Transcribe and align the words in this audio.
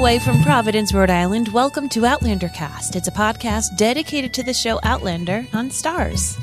away 0.00 0.18
from 0.18 0.42
Providence, 0.42 0.94
Rhode 0.94 1.10
Island, 1.10 1.48
welcome 1.48 1.86
to 1.90 2.06
Outlander 2.06 2.48
Cast. 2.48 2.96
It's 2.96 3.06
a 3.06 3.10
podcast 3.12 3.76
dedicated 3.76 4.32
to 4.32 4.42
the 4.42 4.54
show 4.54 4.80
Outlander 4.82 5.46
on 5.52 5.68
Starz. 5.68 6.38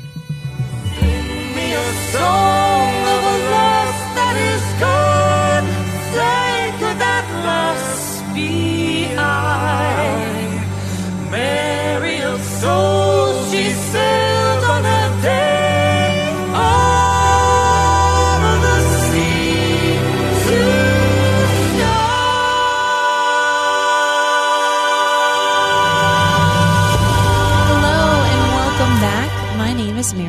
Mary 11.32 12.20
of 12.22 12.40
souls, 12.40 13.50
she 13.50 13.70
sailed 13.70 14.64
on 14.64 14.86
a 14.86 15.22
day 15.22 15.67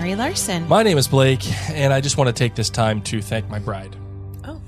Mary 0.09 0.17
Larson. 0.17 0.67
My 0.67 0.81
name 0.81 0.97
is 0.97 1.07
Blake, 1.07 1.45
and 1.69 1.93
I 1.93 2.01
just 2.01 2.17
want 2.17 2.29
to 2.29 2.33
take 2.33 2.55
this 2.55 2.71
time 2.71 2.99
to 3.03 3.21
thank 3.21 3.47
my 3.47 3.59
bride. 3.59 3.95
Oh. 4.43 4.59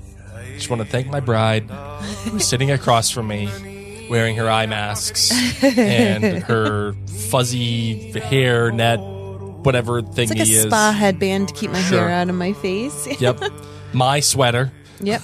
Just 0.54 0.70
want 0.70 0.82
to 0.82 0.86
thank 0.86 1.08
my 1.08 1.18
bride, 1.18 1.68
who's 1.68 2.46
sitting 2.46 2.70
across 2.70 3.10
from 3.10 3.26
me, 3.26 4.06
wearing 4.08 4.36
her 4.36 4.48
eye 4.48 4.66
masks 4.66 5.32
and 5.64 6.44
her 6.44 6.92
fuzzy 7.28 8.12
hair 8.20 8.70
net, 8.70 9.00
whatever 9.00 10.00
thing 10.00 10.28
It's 10.30 10.30
like 10.30 10.38
a 10.38 10.42
is. 10.42 10.62
spa 10.62 10.92
headband 10.92 11.48
to 11.48 11.54
keep 11.54 11.72
my 11.72 11.80
Sure. 11.82 11.98
hair 11.98 12.10
out 12.10 12.28
of 12.28 12.36
my 12.36 12.52
face. 12.52 13.08
Yep, 13.20 13.40
my 13.92 14.20
sweater, 14.20 14.70
yep. 15.00 15.22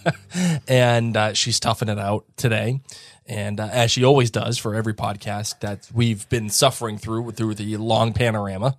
and 0.66 1.14
uh, 1.14 1.34
she's 1.34 1.60
toughing 1.60 1.90
it 1.90 1.98
out 1.98 2.24
today. 2.38 2.80
And 3.26 3.60
uh, 3.60 3.68
as 3.72 3.90
she 3.90 4.04
always 4.04 4.30
does 4.30 4.58
for 4.58 4.74
every 4.74 4.94
podcast 4.94 5.60
that 5.60 5.88
we've 5.94 6.28
been 6.28 6.50
suffering 6.50 6.98
through 6.98 7.32
through 7.32 7.54
the 7.54 7.76
long 7.76 8.12
panorama, 8.12 8.76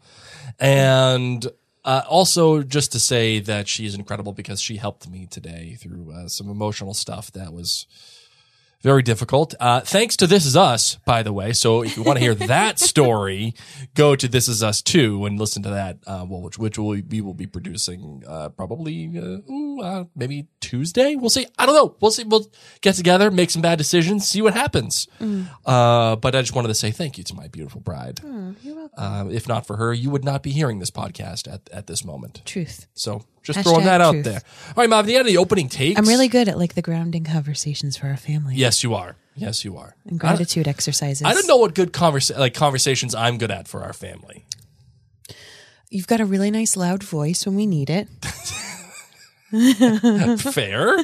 and 0.60 1.46
uh, 1.86 2.02
also 2.08 2.64
just 2.64 2.92
to 2.94 3.00
say 3.00 3.40
that 3.40 3.68
she 3.68 3.86
is 3.86 3.96
incredible 3.96 4.34
because 4.34 4.62
she 4.62 4.78
helped 4.78 5.10
me 5.10 5.28
today 5.30 5.76
through 5.80 6.12
uh, 6.12 6.28
some 6.28 6.50
emotional 6.50 6.94
stuff 6.94 7.32
that 7.32 7.54
was 7.54 7.88
very 8.84 9.02
difficult. 9.02 9.56
Uh, 9.60 9.80
thanks 9.80 10.18
to 10.18 10.28
This 10.28 10.46
Is 10.46 10.58
Us, 10.58 10.98
by 11.06 11.24
the 11.24 11.32
way. 11.32 11.54
So 11.54 11.84
if 11.84 11.96
you 11.96 12.04
want 12.04 12.18
to 12.18 12.24
hear 12.24 12.36
that 12.36 12.80
story, 12.92 13.56
go 13.96 14.16
to 14.16 14.28
This 14.28 14.50
Is 14.50 14.62
Us 14.62 14.82
too 14.82 15.26
and 15.26 15.40
listen 15.40 15.64
to 15.64 15.70
that, 15.70 16.00
uh, 16.06 16.26
well, 16.28 16.42
which, 16.42 16.60
which 16.60 16.78
will, 16.78 17.02
we 17.10 17.22
will 17.22 17.34
be 17.34 17.48
producing 17.48 18.24
uh, 18.28 18.50
probably 18.50 19.18
uh, 19.18 19.52
ooh, 19.52 19.82
uh, 19.82 20.04
maybe 20.16 20.48
Tuesday. 20.60 21.16
We'll 21.16 21.30
see. 21.30 21.48
I 21.58 21.66
don't 21.66 21.76
know. 21.76 21.96
We'll 22.02 22.12
see. 22.12 22.26
We'll 22.26 22.52
get 22.82 22.96
together, 22.96 23.32
make 23.32 23.52
some 23.52 23.62
bad 23.62 23.78
decisions, 23.78 24.28
see 24.28 24.42
what 24.42 24.54
happens. 24.54 25.08
Uh, 25.66 26.18
but 26.18 26.36
I 26.36 26.42
just 26.42 26.54
wanted 26.54 26.68
to 26.68 26.76
say 26.76 26.92
thank 26.92 27.18
you 27.18 27.24
to 27.24 27.34
my 27.34 27.48
beautiful 27.48 27.80
bride. 27.80 28.20
Uh, 28.98 29.26
if 29.32 29.48
not 29.48 29.66
for 29.66 29.78
her, 29.78 29.94
you 29.94 30.10
would 30.10 30.26
not 30.26 30.44
be 30.44 30.52
hearing 30.52 30.80
this 30.80 30.92
podcast 30.92 31.52
at, 31.52 31.70
at 31.72 31.88
this 31.88 32.04
moment. 32.04 32.42
Truth. 32.46 32.88
So 32.94 33.24
just 33.44 33.60
Hashtag 33.60 33.64
throwing 33.64 33.86
that 33.86 34.02
out 34.02 34.16
there. 34.24 34.42
All 34.70 34.74
right, 34.78 34.90
Mav, 34.90 35.06
the 35.06 35.16
end 35.16 35.22
of 35.22 35.28
the 35.28 35.38
opening 35.38 35.70
takes. 35.70 36.00
I'm 36.00 36.08
really 36.08 36.28
good 36.28 36.48
at 36.48 36.58
like 36.58 36.74
the 36.76 36.82
grounding 36.82 37.24
conversations 37.26 37.98
for 37.98 38.08
our 38.08 38.18
family 38.18 38.56
Yes, 38.56 38.84
you 38.84 38.94
are. 38.96 39.16
Yes, 39.36 39.66
you 39.66 39.78
are. 39.78 39.96
and 40.06 40.20
gratitude 40.20 40.68
exercises. 40.68 41.24
I 41.26 41.34
don't 41.34 41.48
know 41.48 41.58
what 41.58 41.74
good 41.76 41.92
conversa- 41.92 42.38
like 42.38 42.54
conversations 42.54 43.14
I'm 43.16 43.38
good 43.38 43.52
at 43.52 43.68
for 43.68 43.84
our 43.84 43.94
family. 43.94 44.46
You've 45.90 46.08
got 46.08 46.20
a 46.20 46.26
really 46.26 46.50
nice 46.52 46.76
loud 46.78 47.04
voice 47.04 47.46
when 47.46 47.56
we 47.56 47.66
need 47.68 47.90
it. 47.90 48.08
Fair. 49.54 51.04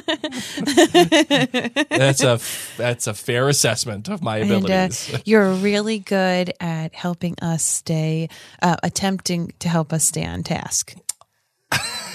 that's 1.88 2.22
a 2.24 2.40
that's 2.76 3.06
a 3.06 3.14
fair 3.14 3.48
assessment 3.48 4.08
of 4.08 4.22
my 4.22 4.38
And 4.38 4.50
uh, 4.50 4.56
abilities. 4.56 5.14
you're 5.24 5.52
really 5.52 6.00
good 6.00 6.52
at 6.58 6.92
helping 6.92 7.36
us 7.40 7.64
stay, 7.64 8.28
uh, 8.60 8.74
attempting 8.82 9.52
to 9.60 9.68
help 9.68 9.92
us 9.92 10.04
stay 10.04 10.24
on 10.24 10.42
task. 10.42 10.96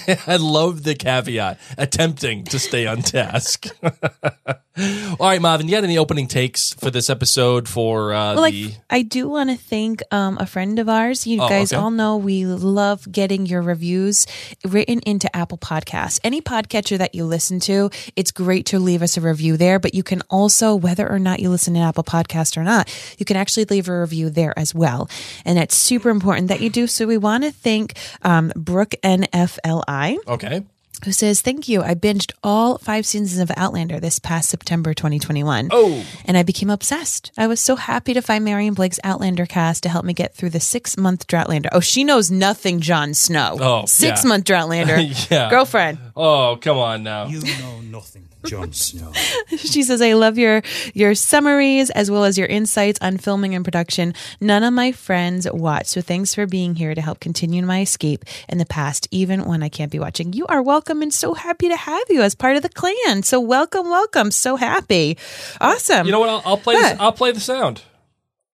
I 0.28 0.38
love 0.38 0.84
the 0.84 0.96
caveat. 0.96 1.60
Attempting 1.78 2.44
to 2.46 2.60
stay 2.60 2.86
on 2.88 3.02
task. 3.02 3.68
All 5.20 5.28
right, 5.30 5.42
Marvin, 5.42 5.70
you 5.70 5.76
had 5.76 5.86
any 5.86 5.98
opening 5.98 6.28
takes 6.28 6.74
for 6.74 6.92
this 6.92 7.10
episode 7.10 7.70
for 7.70 8.14
uh, 8.14 8.34
Well, 8.34 8.42
like, 8.42 8.54
the 8.54 8.74
I 8.90 9.04
do 9.04 9.30
want 9.30 9.50
to 9.50 9.56
thank 9.56 10.02
um, 10.12 10.38
a 10.38 10.46
friend 10.46 10.80
of 10.80 10.90
ours. 10.90 11.26
You 11.26 11.42
Oh, 11.42 11.48
guys 11.48 11.72
okay. 11.72 11.82
all 11.82 11.92
know 11.92 12.18
we 12.18 12.46
love 12.46 13.10
getting 13.10 13.46
your 13.46 13.62
reviews 13.62 14.28
written 14.66 15.00
into 15.06 15.34
Apple 15.36 15.58
Podcasts. 15.58 16.20
Any 16.26 16.42
podcatcher 16.42 16.98
that 16.98 17.16
you 17.16 17.24
listen 17.24 17.60
to, 17.62 17.90
it's 18.18 18.32
great 18.32 18.66
to 18.68 18.80
leave 18.80 19.02
us 19.02 19.16
a 19.16 19.22
review 19.22 19.56
there. 19.56 19.80
But 19.80 19.94
you 19.94 20.04
can 20.04 20.22
also, 20.30 20.76
whether 20.76 21.10
or 21.10 21.20
not 21.20 21.40
you 21.40 21.50
listen 21.50 21.74
to 21.76 21.80
Apple 21.80 22.04
Podcast 22.04 22.58
or 22.58 22.64
not, 22.64 22.94
you 23.18 23.26
can 23.26 23.38
actually 23.38 23.66
leave 23.66 23.88
a 23.88 23.98
review 24.02 24.30
there 24.30 24.58
as 24.60 24.76
well. 24.76 25.10
And 25.46 25.58
it's 25.58 25.76
super 25.76 26.10
important 26.10 26.50
that 26.50 26.60
you 26.60 26.70
do. 26.70 26.86
So 26.88 27.08
we 27.08 27.18
want 27.18 27.46
to 27.46 27.52
thank 27.52 27.94
um, 28.24 28.52
Brooke 28.58 28.96
NFLI 29.04 30.18
Okay. 30.28 30.64
Who 31.04 31.12
says, 31.12 31.42
Thank 31.42 31.68
you. 31.68 31.82
I 31.82 31.96
binged 31.96 32.32
all 32.44 32.78
five 32.78 33.06
seasons 33.06 33.38
of 33.40 33.52
Outlander 33.58 34.00
this 34.00 34.20
past 34.20 34.50
September 34.50 34.94
2021. 34.94 35.70
Oh. 35.72 36.06
And 36.26 36.38
I 36.38 36.44
became 36.44 36.70
obsessed. 36.70 37.32
I 37.38 37.48
was 37.48 37.60
so 37.60 37.76
happy 37.76 38.14
to 38.14 38.22
find 38.22 38.46
Mary 38.46 38.68
and 38.68 38.76
Blake's 38.76 39.00
Outlander 39.04 39.46
cast 39.46 39.84
to 39.84 39.90
help 39.90 40.06
me 40.06 40.14
get 40.14 40.34
through 40.36 40.52
the 40.52 40.60
six 40.60 40.98
month 40.98 41.28
Droughtlander. 41.28 41.70
Oh, 41.72 41.80
she 41.80 42.04
knows 42.04 42.32
nothing, 42.32 42.80
Jon 42.80 43.14
Snow. 43.14 43.58
Oh, 43.60 43.86
Six 43.86 44.24
yeah. 44.24 44.28
month 44.30 44.46
Droughtlander. 44.46 45.30
Yeah. 45.32 45.50
Girlfriend. 45.50 45.98
Oh, 46.16 46.58
come 46.62 46.78
on 46.78 47.04
now. 47.04 47.26
You 47.28 47.42
know 47.42 47.80
nothing, 47.82 48.28
Jon 48.46 48.74
Snow. 48.74 49.12
She 49.58 49.84
says, 49.84 50.02
I 50.02 50.14
love 50.14 50.38
your 50.38 50.62
your 50.94 51.16
summaries 51.16 51.90
as 51.90 52.10
well 52.10 52.24
as 52.24 52.38
your 52.38 52.48
insights 52.48 53.00
on 53.02 53.18
filming 53.18 53.56
and 53.56 53.64
production. 53.64 54.14
None 54.40 54.64
of 54.64 54.74
my 54.74 54.92
friends 54.92 55.48
watch, 55.52 55.88
so 55.88 56.02
thanks 56.02 56.34
for 56.34 56.46
being 56.46 56.76
here 56.76 56.96
to 56.96 57.02
help 57.02 57.20
continue 57.20 57.64
my 57.64 57.82
escape 57.82 58.24
in 58.48 58.58
the 58.58 58.66
past, 58.66 59.08
even 59.12 59.46
when 59.46 59.64
I 59.64 59.70
can't 59.70 59.92
be 59.92 60.00
watching. 60.00 60.34
You 60.34 60.46
are 60.48 60.62
welcome 60.62 61.02
and 61.02 61.14
so 61.14 61.34
happy 61.34 61.70
to 61.70 61.76
have 61.76 62.04
you 62.10 62.22
as 62.22 62.36
part 62.36 62.56
of 62.56 62.64
the 62.64 62.70
clan. 62.70 63.24
So 63.24 63.40
welcome, 63.40 63.90
welcome. 63.90 64.32
So 64.32 64.56
happy. 64.56 65.18
Awesome. 65.62 66.06
You 66.06 66.12
know 66.12 66.20
what? 66.20 66.30
I'll, 66.30 66.42
I'll 66.46 66.58
play. 66.58 66.76
What? 66.76 66.92
This, 66.92 67.00
I'll 67.00 67.12
play 67.12 67.32
the 67.32 67.40
sound. 67.40 67.82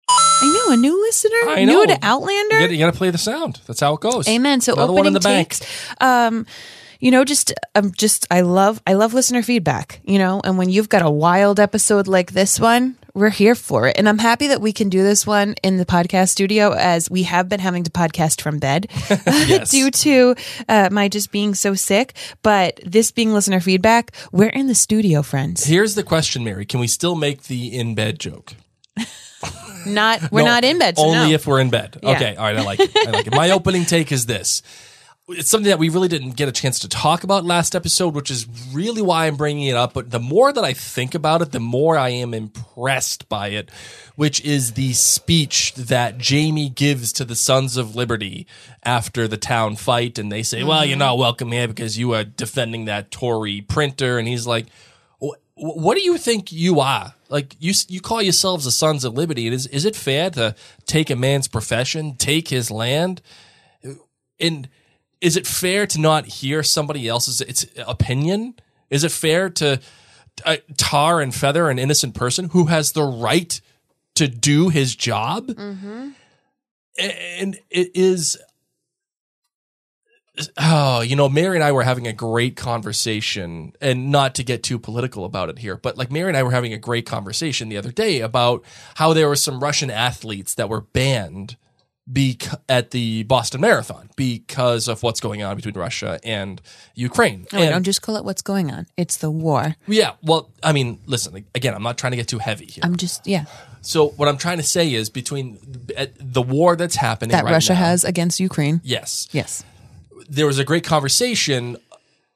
I 0.08 0.52
know 0.68 0.74
a 0.74 0.76
new 0.76 1.00
listener, 1.02 1.36
I 1.48 1.64
new 1.64 1.72
know. 1.72 1.86
to 1.86 1.98
Outlander. 2.02 2.66
You 2.72 2.78
gotta, 2.78 2.96
play 2.96 3.10
the 3.10 3.18
sound. 3.18 3.60
That's 3.66 3.80
how 3.80 3.94
it 3.94 4.00
goes. 4.00 4.28
Amen. 4.28 4.60
So 4.60 4.74
Another 4.74 4.84
opening 4.92 4.96
one 4.98 5.06
in 5.08 5.12
the 5.14 5.20
bank. 5.20 5.48
takes, 5.48 5.94
um, 6.00 6.46
you 7.00 7.10
know, 7.10 7.24
just 7.24 7.52
um, 7.74 7.92
just 7.96 8.26
I 8.30 8.40
love 8.42 8.80
I 8.86 8.94
love 8.94 9.14
listener 9.14 9.42
feedback. 9.42 10.00
You 10.04 10.18
know, 10.18 10.40
and 10.44 10.58
when 10.58 10.68
you've 10.70 10.88
got 10.88 11.02
a 11.02 11.10
wild 11.10 11.60
episode 11.60 12.06
like 12.08 12.32
this 12.32 12.58
one, 12.60 12.96
we're 13.14 13.30
here 13.30 13.54
for 13.54 13.86
it. 13.88 13.96
And 13.98 14.08
I'm 14.08 14.18
happy 14.18 14.48
that 14.48 14.60
we 14.60 14.72
can 14.72 14.88
do 14.88 15.02
this 15.02 15.26
one 15.26 15.54
in 15.62 15.76
the 15.78 15.86
podcast 15.86 16.28
studio, 16.30 16.72
as 16.72 17.10
we 17.10 17.22
have 17.24 17.48
been 17.48 17.60
having 17.60 17.84
to 17.84 17.90
podcast 17.90 18.40
from 18.40 18.58
bed 18.58 18.88
due 19.70 19.90
to 19.90 20.34
uh, 20.68 20.88
my 20.92 21.08
just 21.08 21.30
being 21.32 21.54
so 21.54 21.74
sick. 21.74 22.14
But 22.42 22.80
this 22.84 23.10
being 23.10 23.32
listener 23.32 23.60
feedback, 23.60 24.12
we're 24.32 24.48
in 24.50 24.66
the 24.66 24.74
studio, 24.74 25.22
friends. 25.22 25.64
Here's 25.64 25.94
the 25.94 26.02
question, 26.02 26.44
Mary. 26.44 26.66
Can 26.66 26.80
we 26.80 26.86
still 26.86 27.14
make 27.14 27.44
the 27.44 27.74
in 27.76 27.94
bed 27.94 28.18
joke? 28.18 28.54
Not 29.86 30.32
we're 30.32 30.40
No, 30.40 30.46
not 30.46 30.64
in 30.64 30.78
bed. 30.78 30.96
So 30.96 31.04
only 31.04 31.28
no. 31.28 31.34
if 31.34 31.46
we're 31.46 31.60
in 31.60 31.70
bed. 31.70 31.98
Yeah. 32.02 32.16
Okay, 32.16 32.34
all 32.36 32.44
right, 32.44 32.56
I 32.56 32.62
like 32.62 32.80
it. 32.80 32.90
I 32.96 33.10
like 33.10 33.26
it. 33.28 33.32
My 33.34 33.50
opening 33.52 33.84
take 33.84 34.10
is 34.10 34.26
this. 34.26 34.62
It's 35.28 35.50
something 35.50 35.68
that 35.70 35.80
we 35.80 35.88
really 35.88 36.06
didn't 36.06 36.36
get 36.36 36.48
a 36.48 36.52
chance 36.52 36.78
to 36.80 36.88
talk 36.88 37.24
about 37.24 37.44
last 37.44 37.74
episode, 37.74 38.14
which 38.14 38.30
is 38.30 38.46
really 38.72 39.02
why 39.02 39.26
I'm 39.26 39.34
bringing 39.36 39.66
it 39.66 39.74
up. 39.74 39.92
But 39.92 40.10
the 40.12 40.20
more 40.20 40.52
that 40.52 40.62
I 40.62 40.72
think 40.72 41.16
about 41.16 41.42
it, 41.42 41.50
the 41.50 41.58
more 41.58 41.98
I 41.98 42.10
am 42.10 42.32
impressed 42.32 43.28
by 43.28 43.48
it, 43.48 43.68
which 44.14 44.40
is 44.42 44.74
the 44.74 44.92
speech 44.92 45.74
that 45.74 46.18
Jamie 46.18 46.68
gives 46.68 47.12
to 47.14 47.24
the 47.24 47.34
Sons 47.34 47.76
of 47.76 47.96
Liberty 47.96 48.46
after 48.84 49.26
the 49.26 49.36
town 49.36 49.74
fight. 49.74 50.16
And 50.16 50.30
they 50.30 50.44
say, 50.44 50.62
well, 50.62 50.82
Mm-hmm. 50.82 50.90
you're 50.90 50.98
not 50.98 51.18
welcome 51.18 51.50
here 51.50 51.66
because 51.66 51.98
you 51.98 52.14
are 52.14 52.22
defending 52.22 52.84
that 52.84 53.10
Tory 53.10 53.62
printer. 53.62 54.18
And 54.18 54.28
he's 54.28 54.46
like, 54.46 54.66
what 55.58 55.96
do 55.96 56.02
you 56.04 56.18
think 56.18 56.52
you 56.52 56.78
are? 56.78 57.14
Like 57.30 57.56
you, 57.58 57.72
you 57.88 58.00
call 58.00 58.22
yourselves 58.22 58.64
the 58.64 58.70
Sons 58.70 59.04
of 59.04 59.14
Liberty. 59.14 59.48
Is 59.48 59.66
is 59.68 59.84
it 59.86 59.96
fair 59.96 60.30
to 60.30 60.54
take 60.84 61.10
a 61.10 61.16
man's 61.16 61.48
profession, 61.48 62.14
take 62.14 62.48
his 62.48 62.70
land, 62.70 63.22
and 64.38 64.68
is 65.26 65.36
it 65.36 65.44
fair 65.44 65.88
to 65.88 66.00
not 66.00 66.24
hear 66.26 66.62
somebody 66.62 67.08
else's 67.08 67.40
its 67.40 67.66
opinion? 67.84 68.54
Is 68.90 69.02
it 69.02 69.10
fair 69.10 69.50
to 69.50 69.80
uh, 70.44 70.58
tar 70.76 71.20
and 71.20 71.34
feather 71.34 71.68
an 71.68 71.80
innocent 71.80 72.14
person 72.14 72.50
who 72.50 72.66
has 72.66 72.92
the 72.92 73.02
right 73.02 73.60
to 74.14 74.28
do 74.28 74.68
his 74.68 74.94
job? 74.94 75.50
And 76.96 77.58
it 77.70 77.90
is. 77.96 78.38
Oh, 80.56 81.00
you 81.00 81.16
know, 81.16 81.28
Mary 81.28 81.56
and 81.56 81.64
I 81.64 81.72
were 81.72 81.82
having 81.82 82.06
a 82.06 82.12
great 82.12 82.54
conversation, 82.54 83.72
and 83.80 84.12
not 84.12 84.36
to 84.36 84.44
get 84.44 84.62
too 84.62 84.78
political 84.78 85.24
about 85.24 85.48
it 85.48 85.58
here, 85.58 85.76
but 85.76 85.98
like 85.98 86.12
Mary 86.12 86.28
and 86.28 86.36
I 86.36 86.44
were 86.44 86.52
having 86.52 86.72
a 86.72 86.78
great 86.78 87.04
conversation 87.04 87.68
the 87.68 87.78
other 87.78 87.90
day 87.90 88.20
about 88.20 88.62
how 88.94 89.12
there 89.12 89.26
were 89.26 89.34
some 89.34 89.58
Russian 89.58 89.90
athletes 89.90 90.54
that 90.54 90.68
were 90.68 90.82
banned 90.82 91.56
bec- 92.10 92.60
at 92.68 92.90
the 92.92 93.22
Boston 93.24 93.60
Marathon 93.60 94.10
because 94.16 94.88
of 94.88 95.02
what's 95.02 95.20
going 95.20 95.42
on 95.42 95.56
between 95.56 95.74
Russia 95.74 96.18
and 96.24 96.60
Ukraine. 96.94 97.46
Oh, 97.52 97.58
And- 97.58 97.70
don't 97.70 97.82
just 97.84 98.02
call 98.02 98.16
it 98.16 98.24
what's 98.24 98.42
going 98.42 98.70
on. 98.70 98.86
It's 98.96 99.16
the 99.16 99.30
war. 99.30 99.76
yeah, 99.88 100.12
well, 100.22 100.50
I 100.62 100.72
mean, 100.72 101.00
listen, 101.06 101.32
like, 101.34 101.44
again, 101.54 101.74
I'm 101.74 101.82
not 101.82 101.98
trying 101.98 102.12
to 102.12 102.16
get 102.16 102.28
too 102.28 102.38
heavy 102.38 102.66
here. 102.66 102.82
I'm 102.84 102.96
just 102.96 103.26
yeah 103.26 103.44
so 103.82 104.08
what 104.16 104.28
I'm 104.28 104.36
trying 104.36 104.56
to 104.56 104.64
say 104.64 104.92
is 104.92 105.10
between 105.10 105.58
the 106.18 106.42
war 106.42 106.74
that's 106.74 106.96
happening 106.96 107.30
that 107.30 107.44
right 107.44 107.52
Russia 107.52 107.72
now- 107.74 107.78
has 107.80 108.02
against 108.04 108.40
Ukraine. 108.40 108.80
Yes. 108.82 109.28
Yes. 109.30 109.62
there 110.28 110.46
was 110.46 110.58
a 110.58 110.64
great 110.64 110.82
conversation 110.82 111.76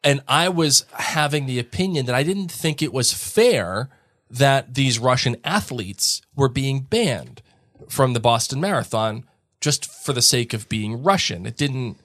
and 0.05 0.23
I 0.29 0.49
was 0.49 0.85
having 0.93 1.47
the 1.47 1.59
opinion 1.59 2.07
that 2.07 2.15
I 2.15 2.23
didn't 2.23 2.53
think 2.53 2.81
it 2.83 2.93
was 2.93 3.13
fair 3.13 3.89
that 4.31 4.75
these 4.75 4.99
Russian 5.01 5.37
athletes 5.45 6.23
were 6.37 6.49
being 6.49 6.81
banned 6.83 7.43
from 7.89 8.13
the 8.13 8.21
Boston 8.21 8.61
Marathon 8.61 9.25
just 9.61 9.91
for 9.91 10.13
the 10.13 10.23
sake 10.23 10.53
of 10.53 10.69
being 10.69 11.03
Russian. 11.03 11.47
It 11.47 11.57
didn't 11.57 11.99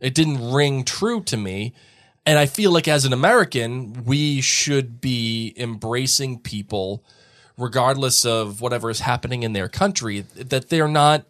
it 0.00 0.14
didn't 0.14 0.52
ring 0.52 0.84
true 0.84 1.22
to 1.24 1.36
me. 1.36 1.72
And 2.24 2.38
I 2.38 2.46
feel 2.46 2.72
like 2.72 2.86
as 2.86 3.04
an 3.04 3.12
American, 3.12 4.04
we 4.04 4.40
should 4.40 5.00
be 5.00 5.54
embracing 5.56 6.38
people 6.40 7.04
regardless 7.58 8.24
of 8.24 8.60
whatever 8.60 8.90
is 8.90 9.00
happening 9.00 9.42
in 9.42 9.52
their 9.52 9.68
country 9.68 10.20
that 10.36 10.68
they're 10.68 10.88
not 10.88 11.24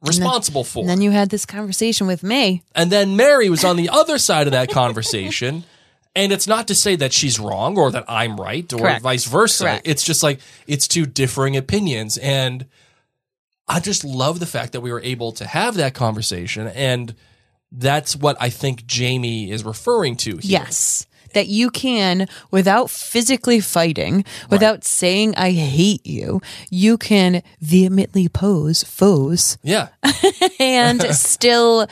responsible 0.00 0.64
for. 0.64 0.80
And 0.80 0.88
then 0.88 1.00
you 1.00 1.10
had 1.10 1.30
this 1.30 1.44
conversation 1.44 2.06
with 2.06 2.22
May. 2.22 2.62
And 2.74 2.90
then 2.90 3.16
Mary 3.16 3.50
was 3.50 3.64
on 3.64 3.76
the 3.76 3.88
other 3.88 4.18
side 4.18 4.46
of 4.46 4.52
that 4.52 4.70
conversation. 4.70 5.64
And 6.16 6.32
it's 6.32 6.48
not 6.48 6.66
to 6.66 6.74
say 6.74 6.96
that 6.96 7.12
she's 7.12 7.38
wrong 7.38 7.78
or 7.78 7.92
that 7.92 8.04
I'm 8.08 8.40
right 8.40 8.72
or 8.72 8.78
Correct. 8.78 9.02
vice 9.02 9.24
versa. 9.24 9.64
Correct. 9.64 9.86
It's 9.86 10.02
just 10.02 10.20
like 10.24 10.40
it's 10.66 10.88
two 10.88 11.06
differing 11.06 11.56
opinions. 11.56 12.18
And 12.18 12.66
I 13.68 13.80
just 13.80 14.04
love 14.04 14.40
the 14.40 14.46
fact 14.46 14.72
that 14.72 14.80
we 14.80 14.90
were 14.92 15.02
able 15.02 15.32
to 15.32 15.46
have 15.46 15.74
that 15.76 15.94
conversation. 15.94 16.68
And 16.68 17.14
that's 17.70 18.16
what 18.16 18.36
I 18.40 18.48
think 18.50 18.86
Jamie 18.86 19.50
is 19.50 19.64
referring 19.64 20.16
to 20.18 20.32
here. 20.38 20.40
Yes. 20.42 21.06
That 21.34 21.48
you 21.48 21.68
can, 21.70 22.26
without 22.50 22.88
physically 22.88 23.60
fighting, 23.60 24.24
without 24.48 24.82
saying 24.84 25.34
I 25.36 25.50
hate 25.50 26.06
you, 26.06 26.40
you 26.70 26.96
can 26.96 27.42
vehemently 27.60 28.28
pose 28.30 28.82
foes 28.82 29.58
Yeah. 29.62 29.88
and 30.58 31.02
still 31.14 31.86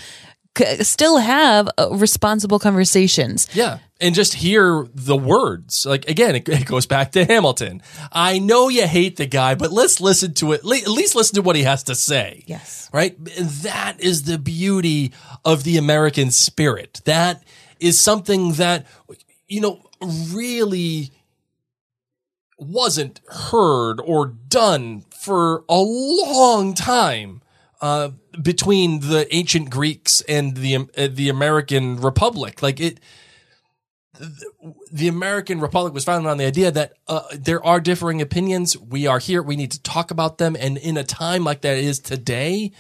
c- 0.57 0.83
still 0.85 1.19
have 1.19 1.69
uh, 1.79 1.91
responsible 1.91 2.59
conversations. 2.59 3.49
Yeah. 3.55 3.79
And 4.01 4.15
just 4.15 4.35
hear 4.35 4.87
the 4.95 5.17
words. 5.17 5.87
Like, 5.87 6.09
again, 6.09 6.37
it, 6.37 6.49
it 6.49 6.67
goes 6.67 6.87
back 6.87 7.13
to 7.13 7.25
Hamilton. 7.25 7.83
I 8.13 8.39
know 8.39 8.69
you 8.69 8.87
hate 8.87 9.17
the 9.17 9.27
guy, 9.27 9.55
but 9.55 9.73
let's 9.73 10.01
listen 10.01 10.35
to 10.35 10.53
it. 10.53 10.65
Le- 10.65 10.77
at 10.77 10.89
least 10.89 11.15
listen 11.15 11.37
to 11.37 11.43
what 11.43 11.57
he 11.57 11.63
has 11.63 11.83
to 11.85 11.95
say. 11.95 12.45
Yes. 12.47 12.91
Right? 12.93 13.17
And 13.19 13.49
that 13.49 14.01
is 14.01 14.25
the 14.25 14.39
beauty 14.39 15.13
of 15.45 15.65
the 15.65 15.79
American 15.79 16.31
spirit. 16.31 17.01
That 17.05 17.43
is 17.81 18.01
something 18.01 18.53
that, 18.55 18.87
you 19.49 19.61
know, 19.61 19.83
really 20.03 21.11
wasn't 22.59 23.21
heard 23.29 24.01
or 24.01 24.27
done 24.27 25.05
for 25.11 25.65
a 25.69 25.79
long 25.79 26.75
time 26.75 27.43
uh, 27.81 28.11
between 28.41 29.01
the 29.01 29.27
ancient 29.35 29.71
Greeks 29.71 30.21
and 30.23 30.57
the 30.57 30.77
uh, 30.77 31.09
the 31.11 31.29
American 31.29 32.01
Republic. 32.01 32.63
Like 32.63 32.81
it, 32.81 33.01
the 34.91 35.09
American 35.09 35.61
Republic 35.61 35.93
was 35.93 36.05
founded 36.05 36.31
on 36.31 36.39
the 36.39 36.45
idea 36.45 36.71
that 36.71 36.95
uh, 37.09 37.23
there 37.33 37.65
are 37.65 37.81
differing 37.81 38.21
opinions. 38.21 38.77
We 38.77 39.07
are 39.07 39.19
here. 39.19 39.43
We 39.43 39.57
need 39.57 39.73
to 39.73 39.83
talk 39.83 40.11
about 40.11 40.39
them. 40.39 40.57
And 40.59 40.79
in 40.79 40.97
a 40.97 41.05
time 41.05 41.45
like 41.45 41.63
that 41.63 41.77
is 41.77 41.99
today, 41.99 42.73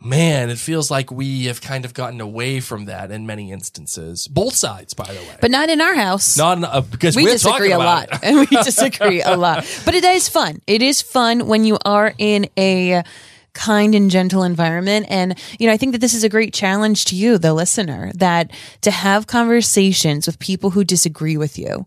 man, 0.00 0.50
it 0.50 0.58
feels 0.58 0.90
like 0.90 1.10
we 1.10 1.46
have 1.46 1.60
kind 1.60 1.84
of 1.84 1.94
gotten 1.94 2.20
away 2.20 2.60
from 2.60 2.86
that 2.86 3.10
in 3.10 3.26
many 3.26 3.52
instances. 3.52 4.28
Both 4.28 4.54
sides, 4.54 4.94
by 4.94 5.06
the 5.06 5.20
way. 5.20 5.36
But 5.40 5.50
not 5.50 5.68
in 5.70 5.80
our 5.80 5.94
house. 5.94 6.36
not 6.36 6.58
in, 6.58 6.64
uh, 6.64 6.80
because 6.80 7.16
we 7.16 7.24
we're 7.24 7.32
disagree 7.32 7.70
talking 7.70 7.72
a 7.72 7.78
lot 7.78 8.08
and 8.22 8.38
we 8.50 8.56
disagree 8.62 9.22
a 9.22 9.36
lot 9.36 9.66
but 9.84 9.94
it 9.94 10.04
is 10.04 10.28
fun 10.28 10.60
it 10.66 10.82
is 10.82 11.02
fun 11.02 11.46
when 11.46 11.64
you 11.64 11.78
are 11.84 12.12
in 12.18 12.48
a 12.58 13.02
kind 13.54 13.94
and 13.94 14.10
gentle 14.10 14.42
environment 14.42 15.06
and 15.08 15.38
you 15.58 15.66
know 15.66 15.72
i 15.72 15.76
think 15.76 15.92
that 15.92 16.00
this 16.00 16.12
is 16.14 16.24
a 16.24 16.28
great 16.28 16.52
challenge 16.52 17.04
to 17.06 17.16
you 17.16 17.38
the 17.38 17.54
listener 17.54 18.10
that 18.14 18.50
to 18.82 18.90
have 18.90 19.26
conversations 19.26 20.26
with 20.26 20.38
people 20.38 20.70
who 20.70 20.84
disagree 20.84 21.36
with 21.36 21.58
you 21.58 21.86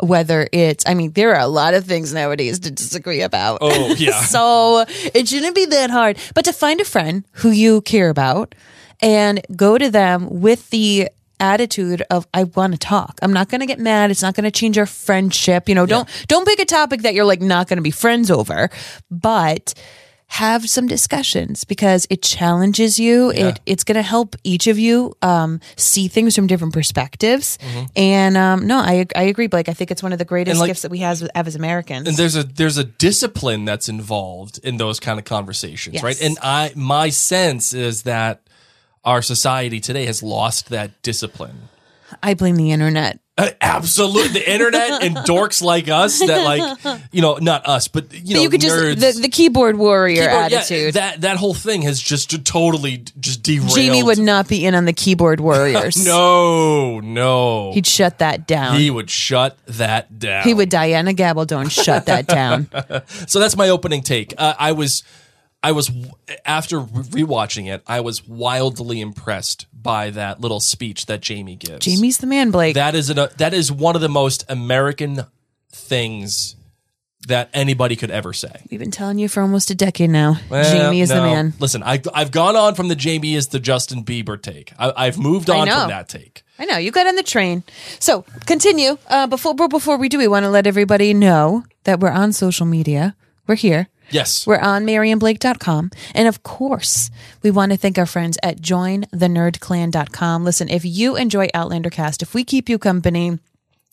whether 0.00 0.48
it's 0.52 0.84
i 0.88 0.94
mean 0.94 1.12
there 1.12 1.34
are 1.34 1.40
a 1.40 1.46
lot 1.46 1.74
of 1.74 1.84
things 1.84 2.14
nowadays 2.14 2.58
to 2.60 2.70
disagree 2.70 3.20
about 3.20 3.58
Oh, 3.60 3.94
yeah. 3.98 4.20
so 4.22 4.84
it 5.14 5.28
shouldn't 5.28 5.54
be 5.54 5.66
that 5.66 5.90
hard 5.90 6.18
but 6.34 6.44
to 6.46 6.52
find 6.52 6.80
a 6.80 6.84
friend 6.84 7.24
who 7.32 7.50
you 7.50 7.80
care 7.82 8.08
about 8.08 8.54
and 9.00 9.40
go 9.56 9.78
to 9.78 9.90
them 9.90 10.28
with 10.40 10.70
the 10.70 11.08
attitude 11.40 12.02
of 12.08 12.24
I 12.32 12.44
want 12.44 12.72
to 12.74 12.78
talk. 12.78 13.18
I'm 13.20 13.32
not 13.32 13.48
going 13.48 13.62
to 13.62 13.66
get 13.66 13.80
mad. 13.80 14.12
It's 14.12 14.22
not 14.22 14.36
going 14.36 14.44
to 14.44 14.50
change 14.52 14.78
our 14.78 14.86
friendship. 14.86 15.68
You 15.68 15.74
know, 15.74 15.86
don't 15.86 16.08
don't 16.28 16.46
pick 16.46 16.60
a 16.60 16.64
topic 16.64 17.02
that 17.02 17.12
you're 17.14 17.24
like 17.24 17.40
not 17.40 17.66
going 17.66 17.78
to 17.78 17.82
be 17.82 17.90
friends 17.90 18.30
over, 18.30 18.70
but 19.10 19.74
have 20.32 20.66
some 20.70 20.86
discussions 20.86 21.62
because 21.64 22.06
it 22.08 22.22
challenges 22.22 22.98
you. 22.98 23.30
It 23.32 23.60
it's 23.66 23.84
going 23.84 23.96
to 23.96 24.02
help 24.02 24.34
each 24.44 24.66
of 24.66 24.78
you 24.78 25.14
um, 25.20 25.60
see 25.76 26.08
things 26.08 26.34
from 26.34 26.46
different 26.46 26.72
perspectives. 26.72 27.58
And 27.94 28.36
um, 28.38 28.66
no, 28.66 28.78
I 28.78 29.06
I 29.14 29.24
agree, 29.24 29.46
Blake. 29.46 29.68
I 29.68 29.74
think 29.74 29.90
it's 29.90 30.02
one 30.02 30.14
of 30.14 30.18
the 30.18 30.24
greatest 30.24 30.58
like- 30.58 30.68
gifts 30.68 30.82
that 30.82 30.90
we 30.90 30.98
have, 31.00 31.20
have 31.34 31.46
as 31.46 31.54
Americans. 31.54 32.08
and 32.08 32.16
there's 32.16 32.34
a 32.34 32.44
there's 32.44 32.78
a 32.78 32.84
discipline 32.84 33.66
that's 33.66 33.90
involved 33.90 34.58
in 34.64 34.78
those 34.78 34.98
kind 35.00 35.18
of 35.18 35.26
conversations, 35.26 35.94
Yes. 35.94 36.02
right? 36.02 36.22
And 36.22 36.38
I 36.42 36.72
my 36.74 37.10
sense 37.10 37.74
is 37.74 38.04
that 38.04 38.40
our 39.04 39.20
society 39.20 39.80
today 39.80 40.06
has 40.06 40.22
lost 40.22 40.70
that 40.70 41.02
discipline. 41.02 41.68
I 42.22 42.34
blame 42.34 42.56
the 42.56 42.70
internet. 42.70 43.18
Uh, 43.38 43.48
Absolutely, 43.62 44.28
the 44.40 44.52
internet 44.52 45.02
and 45.02 45.16
dorks 45.26 45.62
like 45.62 45.88
us 45.88 46.18
that 46.18 46.44
like 46.44 46.98
you 47.12 47.22
know 47.22 47.38
not 47.38 47.66
us, 47.66 47.88
but 47.88 48.12
you 48.12 48.34
know 48.34 48.42
you 48.42 48.50
could 48.50 48.60
nerds. 48.60 48.98
just 48.98 49.16
the, 49.16 49.22
the 49.22 49.28
keyboard 49.30 49.76
warrior 49.78 50.26
Keyboard- 50.28 50.50
yeah, 50.52 50.58
attitude. 50.58 50.94
that 50.94 51.22
that 51.22 51.38
whole 51.38 51.54
thing 51.54 51.80
has 51.82 51.98
just 51.98 52.44
totally 52.44 52.98
just 53.18 53.42
derailed. 53.42 53.74
Jamie 53.74 54.02
would 54.02 54.18
not 54.18 54.48
be 54.48 54.66
in 54.66 54.74
on 54.74 54.84
the 54.84 54.92
keyboard 54.92 55.40
warriors. 55.48 56.04
No, 56.04 57.00
no. 57.00 57.72
He'd 57.72 57.86
shut 57.86 58.18
that 58.18 58.46
down. 58.46 58.76
he 58.76 58.84
He, 58.84 58.90
would 58.90 59.08
shut 59.08 59.56
that 59.66 60.18
down. 60.18 60.44
He 60.44 60.52
would 60.52 60.68
Diana 60.68 61.14
Gabaldon 61.14 61.70
shut 61.70 62.04
that 62.06 62.26
down. 62.26 62.68
So 63.26 63.40
that's 63.40 63.56
my 63.56 63.70
opening 63.70 64.02
take. 64.02 64.34
Uh, 64.36 64.54
I 64.58 64.72
was, 64.72 65.02
I 65.62 65.72
was 65.72 65.90
after 66.44 66.80
rewatching 66.80 67.72
it, 67.72 67.82
I 67.86 68.00
was 68.00 68.26
wildly 68.26 69.00
impressed 69.00 69.66
by 69.72 70.10
that 70.10 70.40
little 70.40 70.60
speech 70.60 71.06
that 71.06 71.20
Jamie 71.20 71.56
gives. 71.56 71.84
Jamie's 71.84 72.18
the 72.18 72.26
man, 72.26 72.50
Blake. 72.50 72.74
that 72.74 72.94
is 72.94 73.10
an, 73.10 73.28
that 73.36 73.54
is 73.54 73.70
one 73.70 73.94
of 73.94 74.00
the 74.02 74.08
most 74.08 74.44
American 74.48 75.20
things 75.70 76.56
that 77.28 77.48
anybody 77.54 77.94
could 77.94 78.10
ever 78.10 78.32
say. 78.32 78.62
We've 78.70 78.80
been 78.80 78.90
telling 78.90 79.18
you 79.18 79.28
for 79.28 79.42
almost 79.42 79.70
a 79.70 79.76
decade 79.76 80.10
now. 80.10 80.40
Well, 80.50 80.64
Jamie 80.64 81.00
is 81.00 81.10
the 81.10 81.22
man. 81.22 81.54
Listen, 81.60 81.82
I, 81.84 82.02
I've 82.12 82.32
gone 82.32 82.56
on 82.56 82.74
from 82.74 82.88
the 82.88 82.96
Jamie 82.96 83.34
is 83.34 83.48
the 83.48 83.60
Justin 83.60 84.04
Bieber 84.04 84.40
take. 84.40 84.72
I, 84.78 84.92
I've 84.96 85.18
moved 85.18 85.48
on 85.48 85.68
from 85.68 85.88
that 85.88 86.08
take. 86.08 86.42
I 86.58 86.64
know 86.64 86.78
you 86.78 86.90
got 86.90 87.06
on 87.06 87.14
the 87.14 87.22
train. 87.22 87.62
So 88.00 88.22
continue. 88.46 88.98
Uh, 89.08 89.28
before 89.28 89.54
before 89.54 89.96
we 89.96 90.08
do, 90.08 90.18
we 90.18 90.28
want 90.28 90.44
to 90.44 90.50
let 90.50 90.66
everybody 90.66 91.14
know 91.14 91.64
that 91.84 92.00
we're 92.00 92.10
on 92.10 92.32
social 92.32 92.66
media. 92.66 93.14
We're 93.46 93.54
here. 93.56 93.88
Yes. 94.10 94.46
We're 94.46 94.58
on 94.58 94.84
MaryandBlake.com. 94.84 95.90
And 96.14 96.28
of 96.28 96.42
course, 96.42 97.10
we 97.42 97.50
want 97.50 97.72
to 97.72 97.78
thank 97.78 97.96
our 97.98 98.06
friends 98.06 98.36
at 98.42 98.60
jointhenerdclan.com. 98.60 100.44
Listen, 100.44 100.68
if 100.68 100.84
you 100.84 101.16
enjoy 101.16 101.48
Outlander 101.54 101.90
Cast, 101.90 102.22
if 102.22 102.34
we 102.34 102.44
keep 102.44 102.68
you 102.68 102.78
company, 102.78 103.38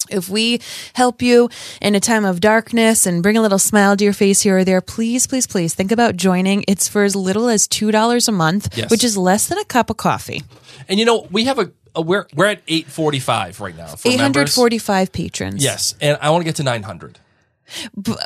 if 0.09 0.27
we 0.29 0.59
help 0.93 1.21
you 1.21 1.49
in 1.81 1.93
a 1.95 1.99
time 1.99 2.25
of 2.25 2.39
darkness 2.39 3.05
and 3.05 3.21
bring 3.21 3.37
a 3.37 3.41
little 3.41 3.59
smile 3.59 3.95
to 3.95 4.03
your 4.03 4.13
face 4.13 4.41
here 4.41 4.59
or 4.59 4.63
there, 4.63 4.81
please, 4.81 5.27
please, 5.27 5.45
please 5.45 5.73
think 5.73 5.91
about 5.91 6.15
joining. 6.15 6.63
It's 6.67 6.87
for 6.87 7.03
as 7.03 7.15
little 7.15 7.47
as 7.47 7.67
$2 7.67 8.27
a 8.27 8.31
month, 8.31 8.75
Yes. 8.77 8.89
which 8.89 9.03
is 9.03 9.17
less 9.17 9.47
than 9.47 9.57
a 9.57 9.65
cup 9.65 9.89
of 9.89 9.97
coffee. 9.97 10.43
And 10.87 10.99
you 10.99 11.05
know, 11.05 11.27
we 11.31 11.45
have 11.45 11.59
a, 11.59 11.71
we're 12.01 12.27
we're 12.35 12.45
at 12.47 12.61
845 12.67 13.61
right 13.61 13.75
now 13.75 13.87
for 13.87 14.07
members. 14.09 14.49
845 14.57 15.11
patrons. 15.11 15.63
Yes, 15.63 15.95
and 16.01 16.17
I 16.21 16.29
want 16.29 16.41
to 16.41 16.45
get 16.45 16.55
to 16.57 16.63
900. 16.63 17.19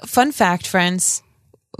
Fun 0.06 0.32
fact, 0.32 0.68
friends, 0.68 1.22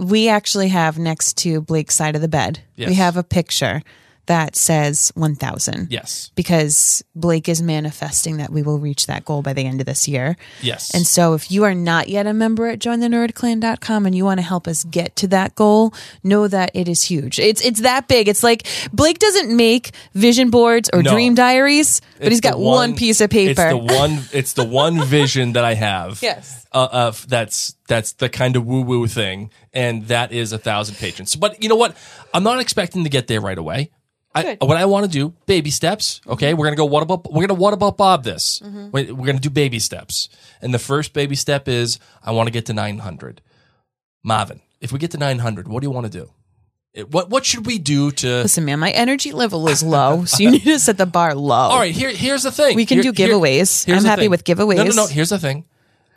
we 0.00 0.28
actually 0.28 0.68
have 0.68 0.98
next 0.98 1.36
to 1.38 1.60
Blake's 1.60 1.94
side 1.94 2.16
of 2.16 2.22
the 2.22 2.28
bed, 2.28 2.60
Yes. 2.76 2.88
we 2.88 2.94
have 2.94 3.16
a 3.16 3.22
picture 3.22 3.82
that 4.26 4.56
says 4.56 5.10
1000. 5.14 5.88
Yes. 5.90 6.30
Because 6.34 7.04
Blake 7.14 7.48
is 7.48 7.60
manifesting 7.62 8.38
that 8.38 8.50
we 8.50 8.62
will 8.62 8.78
reach 8.78 9.06
that 9.06 9.24
goal 9.24 9.42
by 9.42 9.52
the 9.52 9.64
end 9.64 9.80
of 9.80 9.86
this 9.86 10.08
year. 10.08 10.36
Yes. 10.62 10.92
And 10.94 11.06
so 11.06 11.34
if 11.34 11.50
you 11.50 11.64
are 11.64 11.74
not 11.74 12.08
yet 12.08 12.26
a 12.26 12.32
member 12.32 12.66
at 12.68 12.78
jointhenerdclan.com 12.78 14.06
and 14.06 14.14
you 14.14 14.24
want 14.24 14.38
to 14.38 14.46
help 14.46 14.66
us 14.68 14.84
get 14.84 15.14
to 15.16 15.28
that 15.28 15.54
goal, 15.54 15.92
know 16.22 16.48
that 16.48 16.70
it 16.74 16.88
is 16.88 17.02
huge. 17.02 17.38
It's 17.38 17.60
it's 17.64 17.80
that 17.82 18.08
big. 18.08 18.28
It's 18.28 18.42
like 18.42 18.66
Blake 18.92 19.18
doesn't 19.18 19.54
make 19.54 19.90
vision 20.14 20.50
boards 20.50 20.90
or 20.92 21.02
No. 21.02 21.12
dream 21.12 21.34
diaries, 21.34 22.00
but 22.18 22.28
he's 22.28 22.38
It's 22.38 22.46
the 22.46 22.50
got 22.52 22.58
one, 22.60 22.96
piece 22.96 23.20
of 23.20 23.30
paper. 23.30 23.62
It's 23.62 23.70
the 23.70 23.76
one. 23.76 24.22
It's 24.32 24.52
the 24.54 24.64
one 24.64 25.04
vision 25.06 25.52
that 25.52 25.64
I 25.64 25.74
have. 25.74 26.20
Yes. 26.22 26.66
Uh, 26.72 26.88
of 26.90 27.28
that's 27.28 27.76
that's 27.86 28.14
the 28.14 28.28
kind 28.28 28.56
of 28.56 28.66
woo 28.66 28.82
woo 28.82 29.06
thing, 29.06 29.50
and 29.72 30.08
that 30.08 30.32
is 30.32 30.52
a 30.52 30.58
thousand 30.58 30.96
patrons. 30.96 31.36
But 31.36 31.62
you 31.62 31.68
know 31.68 31.76
what? 31.76 31.96
I'm 32.32 32.42
not 32.42 32.58
expecting 32.60 33.04
to 33.04 33.10
get 33.10 33.28
there 33.28 33.40
right 33.40 33.56
away. 33.58 33.90
I, 34.34 34.56
what 34.60 34.76
I 34.76 34.84
want 34.86 35.04
to 35.06 35.10
do, 35.10 35.32
baby 35.46 35.70
steps. 35.70 36.20
Okay, 36.26 36.54
we're 36.54 36.66
gonna 36.66 36.76
go. 36.76 36.84
What 36.86 37.02
about 37.02 37.32
we're 37.32 37.46
gonna 37.46 37.58
what 37.60 37.72
about 37.72 37.96
Bob? 37.96 38.24
This 38.24 38.60
Mm-hmm. 38.64 38.90
We're 38.90 39.26
gonna 39.26 39.38
do 39.38 39.50
baby 39.50 39.78
steps, 39.78 40.28
and 40.60 40.74
the 40.74 40.78
first 40.78 41.12
baby 41.12 41.36
step 41.36 41.68
is 41.68 41.98
I 42.22 42.32
want 42.32 42.46
to 42.48 42.50
get 42.52 42.66
to 42.66 42.72
900. 42.72 43.40
Marvin, 44.24 44.60
if 44.80 44.90
we 44.92 44.98
get 44.98 45.10
to 45.12 45.18
900, 45.18 45.68
what 45.68 45.80
do 45.82 45.86
you 45.86 45.90
want 45.90 46.10
to 46.10 46.18
do? 46.18 46.30
It- 46.94 47.10
What 47.10 47.28
what 47.30 47.44
should 47.44 47.66
we 47.66 47.78
do 47.78 48.10
to? 48.12 48.42
Listen, 48.42 48.64
man, 48.64 48.78
my 48.78 48.90
energy 48.90 49.32
level 49.32 49.68
is 49.68 49.82
low, 49.82 50.24
so 50.24 50.42
you 50.42 50.50
need 50.52 50.62
to 50.64 50.78
set 50.78 50.96
the 50.98 51.06
bar 51.06 51.34
low. 51.34 51.54
All 51.72 51.78
right, 51.78 51.94
here 51.94 52.10
here's 52.10 52.42
the 52.42 52.50
thing. 52.52 52.74
We 52.76 52.86
can 52.86 53.02
Here- 53.02 53.12
do 53.12 53.22
giveaways. 53.22 53.84
here's 53.84 54.04
I'm 54.04 54.08
happy 54.08 54.22
thing. 54.22 54.30
with 54.30 54.44
giveaways. 54.44 54.76
No, 54.76 54.84
no, 54.84 54.94
no. 54.94 55.06
Here's 55.06 55.30
the 55.30 55.38
thing. 55.38 55.64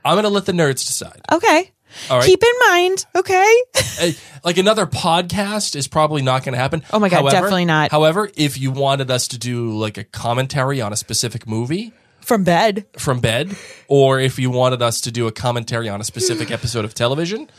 I'm 0.06 0.16
gonna 0.16 0.30
let 0.30 0.46
the 0.46 0.54
nerds 0.54 0.86
decide. 0.88 1.22
Okay. 1.32 1.72
All 2.10 2.20
right. 2.20 2.26
Keep 2.26 2.44
in 2.44 2.70
mind, 2.70 3.06
okay? 3.16 3.64
Uh, 4.00 4.12
like 4.44 4.60
another 4.60 4.86
podcast 4.86 5.76
is 5.76 5.88
probably 5.88 6.22
not 6.22 6.44
going 6.44 6.54
to 6.54 6.60
happen. 6.60 6.84
Oh 6.94 7.00
my 7.00 7.10
God, 7.10 7.28
definitely 7.32 7.66
not. 7.66 7.90
However, 7.90 8.30
if 8.36 8.60
you 8.60 8.70
wanted 8.70 9.10
us 9.10 9.28
to 9.30 9.40
do 9.40 9.76
like 9.76 9.98
a 9.98 10.04
commentary 10.04 10.82
on 10.82 10.94
a 10.94 10.96
specific 10.96 11.48
movie 11.48 11.94
From 12.22 12.44
bed. 12.44 12.86
from 13.00 13.20
bed, 13.20 13.56
or 13.88 14.20
if 14.20 14.38
you 14.38 14.52
wanted 14.52 14.84
us 14.84 15.02
to 15.02 15.12
do 15.12 15.26
a 15.26 15.32
commentary 15.32 15.90
on 15.90 16.00
a 16.00 16.04
specific 16.04 16.52
episode 16.58 16.86
of 16.86 16.94
television, 16.94 17.50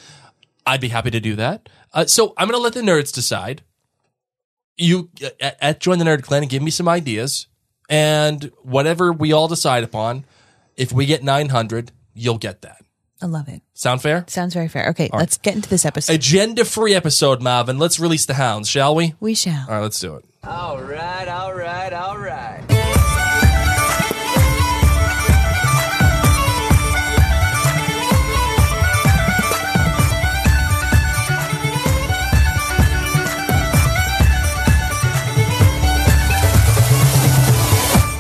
I'd 0.65 0.81
be 0.81 0.91
happy 0.91 1.11
to 1.11 1.19
do 1.19 1.35
that. 1.35 1.69
Uh, 1.93 2.05
so 2.05 2.35
I'm 2.37 2.47
going 2.47 2.57
to 2.57 2.63
let 2.63 2.75
the 2.75 2.83
nerds 2.83 3.13
decide. 3.13 3.63
You 4.77 5.11
uh, 5.25 5.31
at, 5.41 5.57
at 5.61 5.81
join 5.81 5.99
the 5.99 6.05
nerd 6.05 6.23
clan 6.23 6.45
and 6.45 6.51
give 6.51 6.63
me 6.63 6.71
some 6.71 6.89
ideas, 6.89 7.49
and 7.89 8.53
whatever 8.63 9.13
we 9.13 9.33
all 9.33 9.49
decide 9.49 9.83
upon, 9.83 10.25
if 10.77 10.93
we 10.93 11.05
get 11.05 11.25
900, 11.25 11.91
you'll 12.15 12.39
get 12.39 12.63
that. 12.63 12.83
I 13.21 13.27
love 13.27 13.49
it. 13.49 13.63
Sound 13.75 14.01
fair? 14.01 14.25
Sounds 14.29 14.55
very 14.55 14.69
fair. 14.69 14.91
Okay, 14.91 15.11
let's 15.13 15.39
get 15.39 15.57
into 15.57 15.69
this 15.69 15.85
episode. 15.85 16.13
Agenda 16.15 16.65
free 16.65 16.95
episode, 16.95 17.43
Marvin. 17.43 17.79
Let's 17.79 17.99
release 17.99 18.27
the 18.27 18.35
hounds, 18.35 18.69
shall 18.69 18.95
we? 18.95 19.15
we 19.21 19.35
shall. 19.35 19.67
All 19.69 19.75
right, 19.75 19.83
let's 19.83 19.99
do 19.99 20.15
it. 20.15 20.25
All 20.45 20.81
right, 20.81 21.27
all 21.29 21.53
right, 21.55 21.93
all 21.93 22.19
right. 22.19 22.78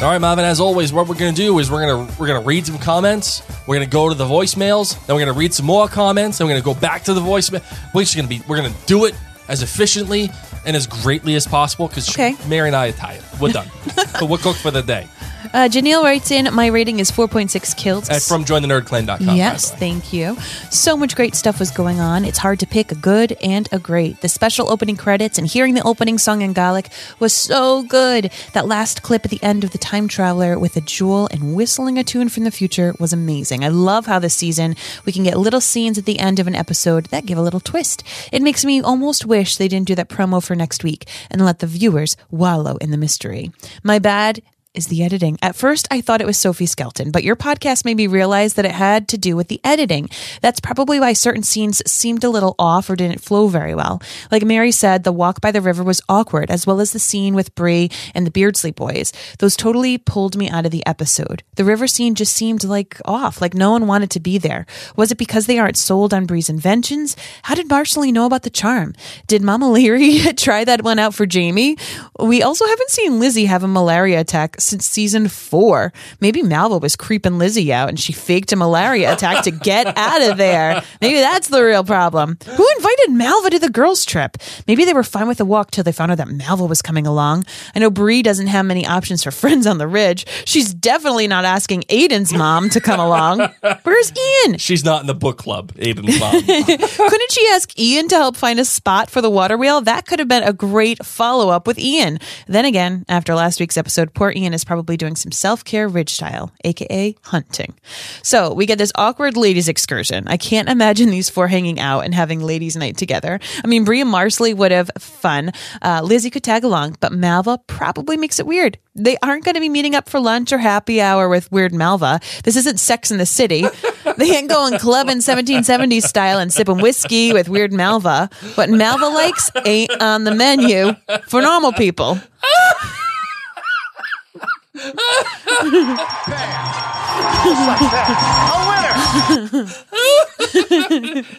All 0.00 0.04
right, 0.04 0.18
Marvin. 0.20 0.44
As 0.44 0.60
always, 0.60 0.92
what 0.92 1.08
we're 1.08 1.16
going 1.16 1.34
to 1.34 1.36
do 1.36 1.58
is 1.58 1.72
we're 1.72 1.84
going 1.84 2.06
to 2.06 2.20
we're 2.20 2.28
going 2.28 2.40
to 2.40 2.46
read 2.46 2.64
some 2.64 2.78
comments. 2.78 3.42
We're 3.66 3.76
going 3.78 3.86
to 3.88 3.92
go 3.92 4.08
to 4.08 4.14
the 4.14 4.24
voicemails. 4.24 4.94
Then 5.06 5.16
we're 5.16 5.24
going 5.24 5.34
to 5.34 5.38
read 5.38 5.52
some 5.52 5.66
more 5.66 5.88
comments. 5.88 6.38
Then 6.38 6.46
we're 6.46 6.52
going 6.52 6.62
to 6.62 6.64
go 6.64 6.80
back 6.80 7.02
to 7.04 7.14
the 7.14 7.20
voicemail. 7.20 7.64
We're 7.92 8.02
just 8.02 8.14
going 8.14 8.28
to 8.28 8.28
be 8.28 8.40
we're 8.48 8.58
going 8.58 8.72
to 8.72 8.86
do 8.86 9.06
it 9.06 9.16
as 9.48 9.62
efficiently 9.62 10.30
and 10.64 10.76
as 10.76 10.86
greatly 10.86 11.34
as 11.34 11.48
possible 11.48 11.88
because 11.88 12.08
Okay. 12.10 12.36
Mary 12.46 12.68
and 12.68 12.76
I 12.76 12.90
are 12.90 12.92
tired. 12.92 13.24
We're 13.40 13.50
done. 13.50 13.66
so 14.20 14.24
we're 14.24 14.38
cooked 14.38 14.60
for 14.60 14.70
the 14.70 14.82
day. 14.82 15.08
Uh, 15.54 15.68
Janelle 15.68 16.02
writes 16.02 16.30
in, 16.30 16.52
my 16.54 16.66
rating 16.66 16.98
is 16.98 17.10
4.6 17.10 17.76
kills. 17.76 18.08
Uh, 18.10 18.18
from 18.20 18.44
jointhenerdclan.com. 18.44 19.36
Yes, 19.36 19.70
thank 19.72 20.12
you. 20.12 20.36
So 20.70 20.96
much 20.96 21.16
great 21.16 21.34
stuff 21.34 21.58
was 21.58 21.70
going 21.70 22.00
on. 22.00 22.24
It's 22.24 22.38
hard 22.38 22.60
to 22.60 22.66
pick 22.66 22.92
a 22.92 22.94
good 22.94 23.36
and 23.42 23.68
a 23.72 23.78
great. 23.78 24.20
The 24.20 24.28
special 24.28 24.70
opening 24.70 24.96
credits 24.96 25.38
and 25.38 25.46
hearing 25.46 25.74
the 25.74 25.82
opening 25.82 26.18
song 26.18 26.42
in 26.42 26.52
Gaelic 26.52 26.88
was 27.18 27.32
so 27.32 27.82
good. 27.82 28.30
That 28.52 28.66
last 28.66 29.02
clip 29.02 29.24
at 29.24 29.30
the 29.30 29.42
end 29.42 29.64
of 29.64 29.70
The 29.70 29.78
Time 29.78 30.08
Traveler 30.08 30.58
with 30.58 30.76
a 30.76 30.80
jewel 30.80 31.28
and 31.30 31.54
whistling 31.54 31.98
a 31.98 32.04
tune 32.04 32.28
from 32.28 32.44
the 32.44 32.50
future 32.50 32.94
was 32.98 33.12
amazing. 33.12 33.64
I 33.64 33.68
love 33.68 34.06
how 34.06 34.18
this 34.18 34.34
season 34.34 34.76
we 35.04 35.12
can 35.12 35.24
get 35.24 35.38
little 35.38 35.60
scenes 35.60 35.98
at 35.98 36.04
the 36.04 36.18
end 36.18 36.38
of 36.38 36.46
an 36.46 36.54
episode 36.54 37.06
that 37.06 37.26
give 37.26 37.38
a 37.38 37.42
little 37.42 37.60
twist. 37.60 38.02
It 38.32 38.42
makes 38.42 38.64
me 38.64 38.80
almost 38.80 39.24
wish 39.24 39.56
they 39.56 39.68
didn't 39.68 39.86
do 39.88 39.94
that 39.94 40.08
promo 40.08 40.42
for 40.44 40.54
next 40.54 40.84
week 40.84 41.08
and 41.30 41.44
let 41.44 41.60
the 41.60 41.66
viewers 41.66 42.16
wallow 42.30 42.76
in 42.76 42.90
the 42.90 42.96
mystery. 42.96 43.50
My 43.82 43.98
bad 43.98 44.42
is 44.74 44.88
the 44.88 45.02
editing. 45.02 45.38
At 45.40 45.56
first, 45.56 45.88
I 45.90 46.00
thought 46.00 46.20
it 46.20 46.26
was 46.26 46.36
Sophie 46.36 46.66
Skelton, 46.66 47.10
but 47.10 47.24
your 47.24 47.36
podcast 47.36 47.84
made 47.84 47.96
me 47.96 48.06
realize 48.06 48.54
that 48.54 48.64
it 48.64 48.72
had 48.72 49.08
to 49.08 49.18
do 49.18 49.34
with 49.34 49.48
the 49.48 49.60
editing. 49.64 50.10
That's 50.42 50.60
probably 50.60 51.00
why 51.00 51.14
certain 51.14 51.42
scenes 51.42 51.82
seemed 51.90 52.22
a 52.22 52.30
little 52.30 52.54
off 52.58 52.90
or 52.90 52.94
didn't 52.96 53.22
flow 53.22 53.48
very 53.48 53.74
well. 53.74 54.02
Like 54.30 54.44
Mary 54.44 54.70
said, 54.70 55.04
the 55.04 55.12
walk 55.12 55.40
by 55.40 55.52
the 55.52 55.62
river 55.62 55.82
was 55.82 56.02
awkward, 56.08 56.50
as 56.50 56.66
well 56.66 56.80
as 56.80 56.92
the 56.92 56.98
scene 56.98 57.34
with 57.34 57.54
Bree 57.54 57.90
and 58.14 58.26
the 58.26 58.30
Beardsley 58.30 58.70
boys. 58.70 59.12
Those 59.38 59.56
totally 59.56 59.96
pulled 59.96 60.36
me 60.36 60.50
out 60.50 60.66
of 60.66 60.70
the 60.70 60.86
episode. 60.86 61.42
The 61.56 61.64
river 61.64 61.86
scene 61.86 62.14
just 62.14 62.34
seemed 62.34 62.62
like 62.62 63.00
off, 63.06 63.40
like 63.40 63.54
no 63.54 63.72
one 63.72 63.86
wanted 63.86 64.10
to 64.12 64.20
be 64.20 64.38
there. 64.38 64.66
Was 64.96 65.10
it 65.10 65.18
because 65.18 65.46
they 65.46 65.58
aren't 65.58 65.78
sold 65.78 66.12
on 66.12 66.26
Bree's 66.26 66.50
inventions? 66.50 67.16
How 67.42 67.54
did 67.54 67.68
Marsali 67.68 68.12
know 68.12 68.26
about 68.26 68.42
the 68.42 68.50
charm? 68.50 68.94
Did 69.26 69.42
Mama 69.42 69.66
Laoghaire 69.66 70.36
try 70.36 70.64
that 70.64 70.82
one 70.82 70.98
out 70.98 71.14
for 71.14 71.26
Jamie? 71.26 71.78
We 72.20 72.42
also 72.42 72.66
haven't 72.66 72.90
seen 72.90 73.18
Lizzie 73.18 73.46
have 73.46 73.64
a 73.64 73.68
malaria 73.68 74.20
attack 74.20 74.57
since 74.58 74.86
season 74.86 75.28
four. 75.28 75.92
Maybe 76.20 76.42
Malva 76.42 76.78
was 76.78 76.96
creeping 76.96 77.38
Lizzie 77.38 77.72
out 77.72 77.88
and 77.88 77.98
she 77.98 78.12
faked 78.12 78.52
a 78.52 78.56
malaria 78.56 79.12
attack 79.12 79.44
to 79.44 79.50
get 79.50 79.96
out 79.96 80.22
of 80.22 80.36
there. 80.36 80.82
Maybe 81.00 81.20
that's 81.20 81.48
the 81.48 81.62
real 81.62 81.84
problem. 81.84 82.38
Who 82.44 82.66
invited 82.76 83.10
Malva 83.10 83.50
to 83.50 83.58
the 83.58 83.70
girls' 83.70 84.04
trip? 84.04 84.36
Maybe 84.66 84.84
they 84.84 84.94
were 84.94 85.02
fine 85.02 85.28
with 85.28 85.38
the 85.38 85.44
walk 85.44 85.70
till 85.70 85.84
they 85.84 85.92
found 85.92 86.12
out 86.12 86.18
that 86.18 86.28
Malva 86.28 86.66
was 86.66 86.82
coming 86.82 87.06
along. 87.06 87.44
I 87.74 87.78
know 87.78 87.90
Bree 87.90 88.22
doesn't 88.22 88.48
have 88.48 88.66
many 88.66 88.86
options 88.86 89.22
for 89.24 89.30
friends 89.38 89.66
on 89.66 89.78
the 89.78 89.86
ridge. 89.88 90.26
She's 90.44 90.72
definitely 90.74 91.28
not 91.28 91.44
asking 91.44 91.82
Aiden's 91.82 92.32
mom 92.32 92.68
to 92.70 92.80
come 92.80 93.00
along. 93.00 93.48
Where's 93.82 94.12
Ian? 94.16 94.58
She's 94.58 94.84
not 94.84 95.00
in 95.00 95.06
the 95.06 95.14
book 95.14 95.38
club, 95.38 95.72
Aiden's 95.74 96.18
mom. 96.20 96.42
Couldn't 97.08 97.32
she 97.32 97.46
ask 97.52 97.78
Ian 97.78 98.08
to 98.08 98.16
help 98.16 98.36
find 98.36 98.58
a 98.60 98.64
spot 98.64 99.10
for 99.10 99.20
the 99.20 99.30
water 99.30 99.56
wheel? 99.56 99.80
That 99.80 100.06
could 100.06 100.18
have 100.18 100.28
been 100.28 100.42
a 100.42 100.52
great 100.52 101.04
follow 101.04 101.48
up 101.50 101.66
with 101.66 101.78
Ian. 101.78 102.18
Then 102.46 102.64
again, 102.64 103.04
after 103.08 103.34
last 103.34 103.60
week's 103.60 103.76
episode, 103.76 104.14
poor 104.14 104.30
Ian 104.34 104.47
is 104.54 104.64
probably 104.64 104.96
doing 104.96 105.16
some 105.16 105.32
self 105.32 105.64
care 105.64 105.88
ridge 105.88 106.10
style, 106.10 106.52
aka 106.64 107.14
hunting. 107.24 107.74
So 108.22 108.52
we 108.52 108.66
get 108.66 108.78
this 108.78 108.92
awkward 108.94 109.36
ladies 109.36 109.68
excursion. 109.68 110.26
I 110.28 110.36
can't 110.36 110.68
imagine 110.68 111.10
these 111.10 111.28
four 111.28 111.48
hanging 111.48 111.80
out 111.80 112.00
and 112.00 112.14
having 112.14 112.40
ladies' 112.40 112.76
night 112.76 112.96
together. 112.96 113.40
I 113.64 113.66
mean, 113.66 113.84
Bria 113.84 114.04
Marsali 114.04 114.54
would 114.54 114.72
have 114.72 114.90
fun. 114.98 115.52
Uh, 115.82 116.00
Lizzie 116.02 116.30
could 116.30 116.44
tag 116.44 116.64
along, 116.64 116.96
but 117.00 117.12
Malva 117.12 117.58
probably 117.66 118.16
makes 118.16 118.38
it 118.38 118.46
weird. 118.46 118.78
They 118.94 119.16
aren't 119.22 119.44
going 119.44 119.54
to 119.54 119.60
be 119.60 119.68
meeting 119.68 119.94
up 119.94 120.08
for 120.08 120.18
lunch 120.20 120.52
or 120.52 120.58
happy 120.58 121.00
hour 121.00 121.28
with 121.28 121.50
Weird 121.52 121.72
Malva. 121.72 122.20
This 122.42 122.56
isn't 122.56 122.78
Sex 122.78 123.10
in 123.10 123.18
the 123.18 123.26
City. 123.26 123.64
They 124.16 124.36
ain't 124.36 124.48
going 124.48 124.76
clubbing 124.80 125.18
1770s 125.18 126.02
style 126.02 126.40
and 126.40 126.52
sipping 126.52 126.78
whiskey 126.78 127.32
with 127.32 127.48
Weird 127.48 127.72
Malva. 127.72 128.28
What 128.56 128.68
Malva 128.68 129.06
likes 129.06 129.48
ain't 129.64 129.92
on 130.02 130.24
the 130.24 130.34
menu 130.34 130.96
for 131.28 131.40
normal 131.40 131.72
people. 131.72 132.18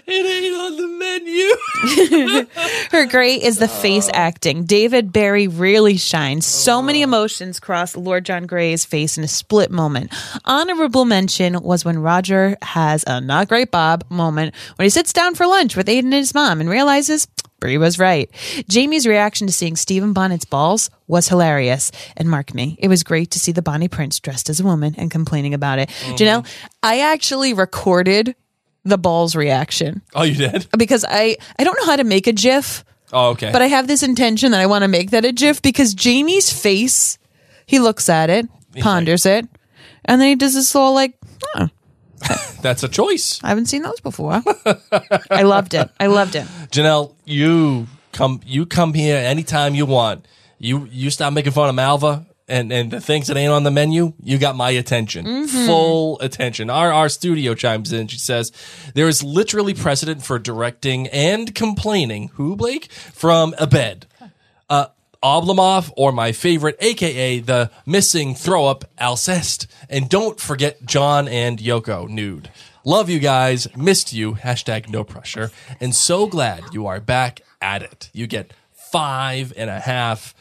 it 0.07 0.25
ain't 0.25 0.55
on 0.55 0.75
the 0.77 0.87
menu. 0.87 2.45
Her 2.91 3.05
great 3.05 3.43
is 3.43 3.57
the 3.57 3.65
uh. 3.65 3.67
face 3.67 4.09
acting. 4.13 4.65
David 4.65 5.13
Berry 5.13 5.47
really 5.47 5.97
shines. 5.97 6.45
So 6.45 6.79
uh. 6.79 6.81
many 6.81 7.01
emotions 7.01 7.59
cross 7.59 7.95
Lord 7.95 8.25
John 8.25 8.45
Grey's 8.45 8.85
face 8.85 9.17
in 9.17 9.23
a 9.23 9.27
split 9.27 9.71
moment. 9.71 10.13
Honorable 10.45 11.05
mention 11.05 11.61
was 11.61 11.85
when 11.85 11.99
Roger 11.99 12.57
has 12.61 13.03
a 13.07 13.21
not 13.21 13.47
great 13.47 13.71
Bob 13.71 14.03
moment 14.09 14.55
when 14.75 14.85
he 14.85 14.89
sits 14.89 15.13
down 15.13 15.35
for 15.35 15.47
lunch 15.47 15.75
with 15.75 15.87
Aiden 15.87 16.05
and 16.05 16.13
his 16.13 16.33
mom 16.33 16.59
and 16.59 16.69
realizes 16.69 17.27
Bree 17.59 17.77
was 17.77 17.99
right. 17.99 18.29
Jamie's 18.69 19.05
reaction 19.07 19.47
to 19.47 19.53
seeing 19.53 19.75
Stephen 19.75 20.13
Bonnet's 20.13 20.45
balls 20.45 20.89
was 21.07 21.27
hilarious. 21.27 21.91
And 22.17 22.29
mark 22.29 22.53
me, 22.53 22.77
it 22.79 22.87
was 22.87 23.03
great 23.03 23.31
to 23.31 23.39
see 23.39 23.51
the 23.51 23.61
Bonnie 23.61 23.87
Prince 23.87 24.19
dressed 24.19 24.49
as 24.49 24.59
a 24.59 24.63
woman 24.63 24.95
and 24.97 25.09
complaining 25.11 25.53
about 25.53 25.79
it. 25.79 25.89
Mm-hmm. 25.89 26.15
Janelle, 26.15 26.47
I 26.83 26.99
actually 27.01 27.53
recorded 27.53 28.35
the 28.85 28.97
balls 28.97 29.35
reaction 29.35 30.01
Oh, 30.15 30.23
you 30.23 30.35
did? 30.35 30.67
because 30.77 31.03
I 31.07 31.35
I 31.59 31.63
don't 31.65 31.77
know 31.79 31.85
how 31.85 31.97
to 31.97 32.03
make 32.05 32.27
a 32.27 32.31
GIF, 32.31 32.85
Oh, 33.11 33.29
okay. 33.31 33.51
but 33.51 33.61
I 33.61 33.67
have 33.67 33.87
this 33.87 34.03
intention 34.03 34.51
that 34.51 34.61
I 34.61 34.67
want 34.67 34.83
to 34.83 34.87
make 34.87 35.11
that 35.11 35.25
a 35.25 35.31
GIF 35.33 35.61
because 35.61 35.93
Jamie's 35.93 36.51
face, 36.51 37.17
he 37.65 37.79
looks 37.79 38.07
at 38.07 38.29
it, 38.29 38.47
ponders 38.79 39.25
it, 39.25 39.45
and 40.05 40.21
then 40.21 40.29
he 40.29 40.35
does 40.35 40.53
this 40.53 40.73
all 40.75 40.93
like, 40.93 41.13
That's 42.61 42.83
a 42.83 42.87
choice. 42.89 43.39
I 43.43 43.49
haven't 43.49 43.67
seen 43.67 43.81
those 43.81 43.99
before. 44.01 44.41
I 45.31 45.43
loved 45.43 45.73
it. 45.73 45.89
I 45.99 46.07
loved 46.07 46.35
it. 46.35 46.43
Janelle, 46.71 47.13
you 47.25 47.87
come 48.11 48.41
you 48.45 48.65
come 48.65 48.93
here 48.93 49.17
anytime 49.17 49.75
you 49.75 49.85
want. 49.85 50.25
You 50.57 50.87
you 50.91 51.09
stop 51.09 51.33
making 51.33 51.53
fun 51.53 51.69
of 51.69 51.75
Malva 51.75 52.25
and 52.47 52.71
and 52.73 52.91
the 52.91 52.99
things 52.99 53.27
that 53.27 53.37
ain't 53.37 53.51
on 53.51 53.63
the 53.63 53.71
menu. 53.71 54.13
You 54.23 54.37
got 54.37 54.55
my 54.55 54.71
attention, 54.71 55.47
full 55.47 56.19
attention. 56.19 56.69
Our 56.69 56.91
our 56.91 57.07
studio 57.07 57.53
chimes 57.53 57.93
in. 57.93 58.07
She 58.07 58.17
says 58.17 58.51
there 58.95 59.07
is 59.07 59.23
literally 59.23 59.73
precedent 59.73 60.23
for 60.23 60.37
directing 60.39 61.07
and 61.07 61.53
complaining. 61.55 62.29
Who 62.33 62.55
Blake 62.55 62.91
from 62.91 63.55
a 63.57 63.67
bed. 63.67 64.07
Uh, 64.69 64.87
Oblomov 65.23 65.91
or 65.97 66.11
my 66.11 66.31
favorite, 66.31 66.77
aka 66.79 67.39
the 67.39 67.71
missing 67.85 68.35
throw 68.35 68.65
up 68.65 68.85
Alcest. 68.99 69.67
And 69.89 70.09
don't 70.09 70.39
forget 70.39 70.85
John 70.85 71.27
and 71.27 71.59
Yoko 71.59 72.07
nude. 72.07 72.49
Love 72.85 73.09
you 73.09 73.19
guys. 73.19 73.67
Missed 73.75 74.13
you. 74.13 74.35
Hashtag 74.35 74.89
no 74.89 75.03
pressure. 75.03 75.51
And 75.79 75.93
so 75.93 76.27
glad 76.27 76.63
you 76.73 76.87
are 76.87 76.99
back 77.01 77.41
at 77.61 77.83
it. 77.83 78.09
You 78.13 78.25
get 78.27 78.53
five 78.71 79.51
and 79.57 79.69
a 79.69 79.79
half 79.81 80.33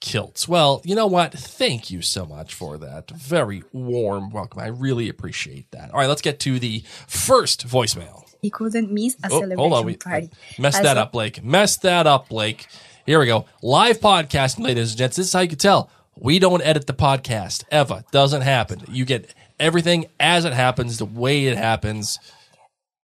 kilts. 0.00 0.46
Well, 0.46 0.82
you 0.84 0.94
know 0.94 1.06
what? 1.06 1.32
Thank 1.32 1.90
you 1.90 2.02
so 2.02 2.26
much 2.26 2.52
for 2.54 2.76
that. 2.78 3.10
Very 3.10 3.62
warm 3.72 4.30
welcome. 4.30 4.60
I 4.60 4.66
really 4.66 5.08
appreciate 5.08 5.70
that. 5.72 5.90
All 5.92 5.98
right, 6.00 6.08
let's 6.08 6.22
get 6.22 6.38
to 6.40 6.58
the 6.58 6.82
first 7.08 7.66
voicemail. 7.66 8.24
He 8.42 8.50
couldn't 8.50 8.92
miss 8.92 9.14
a 9.24 9.26
Oh, 9.26 9.40
celebration 9.40 9.58
hold 9.58 9.72
on, 9.72 9.86
we 9.86 9.96
party. 9.96 10.30
messed 10.58 10.76
As 10.78 10.82
that 10.84 10.98
up, 10.98 11.12
Blake. 11.12 11.42
Messed 11.42 11.82
that 11.82 12.06
up, 12.06 12.28
Blake. 12.28 12.66
Here 13.06 13.20
we 13.20 13.26
go. 13.26 13.46
Live 13.62 14.00
podcasting, 14.00 14.64
ladies 14.64 14.90
and 14.90 14.98
gents. 14.98 15.16
This 15.16 15.26
is 15.28 15.32
how 15.32 15.38
you 15.38 15.48
can 15.48 15.58
tell. 15.58 15.90
We 16.16 16.40
don't 16.40 16.60
edit 16.60 16.88
the 16.88 16.92
podcast 16.92 17.62
ever. 17.70 18.02
Doesn't 18.10 18.42
happen. 18.42 18.82
You 18.88 19.04
get 19.04 19.32
everything 19.60 20.06
as 20.18 20.44
it 20.44 20.52
happens, 20.52 20.98
the 20.98 21.04
way 21.04 21.46
it 21.46 21.56
happens, 21.56 22.18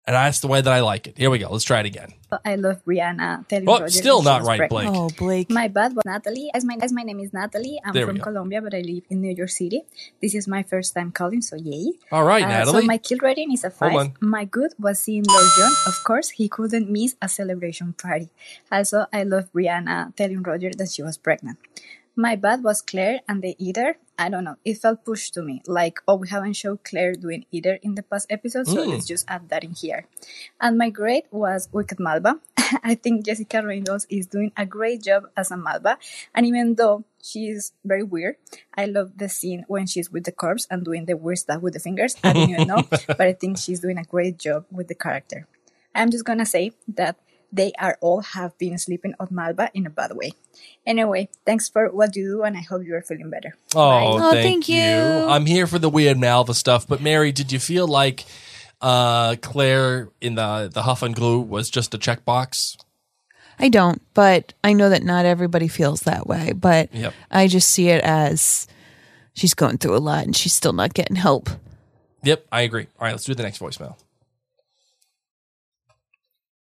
and 0.06 0.14
that's 0.14 0.40
the 0.40 0.48
way 0.48 0.60
that 0.60 0.72
I 0.72 0.80
like 0.80 1.06
it. 1.06 1.16
Here 1.16 1.30
we 1.30 1.38
go. 1.38 1.48
Let's 1.50 1.64
try 1.64 1.80
it 1.80 1.86
again. 1.86 2.12
I 2.44 2.56
love 2.56 2.82
Brianna 2.84 3.46
telling 3.46 3.68
Oh, 3.68 3.78
Roger 3.80 3.88
still 3.90 4.22
that 4.22 4.38
she 4.40 4.40
not 4.40 4.48
right, 4.48 4.58
pregnant. 4.58 4.88
Blake. 4.88 4.96
Oh, 4.96 5.08
Blake. 5.18 5.50
My 5.50 5.68
bad 5.68 5.94
was 5.94 6.02
Natalie. 6.06 6.50
As 6.54 6.64
my 6.64 6.76
as 6.80 6.92
my 6.92 7.02
name 7.02 7.20
is 7.20 7.32
Natalie, 7.32 7.78
I'm 7.84 7.92
There 7.92 8.06
from. 8.06 8.18
Colombia, 8.18 8.62
but 8.62 8.72
I 8.74 8.80
live 8.80 9.04
in 9.10 9.20
New 9.20 9.34
York 9.36 9.50
City. 9.50 9.82
This 10.20 10.34
is 10.34 10.48
my 10.48 10.62
first 10.62 10.94
time 10.94 11.12
calling, 11.12 11.42
so 11.42 11.56
yay. 11.56 11.92
All 12.10 12.24
right, 12.24 12.42
Uh, 12.42 12.48
Natalie. 12.48 12.80
So 12.82 12.86
my 12.86 12.98
kill 12.98 13.18
rating 13.20 13.52
is 13.52 13.64
a 13.64 13.68
Hold 13.68 13.78
five. 13.78 13.94
on. 13.96 14.14
My 14.20 14.44
good 14.44 14.72
was 14.78 14.98
seeing 14.98 15.24
Lord 15.28 15.50
John. 15.58 15.72
Of 15.86 16.02
course, 16.04 16.30
he 16.30 16.48
couldn't 16.48 16.88
miss 16.90 17.14
a 17.20 17.28
celebration 17.28 17.92
party. 17.92 18.30
Also, 18.72 19.06
I 19.12 19.22
love 19.24 19.52
Brianna 19.52 20.16
telling 20.16 20.42
Roger 20.42 20.70
that 20.76 20.90
she 20.90 21.02
was 21.02 21.18
pregnant. 21.18 21.58
My 22.14 22.36
bad 22.36 22.62
was 22.62 22.82
Claire 22.82 23.20
and 23.28 23.40
the 23.42 23.56
ether. 23.58 23.96
I 24.18 24.28
don't 24.28 24.44
know. 24.44 24.56
It 24.64 24.78
felt 24.78 25.04
pushed 25.04 25.32
to 25.34 25.42
me. 25.42 25.62
Like, 25.66 26.00
oh, 26.06 26.16
we 26.16 26.28
haven't 26.28 26.52
showed 26.54 26.84
Claire 26.84 27.14
doing 27.14 27.46
ether 27.50 27.78
in 27.82 27.94
the 27.94 28.02
past 28.02 28.26
episode, 28.30 28.66
so 28.68 28.84
Mm. 28.84 28.90
let's 28.90 29.06
just 29.06 29.24
add 29.28 29.48
that 29.48 29.64
in 29.64 29.72
here. 29.72 30.04
And 30.60 30.76
my 30.76 30.90
grade 30.90 31.24
was 31.30 31.68
Wicked 31.72 31.98
Malva. 31.98 32.38
I 32.84 32.94
think 32.96 33.24
Jessica 33.24 33.62
Reynolds 33.66 34.06
is 34.10 34.26
doing 34.26 34.52
a 34.56 34.66
great 34.66 35.02
job 35.02 35.24
as 35.36 35.50
a 35.50 35.56
Malva. 35.56 35.96
And 36.34 36.44
even 36.46 36.74
though 36.74 37.04
she 37.22 37.48
is 37.48 37.72
very 37.84 38.02
weird, 38.02 38.36
I 38.76 38.84
love 38.86 39.16
the 39.16 39.28
scene 39.30 39.64
when 39.66 39.86
she's 39.86 40.12
with 40.12 40.24
the 40.24 40.32
corpse 40.32 40.66
and 40.70 40.84
doing 40.84 41.06
the 41.06 41.16
weird 41.16 41.38
stuff 41.38 41.62
with 41.62 41.72
the 41.72 41.80
fingers. 41.80 42.16
I 42.22 42.34
don't 42.34 42.50
even 42.50 42.68
know, 42.68 42.82
but 43.06 43.20
I 43.22 43.32
think 43.32 43.56
she's 43.58 43.80
doing 43.80 43.96
a 43.96 44.04
great 44.04 44.38
job 44.38 44.66
with 44.70 44.88
the 44.88 44.94
character. 44.94 45.46
I'm 45.94 46.10
just 46.10 46.24
gonna 46.24 46.46
say 46.46 46.72
that 46.88 47.16
they 47.52 47.72
are 47.78 47.98
all 48.00 48.22
have 48.22 48.56
been 48.58 48.78
sleeping 48.78 49.14
on 49.20 49.28
Malva 49.30 49.70
in 49.74 49.86
a 49.86 49.90
bad 49.90 50.12
way. 50.16 50.32
Anyway, 50.86 51.28
thanks 51.46 51.68
for 51.68 51.88
what 51.90 52.16
you 52.16 52.24
do, 52.38 52.42
and 52.42 52.56
I 52.56 52.60
hope 52.62 52.82
you 52.84 52.94
are 52.96 53.02
feeling 53.02 53.30
better. 53.30 53.54
Oh, 53.74 54.16
Oh, 54.18 54.30
thank, 54.32 54.42
thank 54.42 54.68
you. 54.68 54.76
you. 54.76 55.28
I'm 55.28 55.46
here 55.46 55.66
for 55.66 55.78
the 55.78 55.88
weird 55.90 56.18
Malva 56.18 56.54
stuff. 56.54 56.86
But 56.88 57.00
Mary, 57.02 57.30
did 57.32 57.52
you 57.52 57.58
feel 57.58 57.86
like 57.86 58.24
uh, 58.80 59.36
Claire 59.42 60.08
in 60.20 60.34
the 60.34 60.70
the 60.72 60.82
Huff 60.82 61.02
and 61.02 61.14
Glue 61.14 61.40
was 61.40 61.70
just 61.70 61.94
a 61.94 61.98
checkbox? 61.98 62.76
I 63.58 63.68
don't, 63.68 64.00
but 64.14 64.54
I 64.64 64.72
know 64.72 64.88
that 64.88 65.04
not 65.04 65.24
everybody 65.26 65.68
feels 65.68 66.00
that 66.00 66.26
way. 66.26 66.52
But 66.52 66.92
Yep. 66.94 67.12
I 67.30 67.46
just 67.46 67.68
see 67.68 67.90
it 67.90 68.02
as 68.02 68.66
she's 69.34 69.54
going 69.54 69.78
through 69.78 69.96
a 69.96 69.98
lot 70.02 70.24
and 70.24 70.34
she's 70.36 70.52
still 70.54 70.72
not 70.72 70.94
getting 70.94 71.16
help. 71.16 71.48
Yep, 72.24 72.46
I 72.50 72.62
agree. 72.62 72.86
All 72.98 73.04
right, 73.06 73.12
let's 73.12 73.24
do 73.24 73.34
the 73.34 73.42
next 73.42 73.58
voicemail. 73.60 73.96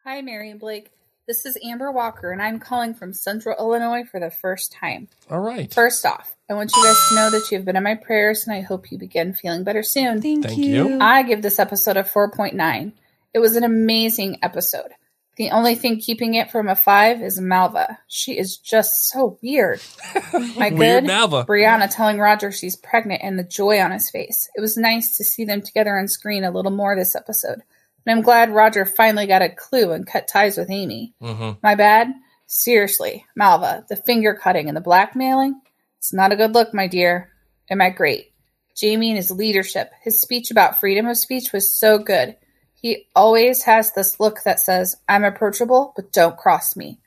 Hi, 0.08 0.22
Mary 0.22 0.52
and 0.52 0.60
Blake. 0.60 0.90
This 1.28 1.46
is 1.46 1.58
Amber 1.62 1.92
Walker, 1.92 2.32
and 2.32 2.42
I'm 2.42 2.62
calling 2.62 2.94
from 2.94 3.12
Central 3.12 3.58
Illinois 3.60 4.06
for 4.10 4.22
the 4.22 4.32
first 4.32 4.72
time. 4.72 5.10
All 5.30 5.42
right. 5.42 5.70
First 5.74 6.06
off, 6.06 6.34
I 6.50 6.54
want 6.54 6.72
you 6.74 6.82
guys 6.82 7.10
to 7.10 7.16
know 7.16 7.30
that 7.30 7.52
you 7.52 7.58
have 7.58 7.66
been 7.66 7.76
in 7.76 7.84
my 7.84 7.96
prayers, 7.96 8.48
and 8.48 8.56
I 8.56 8.62
hope 8.62 8.90
you 8.90 8.98
begin 8.98 9.34
feeling 9.34 9.66
better 9.66 9.84
soon. 9.84 10.22
Thank, 10.22 10.46
Thank 10.46 10.60
you. 10.60 10.88
you. 10.88 11.00
I 11.02 11.24
give 11.24 11.42
this 11.42 11.60
episode 11.60 11.98
a 11.98 12.04
4.9. 12.04 12.94
It 13.34 13.40
was 13.40 13.58
an 13.58 13.66
amazing 13.66 14.40
episode. 14.44 14.94
The 15.36 15.50
only 15.52 15.76
thing 15.76 16.00
keeping 16.00 16.36
it 16.36 16.52
from 16.52 16.70
a 16.70 16.76
5 16.78 17.22
is 17.22 17.42
Malva. 17.42 18.00
She 18.08 18.38
is 18.38 18.56
just 18.56 19.10
so 19.10 19.38
weird. 19.44 19.82
My 20.34 20.70
Weird 20.70 21.04
good 21.04 21.04
Malva. 21.08 21.44
Brianna 21.44 21.94
telling 21.94 22.18
Roger 22.18 22.54
she's 22.54 22.78
pregnant 22.78 23.24
and 23.26 23.38
the 23.38 23.44
joy 23.44 23.82
on 23.82 23.92
his 23.92 24.10
face. 24.10 24.50
It 24.56 24.62
was 24.62 24.78
nice 24.78 25.18
to 25.18 25.26
see 25.26 25.44
them 25.44 25.62
together 25.62 26.00
on 26.00 26.08
screen 26.08 26.46
a 26.46 26.52
little 26.52 26.72
more 26.72 26.96
this 26.96 27.14
episode. 27.14 27.64
And 28.08 28.16
I'm 28.16 28.24
glad 28.24 28.54
Roger 28.54 28.86
finally 28.86 29.28
got 29.28 29.42
a 29.42 29.50
clue 29.50 29.92
and 29.92 30.08
cut 30.08 30.30
ties 30.30 30.58
with 30.58 30.72
Amy. 30.72 31.14
Mhm. 31.22 31.58
My 31.62 31.76
bad? 31.76 32.14
Seriously, 32.46 33.26
Malva, 33.36 33.86
the 33.90 33.98
finger 33.98 34.34
cutting 34.34 34.70
and 34.70 34.78
the 34.78 34.82
blackmailing? 34.82 35.60
It's 35.98 36.14
not 36.14 36.32
a 36.32 36.38
good 36.38 36.54
look, 36.54 36.74
my 36.74 36.88
dear. 36.88 37.34
Am 37.70 37.82
I 37.82 37.90
great? 37.90 38.32
Jamie 38.78 39.10
and 39.10 39.18
his 39.18 39.30
leadership, 39.30 39.92
his 40.02 40.22
speech 40.22 40.52
about 40.52 40.80
freedom 40.80 41.06
of 41.06 41.18
speech 41.18 41.52
was 41.52 41.76
so 41.76 41.98
good. 41.98 42.38
He 42.74 43.08
always 43.14 43.64
has 43.64 43.92
this 43.92 44.22
look 44.22 44.44
that 44.44 44.62
says, 44.62 44.96
I'm 45.10 45.26
approachable, 45.26 45.92
but 45.94 46.14
don't 46.14 46.38
cross 46.38 46.78
me. 46.78 47.00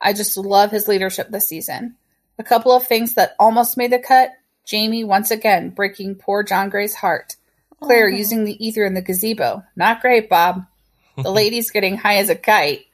I 0.00 0.12
just 0.12 0.36
love 0.36 0.72
his 0.72 0.88
leadership 0.88 1.28
this 1.30 1.46
season. 1.46 1.94
A 2.36 2.42
couple 2.42 2.72
of 2.72 2.84
things 2.84 3.14
that 3.14 3.36
almost 3.38 3.76
made 3.76 3.92
the 3.92 4.00
cut 4.00 4.32
Jamie 4.64 5.04
once 5.04 5.30
again 5.30 5.70
breaking 5.70 6.16
poor 6.16 6.42
John 6.42 6.68
Grey's 6.68 6.96
heart. 6.96 7.36
Claire 7.80 8.06
oh, 8.06 8.16
using 8.16 8.44
the 8.44 8.64
ether 8.64 8.84
in 8.84 8.94
the 8.94 9.02
gazebo. 9.02 9.64
Not 9.76 10.00
great, 10.00 10.28
Bob. 10.28 10.64
The 11.18 11.32
lady's 11.32 11.72
getting 11.72 11.96
high 11.96 12.18
as 12.18 12.28
a 12.28 12.36
kite. 12.36 12.84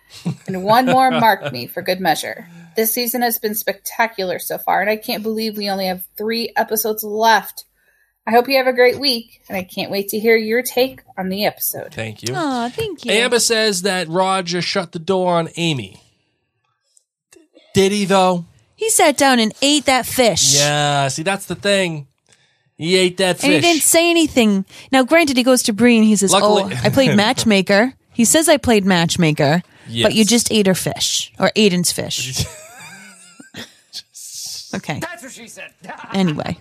And 0.46 0.64
one 0.64 0.86
more 0.86 1.10
marked 1.10 1.52
me 1.52 1.66
for 1.66 1.82
good 1.82 2.00
measure. 2.00 2.48
This 2.74 2.94
season 2.94 3.20
has 3.20 3.38
been 3.38 3.54
spectacular 3.54 4.38
so 4.38 4.56
far, 4.56 4.80
and 4.80 4.88
I 4.88 4.96
can't 4.96 5.22
believe 5.22 5.58
we 5.58 5.68
only 5.68 5.86
have 5.86 6.06
three 6.16 6.50
episodes 6.56 7.04
left. 7.04 7.66
I 8.26 8.30
hope 8.30 8.48
you 8.48 8.56
have 8.56 8.66
a 8.66 8.72
great 8.72 8.98
week, 8.98 9.42
and 9.46 9.58
I 9.58 9.62
can't 9.62 9.90
wait 9.90 10.08
to 10.08 10.18
hear 10.18 10.36
your 10.36 10.62
take 10.62 11.02
on 11.18 11.28
the 11.28 11.44
episode. 11.44 11.92
Thank 11.92 12.22
you. 12.22 12.34
Oh, 12.34 12.70
thank 12.70 13.04
you. 13.04 13.12
Amber 13.12 13.38
says 13.38 13.82
that 13.82 14.08
Roger 14.08 14.62
shut 14.62 14.92
the 14.92 14.98
door 14.98 15.34
on 15.34 15.50
Amy. 15.56 16.00
D- 17.30 17.40
Did 17.74 17.92
he 17.92 18.06
though? 18.06 18.46
he 18.74 18.90
sat 18.90 19.16
down 19.16 19.38
and 19.38 19.52
ate 19.62 19.84
that 19.84 20.06
fish. 20.06 20.56
Yeah. 20.56 21.08
See, 21.08 21.22
that's 21.22 21.46
the 21.46 21.54
thing. 21.54 22.06
He 22.76 22.96
ate 22.96 23.18
that 23.18 23.36
fish. 23.36 23.44
And 23.44 23.54
he 23.54 23.60
didn't 23.60 23.82
say 23.82 24.10
anything. 24.10 24.64
Now, 24.90 25.04
granted, 25.04 25.36
he 25.36 25.42
goes 25.44 25.62
to 25.64 25.72
Bree 25.72 25.96
and 25.96 26.04
he 26.04 26.16
says, 26.16 26.32
Luckily- 26.32 26.74
"Oh, 26.74 26.80
I 26.82 26.90
played 26.90 27.14
matchmaker." 27.24 27.94
He 28.12 28.24
says, 28.24 28.48
"I 28.48 28.56
played 28.56 28.84
matchmaker," 28.84 29.62
but 30.02 30.14
you 30.14 30.24
just 30.24 30.50
ate 30.52 30.66
her 30.66 30.74
fish 30.74 31.32
or 31.38 31.50
Aiden's 31.56 31.92
fish. 31.92 32.44
okay. 34.74 34.98
That's 35.00 35.22
what 35.22 35.32
she 35.32 35.48
said. 35.48 35.72
anyway, 36.12 36.58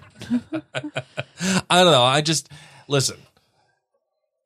I 1.69 1.83
don't 1.83 1.91
know. 1.91 2.03
I 2.03 2.21
just 2.21 2.49
listen. 2.87 3.17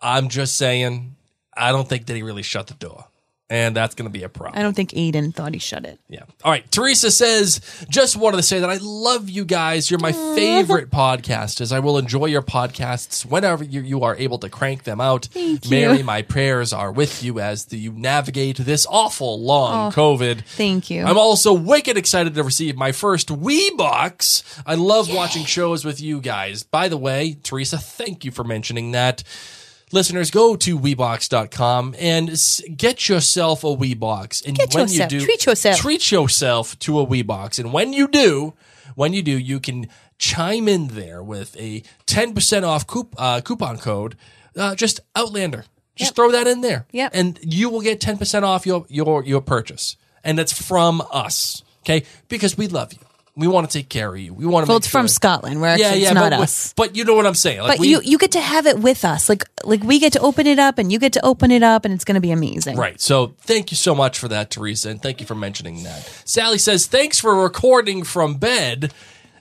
I'm 0.02 0.30
just 0.30 0.56
saying. 0.58 1.16
I 1.56 1.72
don't 1.72 1.88
think 1.90 2.06
that 2.06 2.16
he 2.16 2.22
really 2.24 2.44
shut 2.44 2.68
the 2.68 2.76
door, 2.76 3.06
and 3.50 3.76
that's 3.76 3.96
going 3.96 4.10
to 4.10 4.12
be 4.12 4.24
a 4.24 4.30
problem. 4.30 4.60
I 4.60 4.64
don't 4.64 4.76
think 4.76 4.92
Aiden 4.92 5.34
thought 5.34 5.54
he 5.54 5.60
shut 5.60 5.86
it. 5.86 6.00
Yeah. 6.10 6.24
All 6.44 6.52
right. 6.52 6.70
Teresa 6.70 7.10
says, 7.12 7.62
just 7.90 8.18
wanted 8.18 8.38
to 8.38 8.44
say 8.44 8.60
that 8.60 8.70
I 8.70 8.78
love 8.82 9.30
you 9.30 9.46
guys. 9.46 9.90
You're 9.90 10.02
my 10.02 10.12
favorite 10.12 10.90
podcasters. 10.90 11.72
I 11.72 11.80
will 11.80 11.98
enjoy 11.98 12.26
your 12.26 12.42
podcasts 12.42 13.26
whenever 13.26 13.64
you, 13.64 13.82
you 13.82 14.04
are 14.04 14.16
able 14.18 14.38
to 14.40 14.50
crank 14.50 14.84
them 14.84 15.00
out. 15.00 15.26
Thank 15.28 15.66
you. 15.66 15.72
Mary, 15.72 16.04
my 16.04 16.24
prayers 16.24 16.74
are 16.74 16.92
with 16.92 17.24
you 17.24 17.40
as 17.40 17.66
the, 17.66 17.78
you 17.78 17.94
navigate 17.94 18.58
this 18.58 18.86
awful 18.90 19.42
long 19.42 19.88
oh, 19.88 19.96
COVID. 19.96 20.44
Thank 20.44 20.90
you. 20.90 21.04
I'm 21.04 21.18
also 21.18 21.54
wicked 21.54 21.98
excited 21.98 22.36
to 22.36 22.44
receive 22.44 22.76
my 22.76 22.92
first 22.92 23.30
Weebox. 23.30 24.62
I 24.66 24.76
love 24.76 25.14
watching 25.14 25.46
shows 25.46 25.86
with 25.86 26.02
you 26.02 26.20
guys. 26.20 26.64
By 26.64 26.90
the 26.90 26.98
way, 26.98 27.38
Teresa, 27.44 27.78
thank 27.78 28.26
you 28.26 28.32
for 28.32 28.44
mentioning 28.44 28.92
that. 28.92 29.24
Listeners, 29.94 30.32
go 30.32 30.56
to 30.58 30.78
Weebox.com 30.78 31.96
and 31.98 32.30
get 32.76 33.08
yourself 33.08 33.64
a 33.64 33.68
Weebox. 33.68 34.46
And 34.46 34.58
Get 34.58 34.74
when 34.74 34.84
yourself- 34.90 35.12
you 35.12 35.20
do, 35.20 35.26
treat 35.26 35.46
yourself. 35.46 35.78
treat 35.78 36.12
yourself 36.12 36.78
to 36.80 37.00
a 37.00 37.06
Weebox. 37.08 37.58
And 37.58 37.72
when 37.72 37.94
you 37.94 38.08
do, 38.08 38.54
when 38.96 39.14
you 39.14 39.22
do, 39.24 39.38
you 39.38 39.60
can 39.62 39.88
chime 40.20 40.68
in 40.68 40.88
there 40.90 41.24
with 41.24 41.56
a 41.58 41.84
10% 42.06 42.64
off 42.66 42.86
coup- 42.86 43.10
uh, 43.18 43.40
coupon 43.42 43.78
code, 43.78 44.18
uh, 44.58 44.76
just 44.76 45.00
Outlander. 45.16 45.64
Just 45.96 46.16
throw 46.16 46.32
that 46.32 46.46
in 46.48 46.62
there. 46.62 46.86
Yep. 46.92 47.12
And 47.16 47.40
you 47.42 47.70
will 47.70 47.82
get 47.82 48.00
10% 48.00 48.44
off 48.44 48.68
your, 48.68 48.86
your, 48.88 49.24
your 49.24 49.42
purchase. 49.42 49.96
And 50.24 50.38
it's 50.40 50.54
from 50.54 51.02
us. 51.12 51.64
Okay. 51.80 52.04
Because 52.28 52.56
we 52.58 52.68
love 52.68 52.94
you. 52.94 53.00
We 53.38 53.48
want 53.48 53.70
to 53.70 53.78
take 53.78 53.88
care 53.88 54.10
of 54.12 54.20
you. 54.20 54.34
We 54.34 54.48
want 54.48 54.66
to. 54.66 54.70
Well, 54.70 54.78
it's 54.78 54.88
from 54.88 55.08
Scotland. 55.08 55.62
We're 55.62 55.68
actually 55.68 56.04
it's 56.04 56.14
not 56.14 56.32
but, 56.32 56.40
us. 56.40 56.74
But 56.74 56.96
you 56.96 57.06
know 57.06 57.14
what 57.14 57.28
I'm 57.28 57.36
saying. 57.36 57.60
Like 57.60 57.74
But 57.74 57.80
we, 57.80 57.90
you 57.90 58.02
you 58.04 58.18
get 58.18 58.32
to 58.32 58.42
have 58.42 58.66
it 58.66 58.80
with 58.80 59.06
us. 59.06 59.30
Like 59.30 59.46
like 59.64 59.84
we 59.84 60.00
get 60.00 60.14
to 60.14 60.20
open 60.20 60.48
it 60.48 60.58
up 60.58 60.80
and 60.80 60.92
you 60.92 60.98
get 60.98 61.14
to 61.14 61.26
open 61.26 61.52
it 61.52 61.62
up 61.62 61.86
and 61.86 61.94
it's 61.94 62.04
going 62.04 62.16
to 62.16 62.22
be 62.22 62.32
amazing. 62.32 62.78
Right. 62.78 63.00
So 63.00 63.36
thank 63.42 63.72
you 63.72 63.78
so 63.78 63.94
much 63.94 64.18
for 64.18 64.28
that, 64.30 64.50
Teresa, 64.50 64.90
and 64.90 65.02
thank 65.02 65.22
you 65.22 65.28
for 65.28 65.36
mentioning 65.36 65.84
that. 65.84 66.04
Sally 66.26 66.58
says, 66.58 66.88
thanks 66.88 67.20
for 67.20 67.36
recording 67.44 68.04
from 68.04 68.36
bed. 68.36 68.92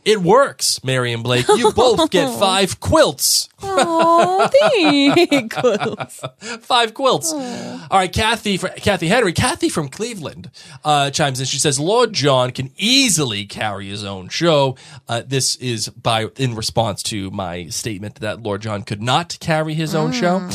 It 0.04 0.20
works, 0.20 0.84
Mary 0.84 1.12
and 1.12 1.24
Blake. 1.24 1.48
You 1.48 1.72
both 1.72 2.10
get 2.12 2.30
five 2.38 2.78
quilts. 2.78 3.48
Oh, 3.62 4.48
thanks. 4.70 6.22
Five 6.66 6.94
quilts. 6.94 7.32
All 7.32 7.88
right, 7.90 8.12
Kathy, 8.12 8.56
fr- 8.58 8.68
Kathy 8.68 9.08
Henry, 9.08 9.32
Kathy 9.32 9.68
from 9.68 9.88
Cleveland 9.88 10.50
uh, 10.84 11.10
chimes 11.10 11.40
in. 11.40 11.46
She 11.46 11.58
says, 11.58 11.80
"Lord 11.80 12.12
John 12.12 12.50
can 12.50 12.70
easily 12.76 13.46
carry 13.46 13.88
his 13.88 14.04
own 14.04 14.28
show." 14.28 14.76
Uh, 15.08 15.22
this 15.26 15.56
is 15.56 15.88
by 15.88 16.26
in 16.36 16.54
response 16.54 17.02
to 17.04 17.30
my 17.30 17.66
statement 17.68 18.16
that 18.16 18.42
Lord 18.42 18.62
John 18.62 18.82
could 18.82 19.00
not 19.02 19.38
carry 19.40 19.74
his 19.74 19.94
own 19.94 20.12
show. 20.12 20.48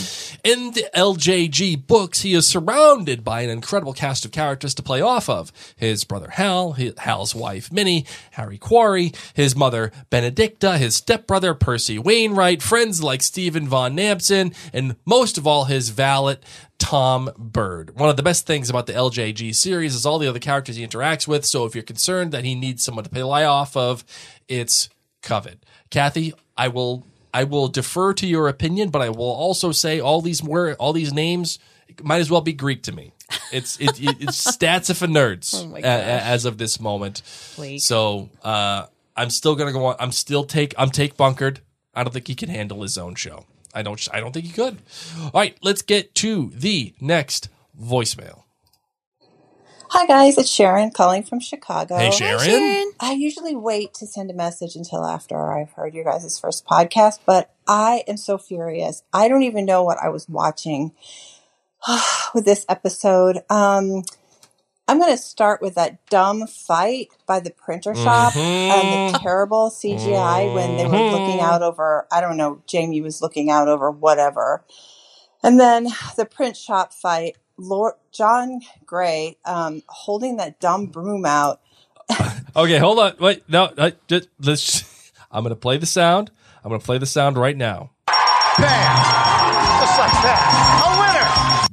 In 0.44 0.72
the 0.72 0.86
LJG 0.96 1.88
books, 1.88 2.22
he 2.22 2.34
is 2.34 2.48
surrounded 2.48 3.24
by 3.24 3.42
an 3.42 3.50
incredible 3.50 3.94
cast 3.94 4.26
of 4.26 4.32
characters 4.32 4.74
to 4.76 4.84
play 4.84 5.02
off 5.02 5.28
of. 5.30 5.52
His 5.76 6.04
brother 6.04 6.30
Hal, 6.32 6.74
his, 6.74 6.94
Hal's 7.00 7.34
wife 7.34 7.72
Minnie, 7.72 8.06
Harry 8.32 8.58
Quarry, 8.58 9.12
his 9.34 9.56
mother 9.56 9.92
Benedicta, 10.10 10.78
his 10.78 10.96
stepbrother 10.96 11.54
Percy 11.54 11.98
Wainwright, 11.98 12.62
friends 12.62 13.01
like 13.04 13.22
Stephen 13.22 13.68
Von 13.68 13.96
Nampson, 13.96 14.54
and 14.74 14.96
most 15.06 15.38
of 15.38 15.46
all, 15.48 15.66
his 15.66 15.90
valet 15.90 16.38
Tom 16.78 17.30
Bird. 17.38 17.96
One 17.98 18.10
of 18.10 18.18
the 18.18 18.24
best 18.24 18.48
things 18.48 18.70
about 18.70 18.88
the 18.88 18.94
LJG 18.94 19.54
series 19.56 19.94
is 19.96 20.06
all 20.06 20.18
the 20.20 20.28
other 20.28 20.40
characters 20.40 20.76
he 20.78 20.86
interacts 20.86 21.28
with. 21.28 21.46
So 21.46 21.66
if 21.66 21.76
you're 21.76 21.84
concerned 21.84 22.32
that 22.32 22.44
he 22.46 22.56
needs 22.56 22.84
someone 22.84 23.04
to 23.04 23.10
play 23.10 23.44
off 23.46 23.78
of, 23.78 24.04
it's 24.48 24.90
Covet. 25.22 25.64
Kathy, 25.90 26.34
I 26.58 26.68
will 26.70 27.06
I 27.34 27.44
will 27.44 27.68
defer 27.68 28.14
to 28.16 28.28
your 28.28 28.48
opinion, 28.48 28.90
but 28.90 29.02
I 29.02 29.10
will 29.10 29.32
also 29.32 29.72
say 29.72 30.00
all 30.00 30.22
these 30.22 30.42
word 30.44 30.76
all 30.80 30.94
these 30.94 31.14
names 31.14 31.60
might 32.02 32.20
as 32.20 32.32
well 32.32 32.42
be 32.42 32.54
Greek 32.54 32.84
to 32.84 32.92
me. 32.92 33.12
It's 33.52 33.80
it, 33.80 34.02
it, 34.02 34.18
it's 34.22 34.44
stats 34.58 34.94
for 34.96 35.08
nerds 35.08 35.54
Oh 35.56 35.76
a- 35.76 35.80
a- 35.80 35.84
as 35.84 36.46
of 36.46 36.58
this 36.58 36.80
moment. 36.80 37.22
Blake. 37.56 37.82
So 37.82 38.30
uh, 38.44 38.88
I'm 39.16 39.30
still 39.30 39.56
gonna 39.56 39.72
go 39.72 39.86
on. 39.86 39.96
I'm 40.00 40.12
still 40.12 40.44
take 40.44 40.74
I'm 40.78 40.90
take 40.90 41.16
bunkered. 41.16 41.60
I 41.94 42.04
don't 42.04 42.14
think 42.14 42.28
he 42.28 42.36
can 42.36 42.50
handle 42.50 42.82
his 42.82 42.98
own 42.98 43.16
show. 43.16 43.46
I 43.74 43.82
don't 43.82 44.06
I 44.12 44.20
don't 44.20 44.32
think 44.32 44.46
he 44.46 44.52
could. 44.52 44.78
All 45.20 45.32
right, 45.34 45.58
let's 45.62 45.82
get 45.82 46.14
to 46.16 46.52
the 46.54 46.94
next 47.00 47.50
voicemail. 47.80 48.44
Hi 49.90 50.06
guys, 50.06 50.38
it's 50.38 50.50
Sharon 50.50 50.92
calling 50.92 51.24
from 51.24 51.42
Chicago. 51.42 51.98
Hey 51.98 52.12
Sharon. 52.12 52.94
I 53.00 53.12
usually 53.12 53.56
wait 53.56 53.94
to 53.96 54.08
send 54.08 54.32
a 54.32 54.34
message 54.34 54.76
until 54.76 55.06
after 55.06 55.52
I've 55.52 55.72
heard 55.72 55.94
your 55.94 56.06
guys' 56.06 56.40
first 56.40 56.66
podcast, 56.66 57.20
but 57.26 57.54
I 57.68 58.06
am 58.08 58.16
so 58.16 58.38
furious. 58.38 59.04
I 59.12 59.28
don't 59.28 59.44
even 59.44 59.66
know 59.66 59.84
what 59.84 59.98
I 60.02 60.08
was 60.08 60.30
watching 60.30 60.94
with 62.34 62.46
this 62.46 62.66
episode. 62.70 63.44
Um, 63.50 64.04
I'm 64.88 65.00
going 65.00 65.12
to 65.12 65.18
start 65.18 65.62
with 65.62 65.76
that 65.76 66.06
dumb 66.10 66.48
fight 66.48 67.10
by 67.26 67.40
the 67.40 67.52
printer 67.52 67.96
shop 67.96 68.34
and 68.36 68.92
the 68.92 69.20
terrible 69.20 69.70
CGI 69.70 70.54
when 70.54 70.76
they 70.78 70.86
were 70.86 71.12
looking 71.12 71.40
out 71.40 71.62
over, 71.62 72.08
I 72.12 72.20
don't 72.20 72.38
know, 72.38 72.62
Jamie 72.68 73.02
was 73.02 73.22
looking 73.22 73.50
out 73.50 73.68
over 73.68 73.90
whatever. 73.90 74.64
And 75.44 75.60
then 75.60 75.88
the 76.18 76.26
print 76.26 76.58
shop 76.58 76.94
fight, 76.94 77.38
Lord 77.58 77.94
John 78.12 78.62
Grey 78.86 79.38
um, 79.46 79.82
holding 79.88 80.38
that 80.38 80.60
dumb 80.60 80.88
broom 80.88 81.26
out. 81.26 81.62
Okay, 82.54 82.78
hold 82.78 83.00
on. 83.00 83.14
Wait, 83.18 83.48
no, 83.48 83.72
I, 83.78 83.94
just, 84.10 84.28
let's. 84.42 84.84
I'm 85.32 85.44
gonna 85.44 85.56
play 85.56 85.78
the 85.78 85.86
sound. 85.86 86.32
I'm 86.66 86.70
gonna 86.70 86.84
play 86.84 86.98
the 86.98 87.06
sound 87.06 87.38
right 87.38 87.56
now. 87.56 87.92
Just 88.08 89.98
like 89.98 90.12
that. 90.24 90.71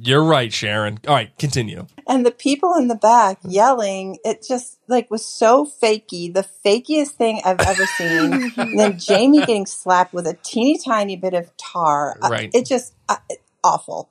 A 0.09 0.17
winner! 0.21 0.29
You're 0.29 0.29
right, 0.29 0.53
Sharon. 0.53 0.99
All 1.07 1.15
right, 1.15 1.37
continue. 1.37 1.87
And 2.07 2.25
the 2.25 2.31
people 2.31 2.75
in 2.75 2.87
the 2.87 2.95
back 2.95 3.39
yelling, 3.43 4.17
it 4.25 4.45
just 4.47 4.79
like 4.87 5.09
was 5.11 5.25
so 5.25 5.65
fakey, 5.65 6.33
the 6.33 6.47
fakiest 6.65 7.11
thing 7.11 7.41
I've 7.45 7.59
ever 7.61 7.85
seen. 7.85 8.51
and 8.57 8.79
then 8.79 8.99
Jamie 8.99 9.39
getting 9.39 9.65
slapped 9.65 10.13
with 10.13 10.27
a 10.27 10.37
teeny 10.43 10.77
tiny 10.77 11.15
bit 11.15 11.33
of 11.33 11.55
tar. 11.57 12.17
Uh, 12.21 12.29
Right. 12.29 12.51
It 12.53 12.65
just 12.65 12.93
uh, 13.07 13.17
awful. 13.63 14.09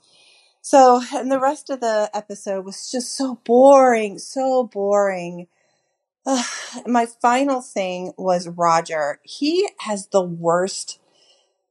So, 0.60 1.02
and 1.14 1.32
the 1.32 1.40
rest 1.40 1.70
of 1.70 1.80
the 1.80 2.10
episode 2.14 2.64
was 2.64 2.90
just 2.90 3.16
so 3.16 3.40
boring, 3.44 4.18
so 4.18 4.64
boring. 4.64 5.46
Ugh. 6.26 6.44
my 6.86 7.06
final 7.06 7.62
thing 7.62 8.12
was 8.18 8.48
Roger. 8.48 9.20
He 9.22 9.68
has 9.80 10.08
the 10.08 10.22
worst, 10.22 11.00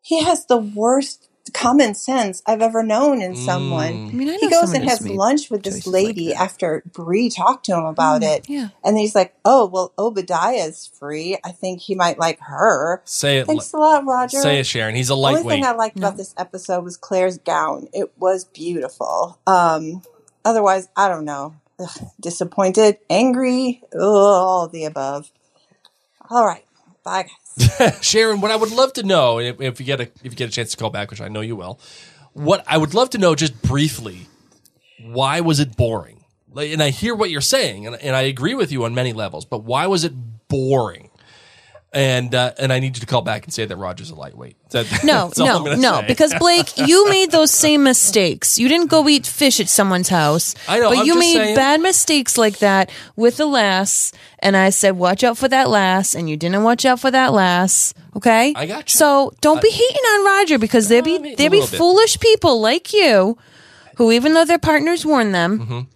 he 0.01 0.23
has 0.23 0.47
the 0.47 0.57
worst 0.57 1.29
common 1.49 1.93
sense 1.93 2.41
I've 2.45 2.61
ever 2.61 2.83
known 2.83 3.21
in 3.21 3.35
someone. 3.35 3.93
Mm. 3.93 4.09
I 4.09 4.13
mean, 4.13 4.29
I 4.29 4.37
He 4.37 4.49
goes 4.49 4.73
and 4.73 4.83
has 4.85 5.07
lunch 5.07 5.49
with 5.49 5.63
this 5.63 5.75
choices 5.75 5.93
like 5.93 6.03
lady. 6.05 6.27
Mm, 6.29 6.35
after 6.35 6.83
Bree 6.91 7.29
talked 7.29 7.65
to 7.65 7.75
him 7.75 7.85
about 7.85 8.23
it. 8.23 8.49
Yeah. 8.49 8.69
And 8.83 8.97
he's 8.97 9.15
like, 9.15 9.35
oh, 9.45 9.65
well, 9.65 9.93
Obadiah's 9.97 10.87
free. 10.87 11.37
I 11.43 11.51
think 11.51 11.81
he 11.81 11.95
might 11.95 12.19
like 12.19 12.39
her. 12.41 13.01
Say 13.05 13.39
it. 13.39 13.47
Thanks 13.47 13.73
a 13.73 13.77
lot, 13.77 14.05
Roger. 14.05 14.41
Say 14.41 14.59
it, 14.59 14.65
Sharon. 14.65 14.95
He's 14.95 15.09
a 15.09 15.15
lightweight. 15.15 15.43
The 15.43 15.49
only 15.49 15.55
thing 15.55 15.65
I 15.65 15.75
liked 15.75 15.97
about 15.97 16.17
this 16.17 16.33
episode 16.37 16.83
was 16.83 16.97
Claire's 16.97 17.37
gown. 17.37 17.87
It 17.93 18.11
was 18.17 18.45
beautiful. 18.45 19.39
Um, 19.47 20.01
otherwise, 20.45 20.89
I 20.95 21.09
don't 21.09 21.25
know. 21.25 21.55
Ugh, 21.79 22.07
disappointed, 22.19 22.97
angry, 23.09 23.83
ugh, 23.93 24.01
all 24.01 24.65
of 24.65 24.71
the 24.71 24.85
above. 24.85 25.31
All 26.29 26.45
right. 26.45 26.65
Bye, 27.03 27.23
guys. 27.23 27.46
Sharon, 28.01 28.41
what 28.41 28.51
I 28.51 28.55
would 28.55 28.71
love 28.71 28.93
to 28.93 29.03
know, 29.03 29.39
if, 29.39 29.59
if 29.59 29.79
you 29.79 29.85
get 29.85 29.99
a 29.99 30.03
if 30.03 30.25
you 30.25 30.31
get 30.31 30.49
a 30.49 30.51
chance 30.51 30.71
to 30.71 30.77
call 30.77 30.89
back, 30.89 31.09
which 31.09 31.21
I 31.21 31.27
know 31.27 31.41
you 31.41 31.55
will, 31.55 31.79
what 32.33 32.63
I 32.67 32.77
would 32.77 32.93
love 32.93 33.09
to 33.11 33.17
know 33.17 33.35
just 33.35 33.61
briefly, 33.61 34.27
why 35.01 35.41
was 35.41 35.59
it 35.59 35.75
boring? 35.75 36.23
And 36.55 36.81
I 36.81 36.89
hear 36.89 37.13
what 37.13 37.29
you're 37.29 37.41
saying, 37.41 37.85
and, 37.85 37.95
and 37.97 38.15
I 38.15 38.21
agree 38.21 38.55
with 38.55 38.71
you 38.71 38.85
on 38.85 38.95
many 38.95 39.13
levels, 39.13 39.45
but 39.45 39.63
why 39.63 39.85
was 39.87 40.03
it 40.03 40.13
boring? 40.47 41.06
And 41.93 42.35
uh, 42.35 42.51
and 42.59 42.73
I 42.73 42.79
need 42.79 42.97
you 42.97 42.99
to 42.99 43.05
call 43.05 43.21
back 43.21 43.45
and 43.45 43.53
say 43.53 43.65
that 43.65 43.75
Roger's 43.75 44.09
a 44.09 44.15
lightweight. 44.15 44.57
That- 44.71 44.87
No, 45.05 45.27
that's 45.27 45.39
all 45.39 45.65
I'm 45.67 45.79
no, 45.81 45.91
no. 45.93 46.01
say. 46.01 46.07
Because 46.07 46.33
Blake, 46.37 46.77
you 46.77 47.09
made 47.09 47.31
those 47.31 47.49
same 47.49 47.83
mistakes. 47.83 48.59
You 48.59 48.67
didn't 48.67 48.87
go 48.89 49.07
eat 49.07 49.25
fish 49.25 49.59
at 49.61 49.69
someone's 49.69 50.09
house. 50.09 50.53
I 50.67 50.79
know, 50.79 50.89
but 50.89 50.99
I'm 50.99 51.05
you 51.05 51.15
made 51.17 51.33
saying- 51.33 51.55
bad 51.55 51.79
mistakes 51.81 52.37
like 52.37 52.59
that 52.59 52.89
with 53.15 53.37
the 53.37 53.45
lass. 53.45 54.11
And 54.39 54.57
I 54.57 54.69
said, 54.69 54.91
watch 54.97 55.23
out 55.23 55.37
for 55.37 55.47
that 55.47 55.69
lass, 55.69 56.13
and 56.13 56.29
you 56.29 56.35
didn't 56.37 56.61
watch 56.63 56.85
out 56.85 56.99
for 56.99 57.09
that 57.09 57.31
lass. 57.33 57.93
Okay, 58.17 58.53
I 58.55 58.65
got 58.65 58.93
you. 58.93 58.97
So 58.97 59.33
don't 59.41 59.61
be 59.61 59.69
hating 59.71 59.95
on 60.13 60.25
Roger 60.25 60.59
because 60.59 60.89
there 60.89 61.01
be 61.01 61.17
there 61.35 61.49
be 61.49 61.61
little 61.61 61.71
bit. 61.71 61.77
foolish 61.77 62.19
people 62.19 62.59
like 62.59 62.93
you 62.93 63.37
who, 63.95 64.11
even 64.11 64.33
though 64.33 64.45
their 64.45 64.59
partners 64.59 65.05
warn 65.05 65.31
them, 65.31 65.87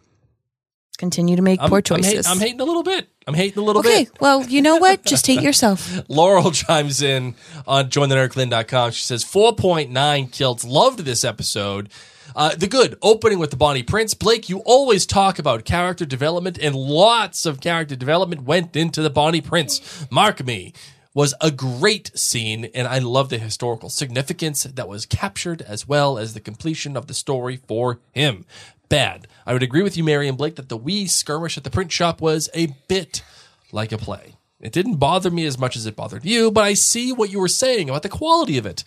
continue 1.02 1.36
to 1.36 1.42
make. 1.42 1.60
I'm, 1.62 1.68
poor 1.68 1.80
I'm, 1.80 1.84
choices. 1.84 2.26
hate- 2.26 2.32
I'm 2.32 2.40
hating 2.40 2.62
a 2.62 2.64
little 2.64 2.84
bit. 2.84 3.10
I'm 3.28 3.34
hating 3.34 3.62
a 3.62 3.66
little 3.66 3.82
okay, 3.82 4.04
bit. 4.04 4.10
Okay, 4.10 4.18
well, 4.22 4.44
you 4.48 4.62
know 4.62 4.78
what? 4.78 5.04
Just 5.06 5.28
hate 5.28 5.42
yourself. 5.42 6.08
Laurel 6.08 6.52
chimes 6.52 7.02
in 7.02 7.36
on 7.68 7.90
jointhenerdclan.com. 7.90 8.92
She 8.92 9.04
says 9.04 9.26
4.9 9.26 10.32
kilts. 10.32 10.64
Loved 10.64 11.00
this 11.00 11.26
episode. 11.26 11.90
Uh, 12.36 12.56
the 12.56 12.68
good 12.68 12.98
opening 13.02 13.40
with 13.40 13.50
the 13.52 13.58
Bonnie 13.58 13.84
Prince. 13.84 14.14
Blake, 14.14 14.48
you 14.48 14.60
always 14.60 15.06
talk 15.06 15.38
about 15.38 15.66
character 15.66 16.06
development, 16.06 16.58
and 16.58 16.76
lots 16.76 17.46
of 17.46 17.60
character 17.60 17.96
development 17.96 18.44
went 18.44 18.76
into 18.76 19.02
the 19.02 19.10
Bonnie 19.10 19.42
Prince. 19.42 20.08
Mark 20.10 20.46
me 20.46 20.72
was 21.14 21.34
a 21.42 21.52
great 21.52 22.18
scene, 22.18 22.70
and 22.74 22.88
I 22.88 23.00
love 23.00 23.30
the 23.30 23.38
historical 23.38 23.90
significance 23.90 24.64
that 24.64 24.88
was 24.88 25.06
captured 25.06 25.62
as 25.62 25.88
well 25.88 26.18
as 26.18 26.34
the 26.34 26.40
completion 26.40 26.96
of 26.96 27.08
the 27.08 27.14
story 27.14 27.58
for 27.58 28.00
him. 28.14 28.46
Bad. 28.92 29.28
I 29.46 29.54
would 29.54 29.64
agree 29.64 29.84
with 29.84 29.96
you, 29.96 30.04
Mary 30.04 30.28
and 30.28 30.38
Blake, 30.38 30.58
that 30.58 30.68
the 30.68 30.76
wee 30.76 31.08
skirmish 31.08 31.58
at 31.58 31.64
the 31.64 31.70
print 31.70 31.94
shop 31.94 32.20
was 32.20 32.50
a 32.54 32.76
bit 32.90 33.24
like 33.72 33.94
a 33.94 33.98
play. 33.98 34.36
It 34.60 34.74
didn't 34.74 34.98
bother 34.98 35.32
me 35.32 35.46
as 35.46 35.58
much 35.58 35.78
as 35.78 35.86
it 35.86 35.96
bothered 35.96 36.26
you, 36.26 36.52
but 36.52 36.66
I 36.66 36.74
see 36.74 37.14
what 37.14 37.30
you 37.30 37.40
were 37.40 37.48
saying 37.48 37.90
about 37.90 38.04
the 38.04 38.10
quality 38.10 38.58
of 38.58 38.66
it. 38.66 38.84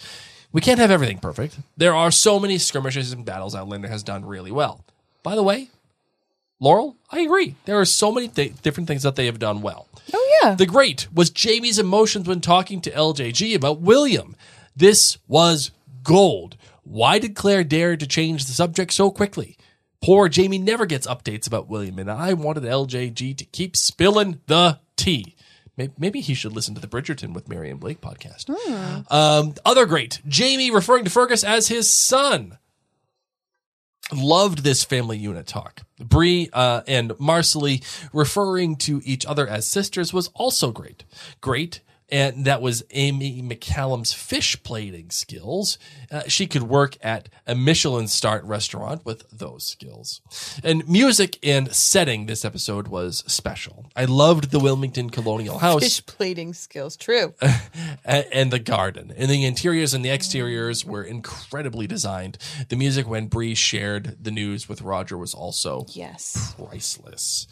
We 0.53 0.61
can't 0.61 0.79
have 0.79 0.91
everything 0.91 1.21
perfect. 1.21 1.59
There 1.79 1.95
are 1.95 2.11
so 2.11 2.39
many 2.39 2.59
skirmishes 2.59 3.15
and 3.15 3.25
battles 3.25 3.55
Outlander 3.55 3.89
has 3.89 4.03
done 4.03 4.27
really 4.27 4.53
well. 4.53 4.85
By 5.23 5.35
the 5.37 5.43
way, 5.43 5.71
Laurel, 6.61 6.97
I 7.11 7.21
agree. 7.21 7.55
There 7.65 7.81
are 7.81 7.87
so 7.87 8.13
many 8.13 8.29
th- 8.29 8.61
different 8.61 8.89
things 8.89 9.05
that 9.05 9.17
they 9.17 9.25
have 9.25 9.39
done 9.39 9.63
well. 9.63 9.89
Oh 10.13 10.39
yeah. 10.43 10.55
The 10.55 10.67
great 10.67 11.09
was 11.15 11.31
Jamie's 11.31 11.79
emotions 11.79 12.29
when 12.29 12.43
talking 12.43 12.83
to 12.83 12.91
LJG 12.91 13.55
about 13.55 13.81
William. 13.81 14.37
This 14.77 15.17
was 15.27 15.71
gold. 16.03 16.59
Why 16.83 17.19
did 17.19 17.35
Claire 17.35 17.65
dare 17.65 17.97
to 17.97 18.07
change 18.07 18.45
the 18.45 18.53
subject 18.53 18.93
so 18.93 19.11
quickly? 19.11 19.57
Poor 20.05 20.29
Jamie 20.29 20.59
never 20.59 20.85
gets 20.85 21.07
updates 21.07 21.47
about 21.47 21.67
William, 21.67 21.99
and 21.99 22.11
I 22.11 22.35
wanted 22.35 22.65
LJG 22.65 23.39
to 23.39 23.45
keep 23.47 23.75
spilling 23.75 24.39
the 24.49 24.79
tea. 24.97 25.35
Maybe 25.97 26.21
he 26.21 26.35
should 26.35 26.53
listen 26.53 26.75
to 26.75 26.81
the 26.81 26.87
Bridgerton 26.87 27.33
with 27.33 27.49
Mary 27.49 27.71
and 27.71 27.81
Blake 27.81 28.03
podcast. 28.03 28.51
Um, 29.11 29.55
other 29.65 29.87
great, 29.87 30.21
Jamie 30.29 30.71
referring 30.71 31.05
to 31.05 31.11
Fergus 31.11 31.43
as 31.43 31.69
his 31.69 31.91
son. 31.91 32.59
Loved 34.13 34.59
this 34.59 34.85
family 34.85 35.17
unit 35.17 35.47
talk. 35.47 35.81
Bree 35.99 36.51
uh, 36.53 36.83
and 36.87 37.13
Marsali 37.13 37.83
referring 38.13 38.77
to 38.77 39.01
each 39.07 39.25
other 39.25 39.49
as 39.49 39.67
sisters 39.67 40.13
was 40.13 40.29
also 40.35 40.71
great. 40.71 41.05
Great. 41.41 41.81
And 42.15 42.45
that 42.45 42.63
was 42.63 42.85
Amy 42.93 43.43
McCallum's 43.43 44.13
fish 44.13 44.63
plating 44.63 45.11
skills. 45.11 45.79
Uh, 46.13 46.23
she 46.29 46.47
could 46.47 46.63
work 46.63 46.97
at 47.03 47.29
a 47.45 47.57
Michelin 47.57 48.07
starred 48.07 48.45
restaurant 48.49 49.05
with 49.05 49.25
those 49.33 49.65
skills. 49.67 50.21
And 50.63 50.89
music 50.89 51.41
and 51.43 51.75
setting 51.75 52.27
this 52.27 52.45
episode 52.45 52.87
was 52.87 53.25
special. 53.27 53.87
I 53.97 54.05
loved 54.05 54.53
the 54.53 54.61
Wilmington 54.61 55.11
Colonial 55.11 55.59
House 55.59 55.83
Fish 55.83 56.07
plating 56.07 56.55
skills. 56.55 56.97
True. 56.97 57.35
and 58.05 58.53
the 58.53 58.61
garden. 58.61 59.13
And 59.17 59.29
the 59.29 59.45
interiors 59.45 59.93
and 59.93 60.05
the 60.05 60.11
exteriors 60.11 60.85
were 60.85 61.03
incredibly 61.03 61.89
designed. 61.89 62.39
The 62.69 62.77
music 62.77 63.09
when 63.09 63.27
Bree 63.27 63.57
shared 63.57 64.19
the 64.23 64.31
news 64.31 64.69
with 64.69 64.83
Roger 64.83 65.19
was 65.19 65.35
also 65.35 65.87
Yes. 65.89 66.55
priceless. 66.57 67.49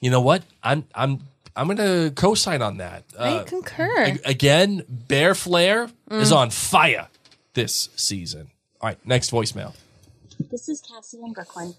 You 0.00 0.10
know 0.10 0.20
what? 0.20 0.44
I'm 0.62 0.84
I'm 0.94 1.22
I'm 1.56 1.68
gonna 1.68 2.10
co-sign 2.10 2.60
on 2.62 2.76
that. 2.78 3.04
I 3.18 3.28
Uh, 3.38 3.44
concur. 3.44 4.04
a- 4.04 4.20
again, 4.28 4.84
Bear 4.88 5.34
Flair 5.34 5.88
is 6.10 6.30
on 6.32 6.50
fire 6.50 7.08
this 7.54 7.88
season. 7.96 8.50
All 8.80 8.88
right, 8.88 8.98
next 9.06 9.30
voicemail. 9.30 9.72
This 10.50 10.68
is 10.68 10.82
Cassie 10.82 11.18
in 11.24 11.32
Brooklyn. 11.32 11.74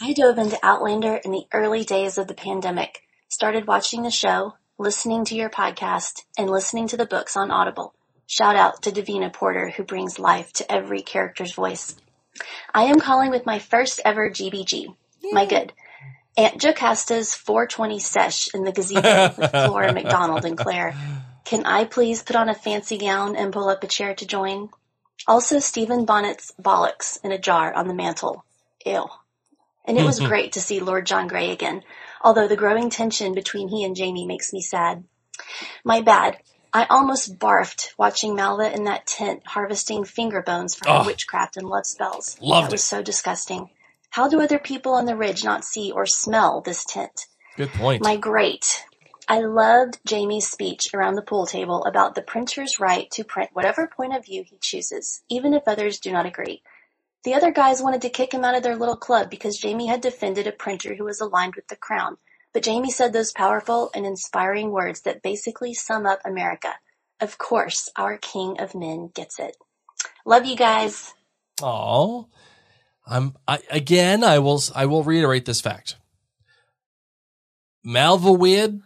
I 0.00 0.12
dove 0.12 0.38
into 0.38 0.58
Outlander 0.62 1.16
in 1.16 1.32
the 1.32 1.46
early 1.52 1.82
days 1.84 2.18
of 2.18 2.28
the 2.28 2.34
pandemic, 2.34 3.02
started 3.28 3.66
watching 3.66 4.02
the 4.02 4.10
show, 4.10 4.54
listening 4.78 5.24
to 5.24 5.34
your 5.34 5.50
podcast, 5.50 6.22
and 6.38 6.48
listening 6.48 6.86
to 6.88 6.96
the 6.96 7.06
books 7.06 7.36
on 7.36 7.50
Audible. 7.50 7.94
Shout 8.28 8.56
out 8.56 8.82
to 8.82 8.92
Davina 8.92 9.32
Porter, 9.32 9.70
who 9.70 9.82
brings 9.82 10.18
life 10.18 10.52
to 10.54 10.70
every 10.72 11.00
character's 11.02 11.52
voice. 11.54 11.96
I 12.74 12.84
am 12.84 13.00
calling 13.00 13.30
with 13.30 13.46
my 13.46 13.58
first 13.58 14.00
ever 14.04 14.30
GBG. 14.30 14.94
My 15.32 15.46
good. 15.46 15.72
Aunt 16.36 16.60
Jocasta's 16.60 17.34
420 17.34 17.98
sesh 17.98 18.54
in 18.54 18.64
the 18.64 18.72
gazebo 18.72 19.34
with 19.38 19.50
Flora 19.66 19.92
McDonald 19.92 20.44
and 20.44 20.58
Claire. 20.58 20.94
Can 21.44 21.64
I 21.64 21.84
please 21.84 22.22
put 22.22 22.36
on 22.36 22.48
a 22.48 22.54
fancy 22.54 22.98
gown 22.98 23.36
and 23.36 23.52
pull 23.52 23.68
up 23.68 23.82
a 23.82 23.86
chair 23.86 24.14
to 24.14 24.26
join? 24.26 24.68
Also, 25.26 25.58
Stephen 25.58 26.04
Bonnet's 26.04 26.52
bollocks 26.60 27.18
in 27.24 27.32
a 27.32 27.38
jar 27.38 27.72
on 27.72 27.88
the 27.88 27.94
mantle. 27.94 28.44
Ew. 28.84 29.06
And 29.86 29.96
it 29.96 30.04
was 30.04 30.18
mm-hmm. 30.18 30.28
great 30.28 30.52
to 30.52 30.60
see 30.60 30.80
Lord 30.80 31.06
John 31.06 31.28
Grey 31.28 31.50
again, 31.50 31.82
although 32.20 32.48
the 32.48 32.56
growing 32.56 32.90
tension 32.90 33.34
between 33.34 33.68
he 33.68 33.84
and 33.84 33.96
Jamie 33.96 34.26
makes 34.26 34.52
me 34.52 34.60
sad. 34.60 35.04
My 35.84 36.00
bad. 36.00 36.38
I 36.72 36.84
almost 36.90 37.38
barfed 37.38 37.94
watching 37.96 38.34
Malva 38.34 38.74
in 38.74 38.84
that 38.84 39.06
tent 39.06 39.46
harvesting 39.46 40.04
finger 40.04 40.42
bones 40.42 40.74
for 40.74 40.90
her 40.90 41.04
witchcraft 41.06 41.56
and 41.56 41.66
love 41.66 41.86
spells. 41.86 42.36
Loved 42.40 42.66
that 42.66 42.72
was 42.72 42.84
so 42.84 43.02
disgusting. 43.02 43.70
How 44.16 44.28
do 44.28 44.40
other 44.40 44.58
people 44.58 44.94
on 44.94 45.04
the 45.04 45.14
ridge 45.14 45.44
not 45.44 45.62
see 45.62 45.92
or 45.92 46.06
smell 46.06 46.62
this 46.62 46.86
tent? 46.86 47.26
Good 47.58 47.68
point. 47.68 48.02
My 48.02 48.16
great. 48.16 48.82
I 49.28 49.40
loved 49.40 49.98
Jamie's 50.06 50.48
speech 50.48 50.94
around 50.94 51.16
the 51.16 51.20
pool 51.22 51.44
table 51.44 51.84
about 51.84 52.14
the 52.14 52.22
printer's 52.22 52.80
right 52.80 53.10
to 53.10 53.24
print 53.24 53.50
whatever 53.52 53.86
point 53.94 54.16
of 54.16 54.24
view 54.24 54.42
he 54.42 54.56
chooses, 54.58 55.22
even 55.28 55.52
if 55.52 55.64
others 55.66 56.00
do 56.00 56.12
not 56.12 56.24
agree. 56.24 56.62
The 57.24 57.34
other 57.34 57.50
guys 57.50 57.82
wanted 57.82 58.00
to 58.00 58.08
kick 58.08 58.32
him 58.32 58.42
out 58.42 58.56
of 58.56 58.62
their 58.62 58.76
little 58.76 58.96
club 58.96 59.28
because 59.28 59.58
Jamie 59.58 59.88
had 59.88 60.00
defended 60.00 60.46
a 60.46 60.52
printer 60.52 60.94
who 60.94 61.04
was 61.04 61.20
aligned 61.20 61.54
with 61.54 61.68
the 61.68 61.76
crown. 61.76 62.16
But 62.54 62.62
Jamie 62.62 62.92
said 62.92 63.12
those 63.12 63.32
powerful 63.32 63.90
and 63.94 64.06
inspiring 64.06 64.70
words 64.70 65.02
that 65.02 65.20
basically 65.20 65.74
sum 65.74 66.06
up 66.06 66.20
America. 66.24 66.72
Of 67.20 67.36
course, 67.36 67.90
our 67.96 68.16
king 68.16 68.60
of 68.60 68.74
men 68.74 69.10
gets 69.14 69.38
it. 69.38 69.58
Love 70.24 70.46
you 70.46 70.56
guys. 70.56 71.12
Oh, 71.62 72.28
I'm 73.06 73.36
I, 73.46 73.60
again. 73.70 74.24
I 74.24 74.38
will. 74.38 74.60
I 74.74 74.86
will 74.86 75.04
reiterate 75.04 75.44
this 75.44 75.60
fact. 75.60 75.96
Malva 77.84 78.32
Weird 78.32 78.80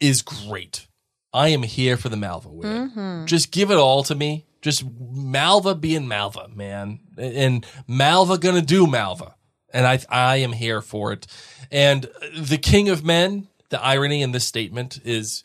is 0.00 0.22
great. 0.22 0.86
I 1.32 1.48
am 1.48 1.62
here 1.62 1.96
for 1.96 2.08
the 2.08 2.16
Malva 2.16 2.48
Weird. 2.48 2.90
Mm-hmm. 2.90 3.26
Just 3.26 3.50
give 3.50 3.70
it 3.70 3.76
all 3.76 4.02
to 4.04 4.14
me. 4.14 4.46
Just 4.62 4.84
Malva 4.98 5.74
being 5.74 6.08
Malva, 6.08 6.48
man, 6.54 7.00
and 7.18 7.66
Malva 7.86 8.38
gonna 8.38 8.62
do 8.62 8.86
Malva, 8.86 9.34
and 9.72 9.86
I 9.86 9.98
I 10.08 10.36
am 10.36 10.52
here 10.52 10.80
for 10.80 11.12
it. 11.12 11.26
And 11.70 12.08
the 12.36 12.58
King 12.58 12.88
of 12.88 13.04
Men. 13.04 13.48
The 13.70 13.82
irony 13.82 14.22
in 14.22 14.30
this 14.30 14.44
statement 14.46 15.00
is 15.04 15.42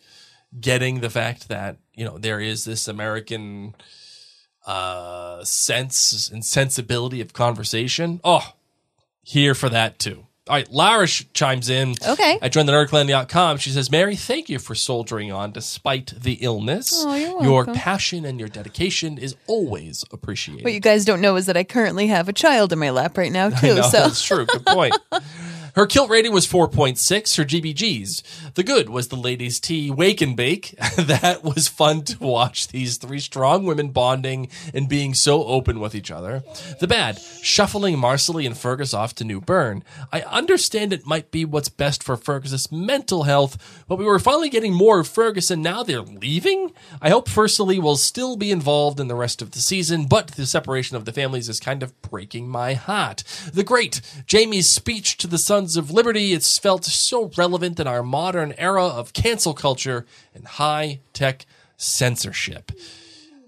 getting 0.60 1.00
the 1.00 1.10
fact 1.10 1.48
that 1.48 1.78
you 1.96 2.06
know 2.06 2.20
there 2.20 2.40
is 2.40 2.64
this 2.64 2.88
American 2.88 3.74
uh 4.66 5.44
sense 5.44 6.30
and 6.30 6.44
sensibility 6.46 7.22
of 7.22 7.34
conversation. 7.34 8.20
Oh, 8.24 8.54
here 9.24 9.56
for 9.56 9.70
that 9.70 10.00
too. 10.00 10.26
All 10.48 10.56
right, 10.56 10.72
Lara 10.72 11.06
sh- 11.06 11.26
chimes 11.32 11.70
in. 11.70 11.94
Okay. 12.08 12.40
I 12.42 12.50
joined 12.50 12.68
the 12.68 12.74
nerdclan.com. 12.74 13.58
She 13.58 13.70
says, 13.70 13.92
Mary, 13.92 14.16
thank 14.16 14.50
you 14.50 14.58
for 14.58 14.74
soldiering 14.74 15.32
on 15.32 15.52
despite 15.52 16.12
the 16.20 16.40
illness. 16.42 16.92
Oh, 17.06 17.14
you're 17.14 17.44
your 17.44 17.54
welcome. 17.66 17.76
passion 17.76 18.26
and 18.26 18.40
your 18.40 18.50
dedication 18.50 19.20
is 19.20 19.36
always 19.46 20.04
appreciated. 20.12 20.64
What 20.64 20.74
you 20.74 20.80
guys 20.80 21.06
don't 21.06 21.22
know 21.22 21.36
is 21.36 21.46
that 21.46 21.56
I 21.56 21.64
currently 21.64 22.08
have 22.08 22.28
a 22.30 22.34
child 22.34 22.74
in 22.74 22.80
my 22.80 22.90
lap 22.90 23.16
right 23.16 23.32
now 23.32 23.50
too. 23.62 23.76
No, 23.76 23.82
so 23.84 24.00
that's 24.00 24.24
true. 24.24 24.48
Good 24.48 24.66
point. 24.66 24.98
Her 25.76 25.86
kilt 25.86 26.10
rating 26.10 26.32
was 26.32 26.48
4.6. 26.48 27.38
Her 27.38 27.46
GBGs. 27.46 28.54
The 28.54 28.64
good 28.64 28.90
was 28.90 29.08
the 29.08 29.16
ladies' 29.16 29.60
tea 29.60 29.92
wake 29.92 30.22
and 30.22 30.36
bake. 30.36 30.76
that 30.98 31.44
was 31.44 31.68
fun 31.68 32.04
to 32.04 32.20
watch 32.20 32.68
these 32.68 32.98
three 32.98 33.20
strong 33.20 33.66
women 33.66 33.90
bonding 33.90 34.50
and 34.74 34.90
being 34.90 35.14
so 35.14 35.44
open 35.46 35.80
with 35.80 35.96
each 35.96 36.12
other. 36.12 36.44
The 36.80 36.88
bad, 36.88 37.20
shuffling 37.20 37.98
Marsali 37.98 38.46
and 38.46 38.58
Fergus 38.58 38.94
off 38.94 39.16
to 39.16 39.24
New 39.24 39.42
Bern. 39.42 39.84
I 40.12 40.22
understand 40.22 40.94
it 40.94 41.06
might 41.06 41.32
be 41.32 41.46
what's 41.46 41.70
best 41.70 42.04
for 42.04 42.18
Fergus's 42.18 42.72
mental 42.72 43.24
health, 43.24 43.84
but 43.88 43.98
we 43.98 44.06
were 44.06 44.20
finally 44.20 44.50
getting 44.50 44.74
more 44.74 45.00
of 45.00 45.08
Fergus 45.08 45.52
and 45.52 45.64
now 45.64 45.84
they're 45.84 46.02
leaving? 46.02 46.72
I 47.02 47.10
hope 47.10 47.28
Fercelly 47.28 47.82
will 47.82 47.98
still 47.98 48.36
be 48.36 48.52
involved 48.52 49.00
in 49.00 49.08
the 49.08 49.16
rest 49.16 49.42
of 49.42 49.52
the 49.52 49.60
season, 49.60 50.06
but 50.06 50.30
the 50.30 50.46
separation 50.46 50.98
of 50.98 51.06
the 51.06 51.14
families 51.14 51.50
is 51.50 51.60
kind 51.60 51.84
of 51.84 52.00
breaking 52.02 52.48
my 52.48 52.74
heart. 52.74 53.24
The 53.54 53.64
great 53.64 54.02
Jamie's 54.26 54.70
speech 54.70 55.18
to 55.18 55.28
the 55.28 55.38
Sons 55.60 55.76
of 55.76 55.92
Liberty, 55.92 56.32
it's 56.32 56.58
felt 56.58 56.86
so 56.86 57.30
relevant 57.36 57.82
in 57.82 57.86
our 57.86 58.02
modern 58.02 58.54
era 58.58 58.86
of 58.86 59.12
cancel 59.12 59.54
culture 59.54 60.06
and 60.34 60.48
high 60.48 61.02
tech 61.12 61.46
censorship. 61.76 62.72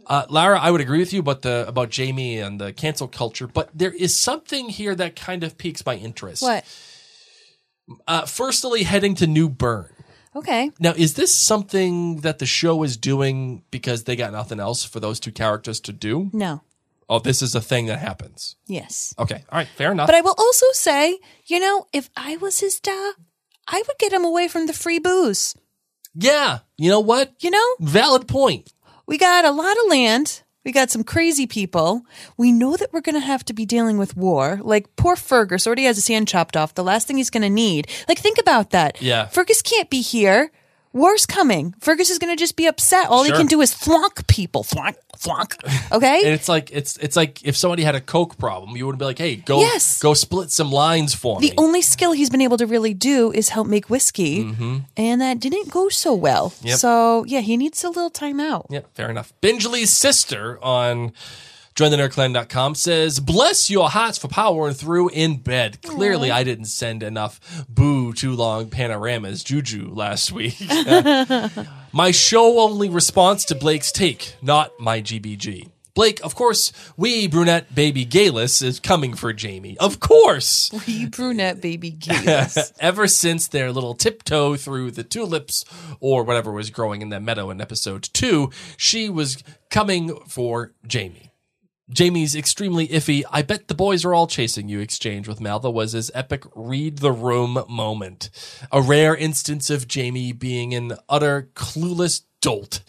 Uh, 0.07 0.25
Lara, 0.27 0.59
I 0.59 0.71
would 0.71 0.81
agree 0.81 0.99
with 0.99 1.13
you 1.13 1.21
about 1.21 1.41
the 1.41 1.63
about 1.69 1.89
Jamie 1.89 2.37
and 2.37 2.59
the 2.59 2.73
cancel 2.73 3.07
culture, 3.07 3.47
but 3.47 3.69
there 3.73 3.93
is 3.93 4.13
something 4.13 4.67
here 4.67 4.93
that 4.93 5.15
kind 5.15 5.41
of 5.45 5.57
piques 5.57 5.85
my 5.85 5.95
interest. 5.95 6.41
what? 6.41 6.65
Uh, 8.05 8.25
firstly, 8.25 8.83
heading 8.83 9.15
to 9.15 9.25
New 9.25 9.47
Bern. 9.47 9.93
Okay. 10.35 10.69
Now, 10.81 10.91
is 10.91 11.13
this 11.13 11.33
something 11.33 12.17
that 12.17 12.39
the 12.39 12.45
show 12.45 12.83
is 12.83 12.97
doing 12.97 13.63
because 13.71 14.03
they 14.03 14.17
got 14.17 14.33
nothing 14.33 14.59
else 14.59 14.83
for 14.83 14.99
those 14.99 15.17
two 15.21 15.31
characters 15.31 15.79
to 15.79 15.93
do? 15.93 16.29
No. 16.33 16.61
Oh, 17.11 17.19
this 17.19 17.41
is 17.41 17.53
a 17.55 17.61
thing 17.61 17.87
that 17.87 17.99
happens. 17.99 18.55
Yes. 18.67 19.13
Okay, 19.19 19.43
all 19.51 19.57
right, 19.59 19.67
fair 19.67 19.91
enough. 19.91 20.07
But 20.07 20.15
I 20.15 20.21
will 20.21 20.35
also 20.37 20.65
say, 20.71 21.19
you 21.45 21.59
know, 21.59 21.85
if 21.91 22.09
I 22.15 22.37
was 22.37 22.61
his 22.61 22.79
dad, 22.79 23.15
I 23.67 23.83
would 23.85 23.97
get 23.99 24.13
him 24.13 24.23
away 24.23 24.47
from 24.47 24.65
the 24.65 24.73
free 24.73 24.97
booze. 24.99 25.53
yeah, 26.15 26.59
you 26.77 26.89
know 26.89 27.01
what? 27.01 27.33
You 27.41 27.51
know, 27.51 27.67
Valid 27.81 28.27
point. 28.29 28.71
we 29.07 29.17
got 29.17 29.43
a 29.45 29.51
lot 29.51 29.75
of 29.77 29.89
land. 29.89 30.43
We 30.63 30.71
got 30.71 30.89
some 30.91 31.03
crazy 31.03 31.47
people. 31.47 32.03
We 32.37 32.51
know 32.51 32.77
that 32.77 32.93
we're 32.93 33.01
going 33.01 33.15
to 33.19 33.27
have 33.33 33.43
to 33.45 33.53
be 33.53 33.65
dealing 33.65 33.97
with 33.97 34.15
war. 34.15 34.59
Like 34.61 34.95
poor 34.95 35.15
Fergus 35.15 35.65
already 35.65 35.85
has 35.85 35.97
his 35.97 36.07
hand 36.07 36.27
chopped 36.27 36.55
off. 36.55 36.75
The 36.75 36.83
last 36.83 37.07
thing 37.07 37.17
he's 37.17 37.31
going 37.31 37.41
to 37.43 37.49
need. 37.49 37.89
Like 38.07 38.19
think 38.19 38.37
about 38.37 38.69
that. 38.69 39.01
Yeah. 39.01 39.25
Fergus 39.25 39.61
can't 39.63 39.89
be 39.89 40.01
here. 40.01 40.51
War's 40.93 41.25
coming. 41.25 41.73
Fergus 41.79 42.09
is 42.09 42.19
going 42.19 42.35
to 42.35 42.39
just 42.39 42.55
be 42.55 42.65
upset. 42.67 43.07
All 43.07 43.23
Sure. 43.23 43.33
he 43.33 43.37
can 43.39 43.47
do 43.47 43.61
is 43.61 43.73
thwonk 43.73 44.27
people. 44.27 44.63
Thwonk. 44.63 45.55
And 45.63 45.91
Okay? 45.93 46.19
it's 46.33 46.49
like 46.49 46.69
it's 46.71 46.97
it's 46.97 47.15
like 47.15 47.45
if 47.45 47.55
somebody 47.55 47.83
had 47.83 47.95
a 47.95 48.01
coke 48.01 48.37
problem, 48.37 48.75
you 48.75 48.85
would 48.87 48.97
be 48.97 49.05
like, 49.05 49.17
"Hey, 49.19 49.35
go 49.37 49.59
Yes. 49.61 49.99
go 50.01 50.13
split 50.13 50.51
some 50.51 50.71
lines 50.71 51.13
for 51.13 51.39
the 51.39 51.49
me." 51.49 51.53
only 51.57 51.81
skill 51.81 52.11
he's 52.11 52.29
been 52.29 52.41
able 52.41 52.57
to 52.57 52.65
really 52.65 52.93
do 52.93 53.31
is 53.31 53.49
help 53.49 53.67
make 53.67 53.89
whiskey. 53.89 54.53
And 54.97 55.21
that 55.21 55.39
didn't 55.39 55.69
go 55.69 55.89
so 55.89 56.13
well. 56.13 56.49
Mm-hmm. 56.61 56.75
So, 56.75 57.23
yeah, 57.25 57.41
he 57.41 57.55
needs 57.55 57.83
a 57.83 57.87
little 57.89 58.09
time 58.09 58.39
out. 58.39 58.65
Yep, 58.69 58.87
fair 58.95 59.09
enough. 59.09 59.31
Bingley's 59.41 59.91
sister 59.95 60.59
on 60.63 61.13
jointhenerdclan.com 61.75 62.75
says, 62.75 63.19
Bless 63.19 63.69
your 63.69 63.89
hearts 63.89 64.17
for 64.17 64.27
powering 64.27 64.73
through 64.73 65.09
in 65.09 65.37
bed. 65.37 65.81
Clearly, 65.81 66.31
I 66.31 66.43
didn't 66.43 66.65
send 66.65 67.03
enough 67.03 67.65
boo 67.69 68.13
too 68.13 68.35
long 68.35 68.69
panoramas 68.69 69.43
juju 69.43 69.89
last 69.93 70.31
week. 70.31 70.57
my 71.91 72.11
show 72.11 72.59
only 72.59 72.89
response 72.89 73.45
to 73.45 73.55
Blake's 73.55 73.91
take, 73.91 74.35
not 74.41 74.71
my 74.79 75.01
GBG. 75.01 75.71
Blake, 75.93 76.23
of 76.23 76.35
course, 76.35 76.71
we 76.95 77.27
brunette 77.27 77.75
baby 77.75 78.05
Geillis 78.05 78.63
is 78.63 78.79
coming 78.79 79.13
for 79.13 79.33
Jamie. 79.33 79.77
Of 79.77 79.99
course. 79.99 80.71
You 80.87 81.09
brunette 81.09 81.61
baby 81.61 81.91
Geillis. 81.99 82.73
Ever 82.79 83.07
since 83.07 83.47
their 83.47 83.71
little 83.71 83.93
tiptoe 83.93 84.55
through 84.55 84.91
the 84.91 85.03
tulips 85.03 85.65
or 85.99 86.23
whatever 86.23 86.51
was 86.51 86.69
growing 86.69 87.01
in 87.01 87.09
that 87.09 87.21
meadow 87.21 87.49
in 87.49 87.59
episode 87.59 88.03
two, 88.13 88.51
she 88.77 89.09
was 89.09 89.43
coming 89.69 90.17
for 90.27 90.73
Jamie. 90.87 91.30
Jamie's 91.93 92.35
extremely 92.35 92.87
iffy, 92.87 93.23
I 93.29 93.41
bet 93.41 93.67
the 93.67 93.75
boys 93.75 94.05
are 94.05 94.13
all 94.13 94.25
chasing 94.25 94.69
you 94.69 94.79
exchange 94.79 95.27
with 95.27 95.41
Malva 95.41 95.69
was 95.69 95.91
his 95.91 96.09
epic 96.13 96.43
read 96.55 96.99
the 96.99 97.11
room 97.11 97.65
moment. 97.67 98.29
A 98.71 98.81
rare 98.81 99.13
instance 99.13 99.69
of 99.69 99.89
Jamie 99.89 100.31
being 100.31 100.73
an 100.73 100.93
utter 101.09 101.49
clueless 101.53 102.21
dolt. 102.39 102.81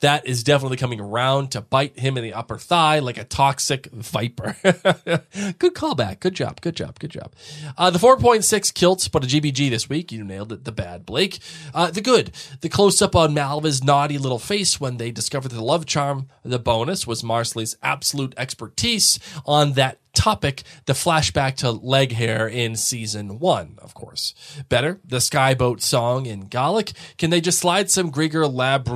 That 0.00 0.26
is 0.26 0.44
definitely 0.44 0.76
coming 0.76 1.00
around 1.00 1.52
to 1.52 1.60
bite 1.60 1.98
him 1.98 2.16
in 2.16 2.24
the 2.24 2.34
upper 2.34 2.58
thigh 2.58 2.98
like 3.00 3.18
a 3.18 3.24
toxic 3.24 3.86
viper. 3.92 4.56
good 4.62 5.74
callback. 5.74 6.20
Good 6.20 6.34
job. 6.34 6.60
Good 6.60 6.76
job. 6.76 6.98
Good 6.98 7.10
job. 7.10 7.34
Uh, 7.76 7.90
the 7.90 7.98
4.6 7.98 8.74
kilts, 8.74 9.08
but 9.08 9.24
a 9.24 9.26
GBG 9.26 9.70
this 9.70 9.88
week. 9.88 10.12
You 10.12 10.24
nailed 10.24 10.52
it. 10.52 10.64
The 10.64 10.72
bad, 10.72 11.04
Blake. 11.04 11.38
Uh, 11.74 11.90
the 11.90 12.00
good. 12.00 12.32
The 12.60 12.68
close 12.68 13.02
up 13.02 13.16
on 13.16 13.34
Malva's 13.34 13.82
naughty 13.82 14.18
little 14.18 14.38
face 14.38 14.80
when 14.80 14.96
they 14.96 15.10
discovered 15.10 15.50
the 15.50 15.62
love 15.64 15.86
charm. 15.86 16.28
The 16.42 16.58
bonus 16.58 17.06
was 17.06 17.24
Marsali's 17.24 17.76
absolute 17.82 18.34
expertise 18.36 19.18
on 19.44 19.72
that 19.72 19.98
topic, 20.18 20.64
the 20.86 20.92
flashback 20.94 21.54
to 21.56 21.70
leg 21.70 22.12
hair 22.12 22.48
in 22.48 22.74
season 22.74 23.38
one, 23.38 23.78
of 23.78 23.94
course. 23.94 24.34
Better, 24.68 25.00
the 25.04 25.20
Skye 25.20 25.54
Boat 25.54 25.80
song 25.80 26.26
in 26.26 26.40
Gaelic. 26.40 26.92
Can 27.16 27.30
they 27.30 27.40
just 27.40 27.60
slide 27.60 27.88
some 27.88 28.10
Grigor 28.10 28.52
Lab 28.52 28.88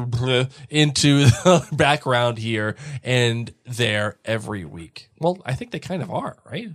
into 0.68 1.24
the 1.24 1.66
background 1.72 2.38
here 2.38 2.74
and 3.04 3.54
there 3.64 4.18
every 4.24 4.64
week? 4.64 5.10
Well, 5.20 5.40
I 5.46 5.54
think 5.54 5.70
they 5.70 5.78
kind 5.78 6.02
of 6.02 6.10
are, 6.10 6.36
right? 6.44 6.70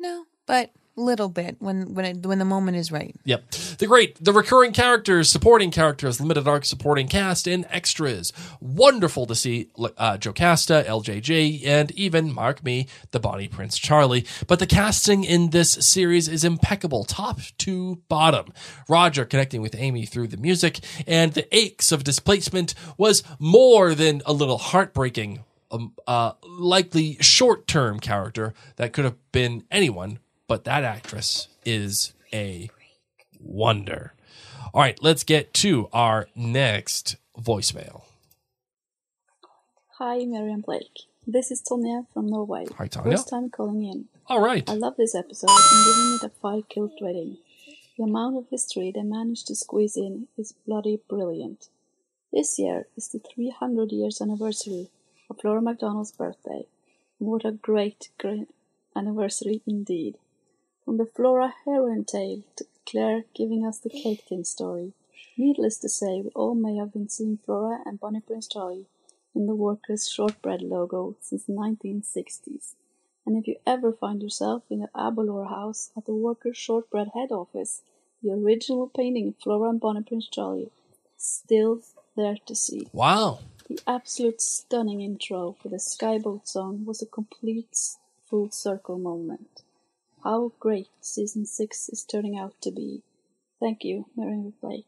No, 0.00 0.24
but 0.46 0.70
little 0.96 1.28
bit 1.28 1.56
when 1.58 1.94
when 1.94 2.04
it, 2.04 2.26
when 2.26 2.38
the 2.38 2.44
moment 2.44 2.76
is 2.76 2.92
right. 2.92 3.14
Yep. 3.24 3.50
The 3.78 3.86
great, 3.86 4.22
the 4.22 4.32
recurring 4.32 4.72
characters, 4.72 5.30
supporting 5.30 5.70
characters, 5.70 6.20
limited 6.20 6.46
arc 6.46 6.64
supporting 6.64 7.08
cast, 7.08 7.46
and 7.46 7.66
extras. 7.70 8.32
Wonderful 8.60 9.26
to 9.26 9.34
see 9.34 9.70
uh, 9.98 10.16
Jocasta, 10.18 10.84
LJG, 10.86 11.66
and 11.66 11.90
even, 11.92 12.32
mark 12.32 12.64
me, 12.64 12.86
the 13.10 13.20
Bonnie 13.20 13.48
Prince 13.48 13.78
Charlie. 13.78 14.26
But 14.46 14.58
the 14.58 14.66
casting 14.66 15.24
in 15.24 15.50
this 15.50 15.72
series 15.72 16.28
is 16.28 16.44
impeccable, 16.44 17.04
top 17.04 17.40
to 17.58 18.02
bottom. 18.08 18.52
Roger 18.88 19.24
connecting 19.24 19.62
with 19.62 19.74
Amy 19.74 20.06
through 20.06 20.28
the 20.28 20.36
music, 20.36 20.80
and 21.06 21.32
the 21.32 21.54
aches 21.54 21.90
of 21.92 22.04
displacement 22.04 22.74
was 22.96 23.22
more 23.38 23.94
than 23.94 24.22
a 24.26 24.32
little 24.32 24.58
heartbreaking. 24.58 25.44
Um, 25.70 25.94
uh, 26.06 26.32
likely 26.46 27.16
short 27.20 27.66
term 27.66 27.98
character 27.98 28.54
that 28.76 28.92
could 28.92 29.04
have 29.04 29.16
been 29.32 29.64
anyone 29.72 30.20
but 30.46 30.64
that 30.64 30.84
actress 30.84 31.48
is 31.64 32.12
a 32.32 32.70
wonder. 33.40 34.12
All 34.72 34.80
right, 34.80 35.00
let's 35.02 35.24
get 35.24 35.54
to 35.54 35.88
our 35.92 36.28
next 36.34 37.16
voicemail. 37.38 38.02
Hi, 39.98 40.24
Mary 40.24 40.52
and 40.52 40.64
Blake. 40.64 41.06
This 41.26 41.50
is 41.50 41.62
Tonya 41.62 42.06
from 42.12 42.26
Norway. 42.26 42.66
Hi, 42.76 42.88
Tonya. 42.88 43.12
First 43.12 43.28
time 43.30 43.48
calling 43.48 43.84
in. 43.84 44.06
All 44.26 44.40
right. 44.40 44.68
I 44.68 44.74
love 44.74 44.96
this 44.96 45.14
episode 45.14 45.50
and 45.50 45.84
giving 45.86 46.14
it 46.14 46.24
a 46.24 46.40
5 46.40 46.68
kilt 46.68 46.92
rating. 47.00 47.38
The 47.96 48.04
amount 48.04 48.36
of 48.36 48.48
history 48.50 48.90
they 48.92 49.02
managed 49.02 49.46
to 49.46 49.54
squeeze 49.54 49.96
in 49.96 50.26
is 50.36 50.54
bloody 50.66 51.00
brilliant. 51.08 51.68
This 52.32 52.58
year 52.58 52.88
is 52.96 53.08
the 53.08 53.20
300 53.20 53.92
years 53.92 54.20
anniversary 54.20 54.90
of 55.30 55.38
Flora 55.40 55.62
MacDonald's 55.62 56.10
birthday. 56.10 56.66
What 57.18 57.44
a 57.44 57.52
great, 57.52 58.08
great 58.18 58.48
anniversary 58.96 59.62
indeed. 59.66 60.18
From 60.84 60.98
the 60.98 61.06
Flora 61.06 61.54
heroine 61.64 62.04
tale 62.04 62.42
to 62.56 62.66
Claire 62.86 63.24
giving 63.34 63.64
us 63.64 63.78
the 63.78 63.88
cake 63.88 64.24
story. 64.44 64.92
Needless 65.38 65.78
to 65.78 65.88
say, 65.88 66.20
we 66.20 66.30
all 66.34 66.54
may 66.54 66.76
have 66.76 66.92
been 66.92 67.08
seeing 67.08 67.38
Flora 67.38 67.80
and 67.86 67.98
Bonnie 67.98 68.20
Prince 68.20 68.46
Charlie 68.48 68.86
in 69.34 69.46
the 69.46 69.54
Walkers' 69.54 70.08
Shortbread 70.08 70.60
logo 70.60 71.16
since 71.20 71.44
the 71.44 71.54
1960s. 71.54 72.74
And 73.24 73.36
if 73.38 73.48
you 73.48 73.56
ever 73.66 73.92
find 73.92 74.22
yourself 74.22 74.64
in 74.68 74.80
the 74.80 74.90
Aberlour 74.94 75.46
house 75.46 75.90
at 75.96 76.04
the 76.04 76.12
Walkers' 76.12 76.58
Shortbread 76.58 77.12
head 77.14 77.32
office, 77.32 77.80
the 78.22 78.32
original 78.32 78.86
painting 78.88 79.28
of 79.28 79.36
Flora 79.36 79.70
and 79.70 79.80
Bonnie 79.80 80.02
Prince 80.02 80.28
Charlie 80.28 80.70
is 81.16 81.24
still 81.24 81.80
there 82.14 82.36
to 82.44 82.54
see. 82.54 82.88
Wow. 82.92 83.40
The 83.68 83.80
absolute 83.86 84.42
stunning 84.42 85.00
intro 85.00 85.56
for 85.62 85.70
the 85.70 85.78
Skye 85.78 86.18
Boat 86.18 86.46
song 86.46 86.84
was 86.84 87.00
a 87.00 87.06
complete 87.06 87.96
full 88.26 88.50
circle 88.50 88.98
moment. 88.98 89.62
How 90.24 90.52
great 90.58 90.88
season 91.00 91.44
six 91.46 91.88
is 91.90 92.02
turning 92.02 92.36
out 92.38 92.54
to 92.62 92.70
be. 92.70 93.02
Thank 93.60 93.84
you, 93.84 94.06
Mary 94.16 94.52
Blake. 94.60 94.86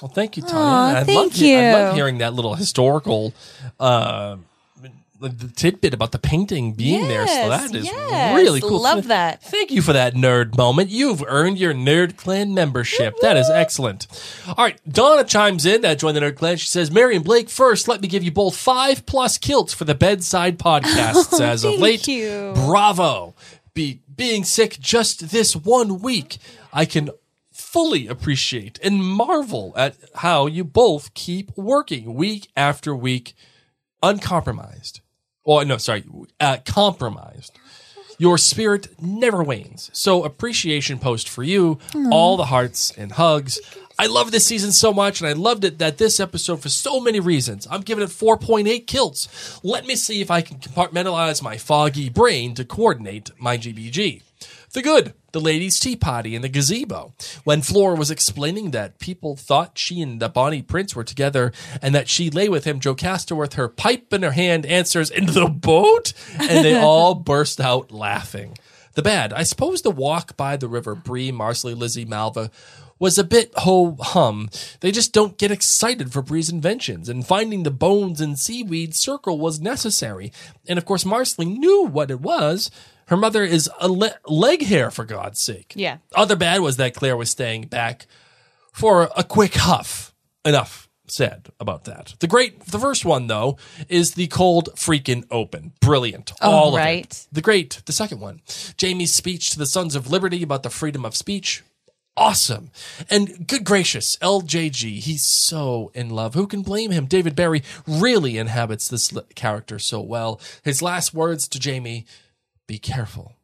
Well, 0.00 0.10
thank 0.10 0.36
you, 0.36 0.42
Tanya. 0.42 0.56
Aw, 0.56 1.00
I 1.00 1.04
thank 1.04 1.16
love 1.16 1.32
he- 1.32 1.56
I 1.56 1.72
love 1.72 1.94
hearing 1.94 2.18
that 2.18 2.34
little 2.34 2.54
historical 2.54 3.34
uh, 3.78 4.36
the 5.22 5.52
tidbit 5.54 5.92
about 5.92 6.12
the 6.12 6.18
painting 6.18 6.72
being 6.72 7.06
there. 7.06 7.26
So 7.26 7.32
Yes, 7.34 7.70
that 7.70 7.76
is 7.78 7.84
yes. 7.84 8.34
really 8.34 8.62
cool. 8.62 8.80
Love 8.80 9.08
that. 9.08 9.42
Thank 9.42 9.70
you 9.70 9.82
for 9.82 9.92
that 9.92 10.14
nerd 10.14 10.56
moment. 10.56 10.88
You've 10.88 11.22
earned 11.26 11.58
your 11.58 11.74
Nerd 11.74 12.16
Clan 12.16 12.54
membership. 12.54 13.16
That 13.20 13.36
is 13.36 13.50
excellent. 13.50 14.06
All 14.48 14.54
right, 14.64 14.80
Donna 14.90 15.24
chimes 15.24 15.66
in 15.66 15.82
that 15.82 15.98
joined 15.98 16.16
the 16.16 16.20
Nerd 16.22 16.36
Clan. 16.36 16.56
She 16.56 16.68
says, 16.68 16.90
"Mary 16.90 17.16
and 17.16 17.22
Blake, 17.24 17.50
first, 17.50 17.86
let 17.86 18.00
me 18.00 18.08
give 18.08 18.24
you 18.24 18.30
both 18.32 18.56
five 18.56 19.04
plus 19.04 19.36
kilts 19.36 19.74
for 19.74 19.84
the 19.84 19.94
bedside 19.94 20.58
podcasts 20.70 21.38
Oh, 21.38 21.44
as 21.44 21.64
of 21.64 21.74
late. 21.78 22.08
you. 22.08 22.52
Bravo! 22.54 23.34
Be 23.74 24.00
being 24.14 24.44
sick 24.44 24.78
just 24.80 25.30
this 25.30 25.54
one 25.56 26.00
week, 26.00 26.38
I 26.72 26.84
can." 26.84 27.10
Fully 27.52 28.06
appreciate 28.06 28.78
and 28.82 29.04
marvel 29.04 29.74
at 29.76 29.94
how 30.16 30.46
you 30.46 30.64
both 30.64 31.12
keep 31.14 31.56
working 31.58 32.14
week 32.14 32.48
after 32.56 32.96
week, 32.96 33.34
uncompromised. 34.02 35.00
Oh, 35.44 35.60
no, 35.62 35.76
sorry, 35.76 36.04
uh, 36.40 36.58
compromised. 36.64 37.52
Your 38.18 38.38
spirit 38.38 38.88
never 39.00 39.42
wanes. 39.42 39.90
So, 39.92 40.24
appreciation 40.24 40.98
post 40.98 41.28
for 41.28 41.42
you. 41.42 41.78
All 42.10 42.36
the 42.36 42.46
hearts 42.46 42.92
and 42.96 43.12
hugs. 43.12 43.60
I 44.00 44.06
love 44.06 44.30
this 44.30 44.46
season 44.46 44.72
so 44.72 44.94
much, 44.94 45.20
and 45.20 45.28
I 45.28 45.34
loved 45.34 45.62
it 45.62 45.78
that 45.78 45.98
this 45.98 46.20
episode 46.20 46.62
for 46.62 46.70
so 46.70 47.00
many 47.00 47.20
reasons. 47.20 47.68
I'm 47.70 47.82
giving 47.82 48.02
it 48.02 48.08
4.8 48.08 48.86
kilts. 48.86 49.60
Let 49.62 49.84
me 49.84 49.94
see 49.94 50.22
if 50.22 50.30
I 50.30 50.40
can 50.40 50.56
compartmentalize 50.56 51.42
my 51.42 51.58
foggy 51.58 52.08
brain 52.08 52.54
to 52.54 52.64
coordinate 52.64 53.30
my 53.38 53.58
GBG. 53.58 54.22
The 54.72 54.80
good, 54.80 55.12
the 55.32 55.40
ladies' 55.40 55.78
tea 55.78 55.96
party 55.96 56.34
in 56.34 56.40
the 56.40 56.48
gazebo. 56.48 57.12
When 57.44 57.60
Flora 57.60 57.94
was 57.94 58.10
explaining 58.10 58.70
that 58.70 59.00
people 59.00 59.36
thought 59.36 59.76
she 59.76 60.00
and 60.00 60.18
the 60.18 60.30
Bonnie 60.30 60.62
Prince 60.62 60.96
were 60.96 61.04
together 61.04 61.52
and 61.82 61.94
that 61.94 62.08
she 62.08 62.30
lay 62.30 62.48
with 62.48 62.64
him, 62.64 62.80
Jocasta 62.80 63.36
with 63.36 63.52
her 63.54 63.68
pipe 63.68 64.14
in 64.14 64.22
her 64.22 64.30
hand 64.30 64.64
answers, 64.64 65.10
In 65.10 65.26
the 65.26 65.46
boat? 65.46 66.14
And 66.38 66.64
they 66.64 66.74
all 66.80 67.14
burst 67.14 67.60
out 67.60 67.92
laughing. 67.92 68.56
The 68.94 69.02
bad, 69.02 69.34
I 69.34 69.42
suppose 69.42 69.82
the 69.82 69.90
walk 69.90 70.38
by 70.38 70.56
the 70.56 70.68
river, 70.68 70.94
Bree, 70.94 71.30
Marsali, 71.30 71.76
Lizzie, 71.76 72.06
Malva, 72.06 72.50
was 73.00 73.18
a 73.18 73.24
bit 73.24 73.52
ho 73.56 73.96
hum. 73.98 74.48
They 74.78 74.92
just 74.92 75.12
don't 75.12 75.36
get 75.36 75.50
excited 75.50 76.12
for 76.12 76.22
Bree's 76.22 76.50
inventions, 76.50 77.08
and 77.08 77.26
finding 77.26 77.64
the 77.64 77.72
bones 77.72 78.20
and 78.20 78.38
seaweed 78.38 78.94
circle 78.94 79.40
was 79.40 79.58
necessary. 79.58 80.30
And 80.68 80.78
of 80.78 80.84
course, 80.84 81.02
Marsali 81.02 81.46
knew 81.46 81.86
what 81.86 82.12
it 82.12 82.20
was. 82.20 82.70
Her 83.06 83.16
mother 83.16 83.42
is 83.42 83.68
a 83.80 83.88
le- 83.88 84.18
leg 84.28 84.62
hair, 84.62 84.92
for 84.92 85.04
God's 85.04 85.40
sake. 85.40 85.72
Yeah. 85.74 85.96
Other 86.14 86.36
bad 86.36 86.60
was 86.60 86.76
that 86.76 86.94
Claire 86.94 87.16
was 87.16 87.30
staying 87.30 87.62
back 87.62 88.06
for 88.72 89.08
a 89.16 89.24
quick 89.24 89.54
huff. 89.54 90.14
Enough 90.44 90.88
said 91.06 91.48
about 91.58 91.84
that. 91.84 92.14
The 92.20 92.26
great, 92.26 92.64
the 92.66 92.78
first 92.78 93.04
one 93.04 93.26
though, 93.26 93.58
is 93.88 94.14
the 94.14 94.28
cold 94.28 94.70
freaking 94.76 95.24
open. 95.30 95.72
Brilliant. 95.80 96.32
Oh, 96.40 96.50
All 96.50 96.68
of 96.68 96.74
right. 96.74 97.26
The 97.32 97.42
great, 97.42 97.82
the 97.84 97.92
second 97.92 98.20
one, 98.20 98.42
Jamie's 98.76 99.12
speech 99.12 99.50
to 99.50 99.58
the 99.58 99.66
Sons 99.66 99.94
of 99.96 100.10
Liberty 100.10 100.42
about 100.42 100.62
the 100.62 100.70
freedom 100.70 101.04
of 101.04 101.16
speech. 101.16 101.62
Awesome. 102.16 102.70
And 103.08 103.46
good 103.46 103.64
gracious, 103.64 104.16
LJG, 104.16 104.98
he's 104.98 105.24
so 105.24 105.90
in 105.94 106.10
love. 106.10 106.34
Who 106.34 106.46
can 106.46 106.62
blame 106.62 106.90
him? 106.90 107.06
David 107.06 107.34
Berry 107.34 107.62
really 107.86 108.36
inhabits 108.36 108.88
this 108.88 109.12
character 109.34 109.78
so 109.78 110.00
well. 110.00 110.40
His 110.62 110.82
last 110.82 111.14
words 111.14 111.48
to 111.48 111.58
Jamie 111.58 112.06
be 112.66 112.78
careful. 112.78 113.34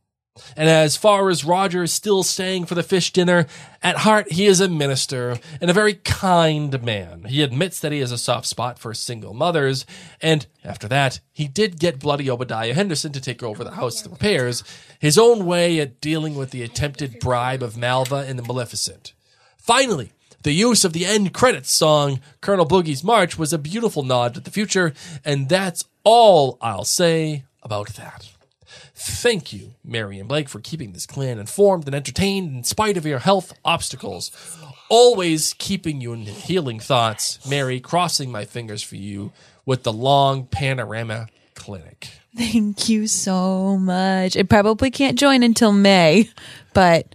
And 0.56 0.68
as 0.68 0.96
far 0.96 1.28
as 1.30 1.44
Roger 1.44 1.82
is 1.84 1.92
still 1.92 2.22
staying 2.22 2.66
for 2.66 2.74
the 2.74 2.82
fish 2.82 3.12
dinner, 3.12 3.46
at 3.82 3.98
heart 3.98 4.32
he 4.32 4.46
is 4.46 4.60
a 4.60 4.68
minister 4.68 5.38
and 5.60 5.70
a 5.70 5.74
very 5.74 5.94
kind 5.94 6.82
man. 6.82 7.24
He 7.24 7.42
admits 7.42 7.80
that 7.80 7.92
he 7.92 8.00
has 8.00 8.12
a 8.12 8.18
soft 8.18 8.46
spot 8.46 8.78
for 8.78 8.92
single 8.94 9.34
mothers, 9.34 9.86
and 10.20 10.46
after 10.64 10.88
that, 10.88 11.20
he 11.32 11.48
did 11.48 11.78
get 11.78 11.98
bloody 12.00 12.30
Obadiah 12.30 12.74
Henderson 12.74 13.12
to 13.12 13.20
take 13.20 13.42
over 13.42 13.64
the 13.64 13.72
house 13.72 14.02
the 14.02 14.10
repairs, 14.10 14.62
his 14.98 15.18
own 15.18 15.46
way 15.46 15.80
at 15.80 16.00
dealing 16.00 16.34
with 16.34 16.50
the 16.50 16.62
attempted 16.62 17.18
bribe 17.20 17.62
of 17.62 17.76
Malva 17.76 18.24
and 18.28 18.38
the 18.38 18.42
Maleficent. 18.42 19.12
Finally, 19.56 20.12
the 20.42 20.52
use 20.52 20.84
of 20.84 20.92
the 20.92 21.04
end 21.04 21.34
credits 21.34 21.72
song, 21.72 22.20
Colonel 22.40 22.66
Bogey's 22.66 23.02
March, 23.02 23.36
was 23.36 23.52
a 23.52 23.58
beautiful 23.58 24.04
nod 24.04 24.34
to 24.34 24.40
the 24.40 24.50
future, 24.50 24.92
and 25.24 25.48
that's 25.48 25.84
all 26.04 26.56
I'll 26.60 26.84
say 26.84 27.44
about 27.64 27.88
that. 27.94 28.35
Thank 29.08 29.52
you, 29.52 29.74
Mary 29.84 30.18
and 30.18 30.28
Blake, 30.28 30.48
for 30.48 30.60
keeping 30.60 30.92
this 30.92 31.06
clan 31.06 31.38
informed 31.38 31.86
and 31.86 31.94
entertained 31.94 32.54
in 32.56 32.64
spite 32.64 32.96
of 32.96 33.06
your 33.06 33.20
health 33.20 33.52
obstacles. 33.64 34.30
Always 34.88 35.54
keeping 35.54 36.00
you 36.00 36.12
in 36.12 36.22
healing 36.22 36.80
thoughts. 36.80 37.44
Mary, 37.48 37.78
crossing 37.80 38.32
my 38.32 38.44
fingers 38.44 38.82
for 38.82 38.96
you 38.96 39.32
with 39.64 39.84
the 39.84 39.92
long 39.92 40.46
panorama 40.46 41.28
Clinic. 41.54 42.08
Thank 42.36 42.88
you 42.88 43.06
so 43.06 43.78
much. 43.78 44.36
I 44.36 44.42
probably 44.42 44.90
can't 44.90 45.18
join 45.18 45.42
until 45.42 45.72
May, 45.72 46.28
but 46.74 47.14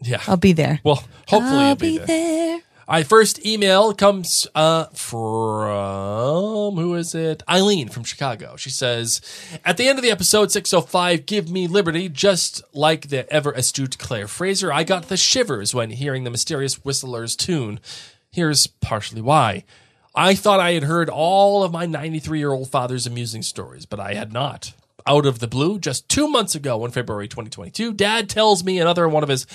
Yeah. 0.00 0.20
I'll 0.26 0.36
be 0.36 0.52
there. 0.52 0.80
well, 0.84 1.04
hopefully 1.28 1.56
I'll 1.60 1.66
you'll 1.68 1.76
be, 1.76 1.92
be 1.92 1.98
there. 1.98 2.06
there. 2.06 2.60
Our 2.92 3.04
first 3.04 3.46
email 3.46 3.94
comes 3.94 4.46
uh, 4.54 4.84
from 4.92 6.74
who 6.74 6.94
is 6.94 7.14
it? 7.14 7.42
Eileen 7.48 7.88
from 7.88 8.04
Chicago. 8.04 8.56
She 8.56 8.68
says, 8.68 9.22
"At 9.64 9.78
the 9.78 9.88
end 9.88 9.98
of 9.98 10.02
the 10.02 10.10
episode 10.10 10.52
605, 10.52 11.24
give 11.24 11.50
me 11.50 11.66
liberty, 11.66 12.10
just 12.10 12.60
like 12.74 13.08
the 13.08 13.26
ever 13.32 13.50
astute 13.52 13.96
Claire 13.96 14.28
Fraser. 14.28 14.70
I 14.70 14.84
got 14.84 15.08
the 15.08 15.16
shivers 15.16 15.74
when 15.74 15.88
hearing 15.88 16.24
the 16.24 16.30
mysterious 16.30 16.84
Whistler's 16.84 17.34
tune. 17.34 17.80
Here's 18.30 18.66
partially 18.66 19.22
why." 19.22 19.64
I 20.14 20.34
thought 20.34 20.60
I 20.60 20.72
had 20.72 20.82
heard 20.82 21.08
all 21.08 21.62
of 21.62 21.72
my 21.72 21.86
93 21.86 22.40
year 22.40 22.52
old 22.52 22.68
father's 22.68 23.06
amusing 23.06 23.40
stories, 23.40 23.86
but 23.86 24.00
I 24.00 24.12
had 24.12 24.34
not. 24.34 24.74
Out 25.06 25.24
of 25.24 25.38
the 25.38 25.48
blue, 25.48 25.78
just 25.78 26.10
two 26.10 26.28
months 26.28 26.54
ago 26.54 26.84
in 26.84 26.90
February 26.90 27.26
2022, 27.26 27.94
Dad 27.94 28.28
tells 28.28 28.62
me 28.62 28.78
another 28.78 29.08
one 29.08 29.22
of 29.22 29.30
his 29.30 29.46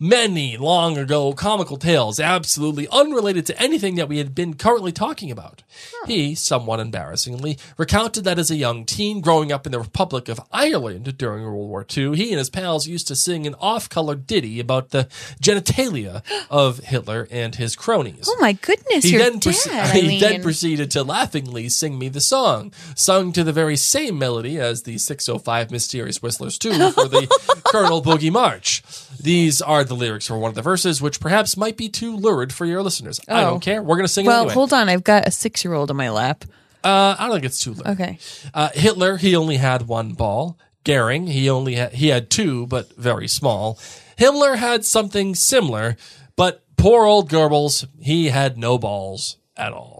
many 0.00 0.56
long 0.56 0.96
ago 0.96 1.32
comical 1.34 1.76
tales, 1.76 2.18
absolutely 2.18 2.88
unrelated 2.88 3.44
to 3.46 3.62
anything 3.62 3.96
that 3.96 4.08
we 4.08 4.16
had 4.18 4.34
been 4.34 4.54
currently 4.54 4.90
talking 4.90 5.30
about. 5.30 5.62
He, 6.06 6.34
somewhat 6.34 6.80
embarrassingly, 6.80 7.58
recounted 7.76 8.24
that 8.24 8.38
as 8.38 8.50
a 8.50 8.56
young 8.56 8.86
teen 8.86 9.20
growing 9.20 9.52
up 9.52 9.66
in 9.66 9.72
the 9.72 9.78
Republic 9.78 10.28
of 10.30 10.40
Ireland 10.50 11.16
during 11.18 11.44
World 11.44 11.68
War 11.68 11.86
II, 11.96 12.16
he 12.16 12.30
and 12.30 12.38
his 12.38 12.48
pals 12.50 12.88
used 12.88 13.06
to 13.08 13.14
sing 13.16 13.46
an 13.46 13.54
off 13.60 13.88
color 13.90 14.14
ditty 14.14 14.58
about 14.58 14.90
the 14.90 15.04
genitalia 15.40 16.22
of 16.50 16.78
Hitler 16.78 17.28
and 17.30 17.54
his 17.54 17.76
cronies. 17.76 18.26
Oh 18.26 18.38
my 18.40 18.54
goodness, 18.54 19.04
He 19.04 19.18
then, 19.18 19.38
dad, 19.38 19.42
proce- 19.42 19.92
he 19.92 20.18
then 20.18 20.42
proceeded 20.42 20.90
to 20.92 21.04
laughingly 21.04 21.68
sing 21.68 21.98
me 21.98 22.08
the 22.08 22.20
song, 22.20 22.72
sung 22.96 23.32
to 23.32 23.44
the 23.44 23.52
very 23.52 23.76
same 23.76 24.18
melody 24.18 24.58
as 24.58 24.84
the 24.84 24.96
605 24.96 25.70
Mysterious 25.70 26.22
Whistlers 26.22 26.56
2 26.56 26.90
for 26.92 27.06
the 27.06 27.60
Colonel 27.66 28.00
Bogey 28.00 28.30
March. 28.30 28.82
These 29.20 29.60
are 29.60 29.84
the 29.90 29.94
lyrics 29.96 30.26
for 30.26 30.38
one 30.38 30.48
of 30.48 30.54
the 30.54 30.62
verses, 30.62 31.02
which 31.02 31.20
perhaps 31.20 31.56
might 31.58 31.76
be 31.76 31.90
too 31.90 32.16
lurid 32.16 32.52
for 32.54 32.64
your 32.64 32.82
listeners. 32.82 33.20
I 33.28 33.42
Oh. 33.42 33.50
don't 33.50 33.60
care. 33.60 33.82
We're 33.82 33.96
going 33.96 34.06
to 34.06 34.12
sing 34.12 34.24
it 34.24 34.28
well, 34.28 34.40
anyway. 34.40 34.54
hold 34.54 34.72
on. 34.72 34.88
I've 34.88 35.04
got 35.04 35.28
a 35.28 35.30
six 35.30 35.62
year 35.64 35.74
old 35.74 35.90
on 35.90 35.96
my 35.98 36.08
lap. 36.10 36.44
Uh, 36.82 37.14
I 37.18 37.26
don't 37.26 37.34
think 37.36 37.44
it's 37.44 37.62
too 37.62 37.74
lurid. 37.74 37.88
Okay. 38.00 38.18
Uh, 38.54 38.70
Hitler, 38.72 39.18
he 39.18 39.36
only 39.36 39.58
had 39.58 39.82
one 39.86 40.12
ball. 40.14 40.56
Goering, 40.84 41.26
he 41.26 41.50
only 41.50 41.74
had, 41.74 41.92
he 41.92 42.08
had 42.08 42.30
two, 42.30 42.66
but 42.66 42.90
very 42.96 43.28
small. 43.28 43.78
Himmler 44.16 44.56
had 44.56 44.86
something 44.86 45.34
similar, 45.34 45.98
but 46.36 46.64
poor 46.78 47.04
old 47.04 47.28
Goebbels, 47.28 47.86
he 48.00 48.28
had 48.30 48.56
no 48.56 48.78
balls 48.78 49.36
at 49.58 49.74
all. 49.74 49.99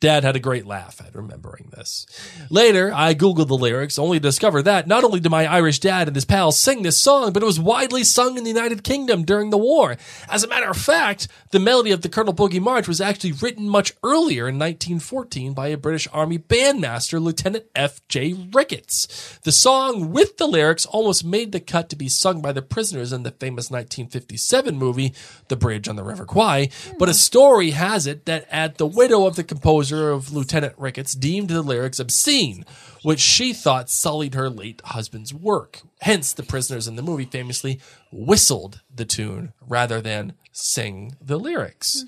Dad 0.00 0.24
had 0.24 0.34
a 0.34 0.40
great 0.40 0.64
laugh 0.64 1.02
at 1.06 1.14
remembering 1.14 1.68
this. 1.76 2.06
Later, 2.48 2.90
I 2.94 3.14
Googled 3.14 3.48
the 3.48 3.56
lyrics, 3.56 3.98
only 3.98 4.18
to 4.18 4.22
discover 4.22 4.62
that 4.62 4.86
not 4.86 5.04
only 5.04 5.20
did 5.20 5.28
my 5.28 5.46
Irish 5.46 5.78
dad 5.78 6.08
and 6.08 6.16
his 6.16 6.24
pals 6.24 6.58
sing 6.58 6.82
this 6.82 6.96
song, 6.96 7.34
but 7.34 7.42
it 7.42 7.46
was 7.46 7.60
widely 7.60 8.02
sung 8.02 8.38
in 8.38 8.44
the 8.44 8.50
United 8.50 8.82
Kingdom 8.82 9.24
during 9.24 9.50
the 9.50 9.58
war. 9.58 9.98
As 10.30 10.42
a 10.42 10.48
matter 10.48 10.70
of 10.70 10.78
fact, 10.78 11.28
the 11.50 11.60
melody 11.60 11.90
of 11.90 12.00
the 12.00 12.08
Colonel 12.08 12.32
Bogey 12.32 12.60
March 12.60 12.88
was 12.88 13.02
actually 13.02 13.32
written 13.32 13.68
much 13.68 13.92
earlier 14.02 14.48
in 14.48 14.58
1914 14.58 15.52
by 15.52 15.68
a 15.68 15.76
British 15.76 16.08
Army 16.14 16.38
bandmaster, 16.38 17.20
Lieutenant 17.20 17.66
F.J. 17.74 18.48
Ricketts. 18.54 19.38
The 19.42 19.52
song 19.52 20.12
with 20.12 20.38
the 20.38 20.46
lyrics 20.46 20.86
almost 20.86 21.26
made 21.26 21.52
the 21.52 21.60
cut 21.60 21.90
to 21.90 21.96
be 21.96 22.08
sung 22.08 22.40
by 22.40 22.52
the 22.52 22.62
prisoners 22.62 23.12
in 23.12 23.22
the 23.22 23.32
famous 23.32 23.70
1957 23.70 24.76
movie, 24.76 25.12
The 25.48 25.56
Bridge 25.56 25.88
on 25.88 25.96
the 25.96 26.04
River 26.04 26.24
Kwai, 26.24 26.70
but 26.98 27.10
a 27.10 27.12
hmm. 27.12 27.16
story 27.16 27.70
has 27.72 28.06
it 28.06 28.24
that 28.24 28.46
at 28.50 28.78
the 28.78 28.86
widow 28.86 29.26
of 29.26 29.36
the 29.36 29.44
composer 29.44 29.89
of 29.92 30.32
Lieutenant 30.32 30.74
Ricketts 30.76 31.12
deemed 31.14 31.48
the 31.48 31.62
lyrics 31.62 31.98
obscene, 31.98 32.64
which 33.02 33.20
she 33.20 33.52
thought 33.52 33.90
sullied 33.90 34.34
her 34.34 34.48
late 34.48 34.80
husband's 34.84 35.34
work. 35.34 35.82
Hence, 36.00 36.32
the 36.32 36.42
prisoners 36.42 36.88
in 36.88 36.96
the 36.96 37.02
movie 37.02 37.24
famously 37.24 37.80
whistled 38.12 38.80
the 38.94 39.04
tune 39.04 39.52
rather 39.60 40.00
than 40.00 40.34
sing 40.52 41.16
the 41.20 41.38
lyrics. 41.38 42.04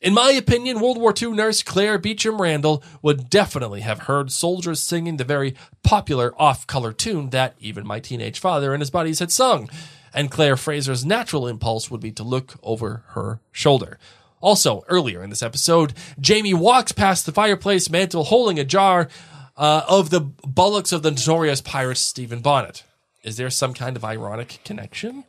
In 0.00 0.12
my 0.12 0.32
opinion, 0.32 0.80
World 0.80 0.98
War 0.98 1.14
II 1.20 1.30
nurse 1.32 1.62
Claire 1.62 1.98
Beauchamp 1.98 2.38
Randall 2.38 2.82
would 3.00 3.30
definitely 3.30 3.80
have 3.80 4.00
heard 4.00 4.30
soldiers 4.30 4.80
singing 4.80 5.16
the 5.16 5.24
very 5.24 5.54
popular 5.82 6.34
off 6.38 6.66
color 6.66 6.92
tune 6.92 7.30
that 7.30 7.54
even 7.58 7.86
my 7.86 8.00
teenage 8.00 8.38
father 8.38 8.74
and 8.74 8.82
his 8.82 8.90
buddies 8.90 9.20
had 9.20 9.32
sung. 9.32 9.70
And 10.12 10.30
Claire 10.30 10.58
Fraser's 10.58 11.06
natural 11.06 11.48
impulse 11.48 11.90
would 11.90 12.02
be 12.02 12.12
to 12.12 12.22
look 12.22 12.56
over 12.62 13.02
her 13.08 13.40
shoulder. 13.50 13.98
Also, 14.44 14.84
earlier 14.88 15.22
in 15.22 15.30
this 15.30 15.42
episode, 15.42 15.94
Jamie 16.20 16.52
walks 16.52 16.92
past 16.92 17.24
the 17.24 17.32
fireplace 17.32 17.88
mantle 17.88 18.24
holding 18.24 18.58
a 18.58 18.64
jar 18.64 19.08
uh, 19.56 19.80
of 19.88 20.10
the 20.10 20.20
bullocks 20.20 20.92
of 20.92 21.02
the 21.02 21.10
notorious 21.10 21.62
pirate 21.62 21.96
Stephen 21.96 22.40
Bonnet. 22.40 22.84
Is 23.22 23.38
there 23.38 23.48
some 23.48 23.72
kind 23.72 23.96
of 23.96 24.04
ironic 24.04 24.60
connection? 24.62 25.24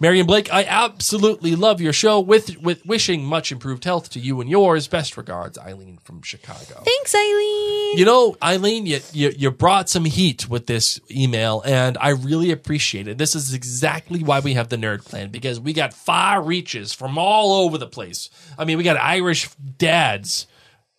Mary 0.00 0.20
and 0.20 0.26
Blake, 0.28 0.52
I 0.52 0.64
absolutely 0.64 1.56
love 1.56 1.80
your 1.80 1.92
show. 1.92 2.20
With 2.20 2.56
with 2.58 2.84
wishing 2.86 3.24
much 3.24 3.50
improved 3.50 3.84
health 3.84 4.10
to 4.10 4.20
you 4.20 4.40
and 4.40 4.48
yours. 4.48 4.86
Best 4.86 5.16
regards, 5.16 5.58
Eileen 5.58 5.98
from 6.04 6.22
Chicago. 6.22 6.82
Thanks, 6.84 7.14
Eileen. 7.14 7.98
You 7.98 8.04
know, 8.04 8.36
Eileen, 8.42 8.86
you, 8.86 9.00
you 9.12 9.32
you 9.36 9.50
brought 9.50 9.88
some 9.88 10.04
heat 10.04 10.48
with 10.48 10.66
this 10.66 11.00
email, 11.10 11.62
and 11.64 11.98
I 12.00 12.10
really 12.10 12.50
appreciate 12.52 13.08
it. 13.08 13.18
This 13.18 13.34
is 13.34 13.52
exactly 13.54 14.22
why 14.22 14.40
we 14.40 14.54
have 14.54 14.68
the 14.68 14.76
Nerd 14.76 15.04
Clan 15.04 15.30
because 15.30 15.58
we 15.58 15.72
got 15.72 15.92
far 15.94 16.42
reaches 16.42 16.92
from 16.92 17.18
all 17.18 17.64
over 17.64 17.76
the 17.78 17.86
place. 17.86 18.30
I 18.56 18.64
mean, 18.64 18.78
we 18.78 18.84
got 18.84 18.96
Irish 18.96 19.48
dads 19.78 20.46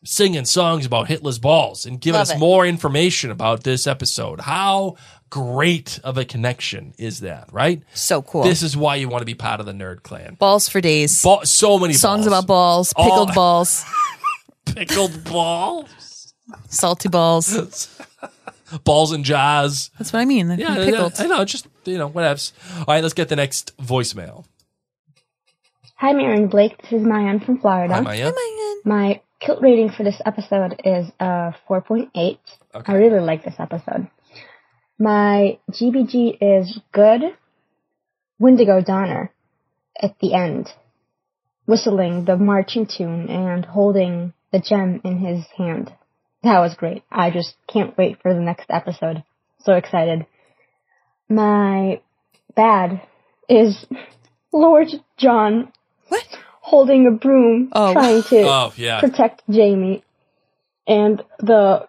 singing 0.04 0.46
songs 0.46 0.86
about 0.86 1.08
Hitler's 1.10 1.40
balls 1.40 1.86
and 1.86 2.00
giving 2.00 2.18
Love 2.18 2.30
us 2.30 2.36
it. 2.36 2.40
more 2.40 2.66
information 2.66 3.32
about 3.32 3.64
this 3.64 3.86
episode. 3.86 4.40
How 4.42 4.96
great 5.30 6.00
of 6.04 6.18
a 6.18 6.26
connection 6.26 6.94
is 6.98 7.20
that, 7.22 7.50
right? 7.52 7.82
So 7.94 8.22
cool. 8.22 8.44
This 8.44 8.62
is 8.64 8.76
why 8.76 8.96
you 8.96 9.10
want 9.10 9.22
to 9.22 9.26
be 9.26 9.36
part 9.36 9.60
of 9.60 9.66
the 9.66 9.72
Nerd 9.74 10.04
Clan. 10.04 10.36
balls 10.36 10.68
for 10.70 10.82
days. 10.82 11.22
Ba- 11.22 11.46
so 11.46 11.78
many 11.80 11.94
Songs 11.94 12.26
balls. 12.26 12.28
about 12.28 12.48
balls, 12.48 12.94
All- 12.96 13.06
pickled 13.06 13.34
balls, 13.36 13.86
pickled 14.66 15.24
balls, 15.26 16.34
salty 16.70 17.10
balls. 17.10 17.96
balls 18.84 19.12
and 19.12 19.26
jazz. 19.26 19.90
That's 19.98 20.14
what 20.14 20.20
I 20.20 20.26
mean. 20.26 20.50
Yeah, 20.52 20.76
They're 20.76 20.82
I- 20.84 20.86
pickled. 20.92 21.14
I 21.20 21.26
know. 21.28 21.46
Just 21.46 21.68
you 21.86 21.98
know, 21.98 22.10
whatevs. 22.10 22.52
All 22.80 22.86
right, 22.88 23.02
let's 23.02 23.14
get 23.16 23.30
the 23.30 23.36
next 23.36 23.76
voicemail. 23.78 24.46
Hi, 25.96 26.14
Mary 26.14 26.38
and 26.38 26.50
Blake. 26.50 26.82
This 26.82 26.94
is 26.94 27.02
Mayan 27.02 27.40
from 27.40 27.60
Florida. 27.60 27.94
Hi, 27.96 28.02
Maya. 28.02 28.32
My 28.86 29.22
kilt 29.42 29.62
rating 29.62 29.90
for 29.90 30.04
this 30.04 30.22
episode 30.26 30.80
is 30.86 31.10
uh 31.20 31.52
4.8. 31.70 32.10
Okay. 32.16 32.94
I 32.94 32.96
really 32.96 33.20
like 33.20 33.44
this 33.44 33.56
episode. 33.60 34.08
My 35.00 35.58
GBG 35.72 36.38
is 36.42 36.80
good. 36.92 37.22
Wendigo 38.38 38.82
Donner 38.82 39.32
at 40.02 40.18
the 40.20 40.34
end, 40.34 40.70
whistling 41.66 42.26
the 42.26 42.38
marching 42.38 42.86
tune 42.86 43.28
and 43.30 43.66
holding 43.66 44.34
the 44.52 44.60
gem 44.60 45.02
in 45.04 45.18
his 45.20 45.46
hand. 45.58 45.94
That 46.44 46.60
was 46.60 46.74
great. 46.76 47.04
I 47.12 47.32
just 47.32 47.56
can't 47.68 47.98
wait 47.98 48.22
for 48.22 48.34
the 48.34 48.40
next 48.40 48.68
episode. 48.70 49.24
So 49.64 49.74
excited. 49.74 50.26
My 51.28 52.02
bad 52.56 53.02
is 53.50 53.86
Lord 54.54 54.88
John 55.18 55.72
what? 56.08 56.24
holding 56.62 57.08
a 57.08 57.12
broom 57.12 57.70
Oh. 57.74 57.92
trying 57.94 58.24
to 58.24 58.42
Oh, 58.48 58.74
yeah. 58.78 59.02
protect 59.02 59.44
Jamie 59.50 60.04
and 60.88 61.22
the 61.40 61.89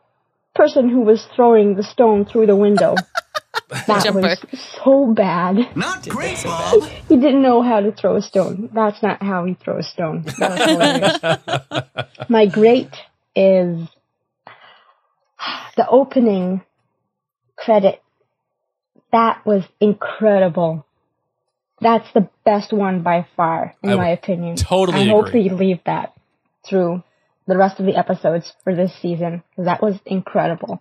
person 0.61 0.91
who 0.91 1.01
was 1.01 1.27
throwing 1.35 1.75
the 1.75 1.83
stone 1.83 2.27
through 2.27 2.47
the 2.47 2.57
window. 2.57 2.95
that 3.87 4.05
Jumper. 4.05 4.21
was 4.21 4.39
so 4.85 5.13
bad. 5.15 5.75
Not 5.75 6.07
great, 6.07 6.43
Bob. 6.45 6.83
He 7.09 7.17
didn't 7.17 7.43
know 7.43 7.63
how 7.63 7.81
to 7.81 7.93
throw 7.93 8.17
a 8.17 8.23
stone. 8.23 8.69
That's 8.75 9.03
not 9.03 9.23
how 9.23 9.47
he 9.47 9.55
throws 9.55 9.89
stone. 9.89 10.25
That 10.39 10.51
was 10.51 10.71
hilarious. 10.71 12.09
My 12.29 12.47
great 12.47 12.91
is 13.35 13.89
the 15.77 15.89
opening 15.89 16.63
credit. 17.57 18.03
That 19.13 19.45
was 19.47 19.65
incredible. 19.81 20.85
That's 21.81 22.07
the 22.13 22.29
best 22.45 22.73
one 22.73 23.03
by 23.03 23.27
far, 23.35 23.75
in 23.83 23.91
I 23.91 23.97
my 23.97 24.09
opinion. 24.11 24.57
totally 24.57 25.09
I 25.09 25.13
hope 25.13 25.29
agree. 25.29 25.49
they 25.49 25.55
leave 25.55 25.81
that 25.87 26.13
through 26.69 27.03
the 27.51 27.59
rest 27.59 27.79
of 27.81 27.87
the 27.87 27.97
episodes 27.97 28.53
for 28.65 28.75
this 28.75 28.93
season. 29.03 29.43
That 29.59 29.83
was 29.83 29.97
incredible. 30.07 30.81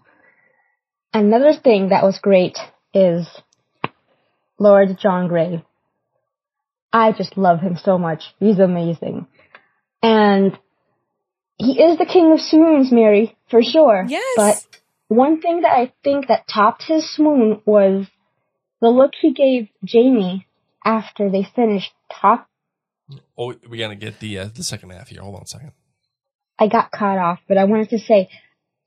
Another 1.14 1.54
thing 1.54 1.90
that 1.90 2.04
was 2.04 2.20
great 2.20 2.58
is 2.94 3.28
Lord 4.60 4.98
John 5.02 5.28
Grey. 5.28 5.66
I 6.94 7.12
just 7.12 7.38
love 7.38 7.60
him 7.60 7.78
so 7.84 7.98
much. 7.98 8.24
He's 8.40 8.60
amazing. 8.60 9.28
And 10.02 10.58
he 11.58 11.74
is 11.74 11.98
the 11.98 12.06
king 12.06 12.32
of 12.32 12.40
swoons, 12.40 12.92
Mary, 12.92 13.36
for 13.50 13.62
sure. 13.62 14.06
Yes. 14.08 14.34
But 14.36 14.80
one 15.08 15.42
thing 15.42 15.62
that 15.62 15.74
I 15.74 15.92
think 16.04 16.28
that 16.28 16.48
topped 16.48 16.84
his 16.84 17.14
swoon 17.14 17.62
was 17.66 18.06
the 18.82 18.90
look 18.90 19.12
he 19.20 19.34
gave 19.34 19.68
Jamie 19.84 20.48
after 20.86 21.30
they 21.30 21.46
finished 21.56 21.92
talk. 22.12 22.48
Oh, 23.38 23.56
we 23.68 23.80
gotta 23.80 23.96
get 23.96 24.20
the 24.20 24.38
uh, 24.38 24.50
the 24.54 24.64
second 24.64 24.92
half 24.92 25.08
here. 25.08 25.22
Hold 25.22 25.36
on 25.36 25.42
a 25.42 25.48
second. 25.48 25.72
I 26.60 26.68
got 26.68 26.92
caught 26.92 27.18
off, 27.18 27.40
but 27.48 27.58
I 27.58 27.64
wanted 27.66 27.90
to 27.90 28.00
say 28.00 28.30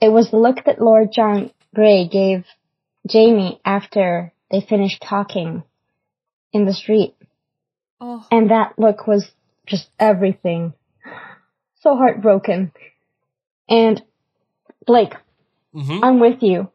it 0.00 0.08
was 0.10 0.30
the 0.30 0.36
look 0.36 0.64
that 0.66 0.80
Lord 0.80 1.08
John 1.12 1.50
Grey 1.74 2.06
gave 2.06 2.44
Jamie 3.08 3.60
after 3.64 4.32
they 4.50 4.60
finished 4.60 5.02
talking 5.02 5.62
in 6.52 6.66
the 6.66 6.74
street. 6.74 7.14
Oh. 8.00 8.24
And 8.30 8.50
that 8.50 8.78
look 8.78 9.06
was 9.06 9.30
just 9.66 9.88
everything. 9.98 10.74
So 11.80 11.96
heartbroken. 11.96 12.72
And 13.68 14.02
Blake, 14.86 15.14
Mm-hmm. 15.74 16.04
I'm 16.04 16.20
with 16.20 16.42
you 16.42 16.70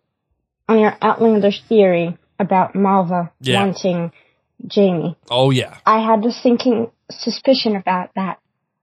on 0.67 0.79
your 0.79 0.97
outlandish 1.03 1.61
theory 1.69 2.17
about 2.39 2.73
Malva 2.73 3.31
Yeah. 3.39 3.63
wanting 3.63 4.11
Jamie. 4.65 5.15
Oh 5.29 5.51
yeah. 5.51 5.77
I 5.85 5.99
had 5.99 6.23
the 6.23 6.31
sinking 6.31 6.89
suspicion 7.11 7.75
about 7.75 8.09
that 8.15 8.39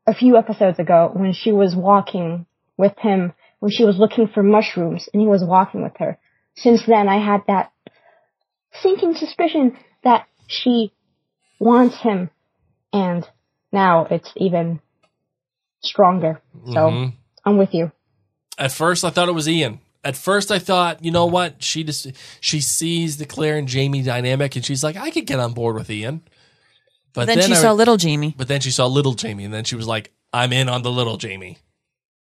a 0.06 0.14
few 0.14 0.36
episodes 0.36 0.78
ago 0.78 1.10
when 1.12 1.32
she 1.32 1.52
was 1.52 1.74
walking 1.74 2.46
with 2.76 2.96
him, 2.98 3.32
when 3.60 3.70
she 3.70 3.84
was 3.84 3.98
looking 3.98 4.28
for 4.28 4.42
mushrooms 4.42 5.08
and 5.12 5.20
he 5.20 5.28
was 5.28 5.42
walking 5.42 5.82
with 5.82 5.96
her. 5.98 6.18
Since 6.56 6.84
then, 6.86 7.08
I 7.08 7.24
had 7.24 7.40
that 7.48 7.72
sinking 8.82 9.14
suspicion 9.14 9.76
that 10.02 10.26
she 10.46 10.92
wants 11.58 11.96
him, 12.00 12.30
and 12.92 13.26
now 13.72 14.06
it's 14.10 14.30
even 14.36 14.80
stronger. 15.82 16.40
So 16.66 16.90
Mhm. 16.90 17.12
I'm 17.44 17.56
with 17.56 17.74
you. 17.74 17.92
At 18.58 18.72
first, 18.72 19.04
I 19.04 19.10
thought 19.10 19.28
it 19.28 19.34
was 19.34 19.48
Ian. 19.48 19.80
At 20.04 20.16
first, 20.16 20.52
I 20.52 20.58
thought, 20.58 21.02
you 21.04 21.10
know 21.10 21.26
what? 21.26 21.62
She 21.62 21.82
just 21.82 22.12
she 22.40 22.60
sees 22.60 23.16
the 23.16 23.24
Claire 23.24 23.56
and 23.56 23.66
Jamie 23.66 24.02
dynamic, 24.02 24.54
and 24.54 24.64
she's 24.64 24.84
like, 24.84 24.96
I 24.96 25.10
could 25.10 25.26
get 25.26 25.40
on 25.40 25.54
board 25.54 25.76
with 25.76 25.90
Ian. 25.90 26.22
But 27.14 27.26
then, 27.26 27.40
she 27.40 27.52
I- 27.52 27.56
saw 27.56 27.72
little 27.72 27.96
Jamie. 27.96 28.34
But 28.36 28.48
then 28.48 28.60
she 28.60 28.70
saw 28.70 28.86
little 28.86 29.14
Jamie, 29.14 29.44
and 29.44 29.54
then 29.54 29.64
she 29.64 29.76
was 29.76 29.86
like, 29.86 30.12
I'm 30.32 30.52
in 30.52 30.68
on 30.68 30.82
the 30.82 30.90
little 30.90 31.16
Jamie. 31.16 31.58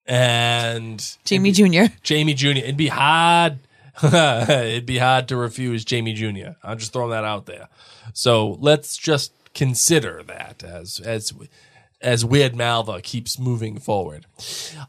And 0.05 1.03
Jamie 1.25 1.51
Jr. 1.51 1.85
Jamie 2.03 2.33
Jr. 2.33 2.49
It'd 2.49 2.77
be 2.77 2.87
hard. 2.89 3.59
It'd 4.03 4.85
be 4.85 4.97
hard 4.97 5.27
to 5.29 5.35
refuse 5.35 5.85
Jamie 5.85 6.13
Jr. 6.13 6.53
I'm 6.63 6.77
just 6.77 6.93
throwing 6.93 7.11
that 7.11 7.23
out 7.23 7.45
there. 7.45 7.69
So 8.13 8.57
let's 8.59 8.97
just 8.97 9.33
consider 9.53 10.23
that 10.23 10.63
as 10.63 10.99
as 10.99 11.31
as 12.03 12.23
Weird 12.25 12.55
Malva 12.55 13.01
keeps 13.01 13.39
moving 13.39 13.79
forward. 13.79 14.25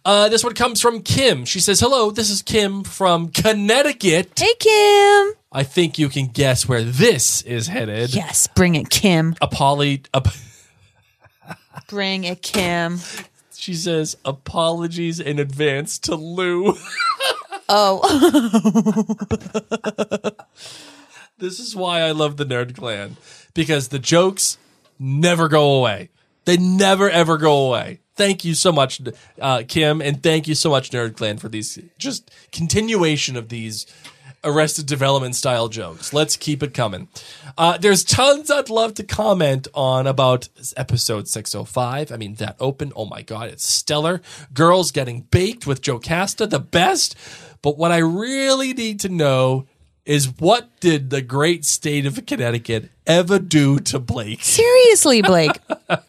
Uh, 0.05 0.29
this 0.29 0.43
one 0.45 0.55
comes 0.55 0.81
from 0.81 1.03
Kim. 1.03 1.45
She 1.45 1.61
says, 1.61 1.81
"Hello, 1.81 2.11
this 2.11 2.29
is 2.31 2.43
Kim 2.43 2.83
from 2.85 3.29
Connecticut. 3.29 4.33
Hey, 4.39 4.55
Kim. 4.59 5.33
I 5.53 5.63
think 5.63 5.99
you 5.99 6.09
can 6.09 6.27
guess 6.27 6.69
where 6.69 6.83
this 6.83 7.43
is 7.43 7.69
headed. 7.69 8.15
Yes, 8.15 8.47
bring 8.49 8.75
it, 8.75 8.91
Kim. 8.91 9.35
A 9.41 9.47
poly. 9.49 10.03
A, 10.13 10.23
Bring 11.89 12.25
it, 12.25 12.43
Kim. 12.43 12.99
she 13.55 13.75
says, 13.75 14.17
apologies 14.25 15.21
in 15.21 15.39
advance 15.39 15.99
to 16.01 16.15
Lou." 16.17 16.77
Oh. 17.69 18.01
This 21.39 21.59
is 21.59 21.75
why 21.75 22.01
I 22.01 22.13
love 22.13 22.37
the 22.37 22.47
Nerd 22.47 22.77
Clan 22.77 23.17
because 23.55 23.89
the 23.89 23.99
jokes 23.99 24.57
never 25.01 25.49
go 25.49 25.73
away. 25.73 26.11
They 26.45 26.57
never 26.57 27.11
ever 27.11 27.39
go 27.39 27.67
away. 27.67 28.01
Thank 28.17 28.45
you 28.45 28.55
so 28.55 28.71
much, 28.71 29.01
uh, 29.41 29.65
Kim, 29.67 30.01
and 30.01 30.23
thank 30.23 30.47
you 30.47 30.55
so 30.55 30.71
much, 30.71 30.91
Nerd 30.91 31.17
Clan, 31.17 31.39
for 31.39 31.49
these 31.49 31.79
just 31.99 32.31
continuation 32.53 33.37
of 33.37 33.49
these 33.49 33.87
Arrested 34.45 34.87
Development 34.87 35.35
style 35.35 35.69
jokes. 35.69 36.13
Let's 36.13 36.37
keep 36.37 36.63
it 36.63 36.75
coming. 36.75 37.09
Uh, 37.57 37.79
there's 37.79 38.05
tons 38.05 38.51
I'd 38.51 38.71
love 38.71 38.95
to 38.95 39.03
comment 39.03 39.67
on 39.75 40.07
about 40.07 40.49
episode 40.77 41.29
605. 41.29 42.13
I 42.13 42.17
mean, 42.17 42.35
that 42.35 42.57
open, 42.61 42.93
oh 42.95 43.07
my 43.07 43.23
god, 43.23 43.49
it's 43.49 43.67
stellar. 43.67 44.21
Girls 44.53 44.93
getting 44.93 45.23
baked 45.23 45.67
with 45.67 45.81
Jocasta, 45.81 46.47
the 46.47 46.61
best. 46.61 47.17
But 47.63 47.79
what 47.79 47.91
I 47.91 47.99
really 47.99 48.75
need 48.75 49.01
to 49.01 49.09
know 49.09 49.67
is 50.07 50.39
what 50.39 50.69
did 50.81 51.11
the 51.11 51.23
great 51.23 51.65
state 51.65 52.07
of 52.07 52.25
Connecticut 52.27 52.91
ever 53.07 53.39
do 53.39 53.79
to 53.81 53.99
Blake? 53.99 54.43
Seriously, 54.43 55.23
Blake. 55.23 55.59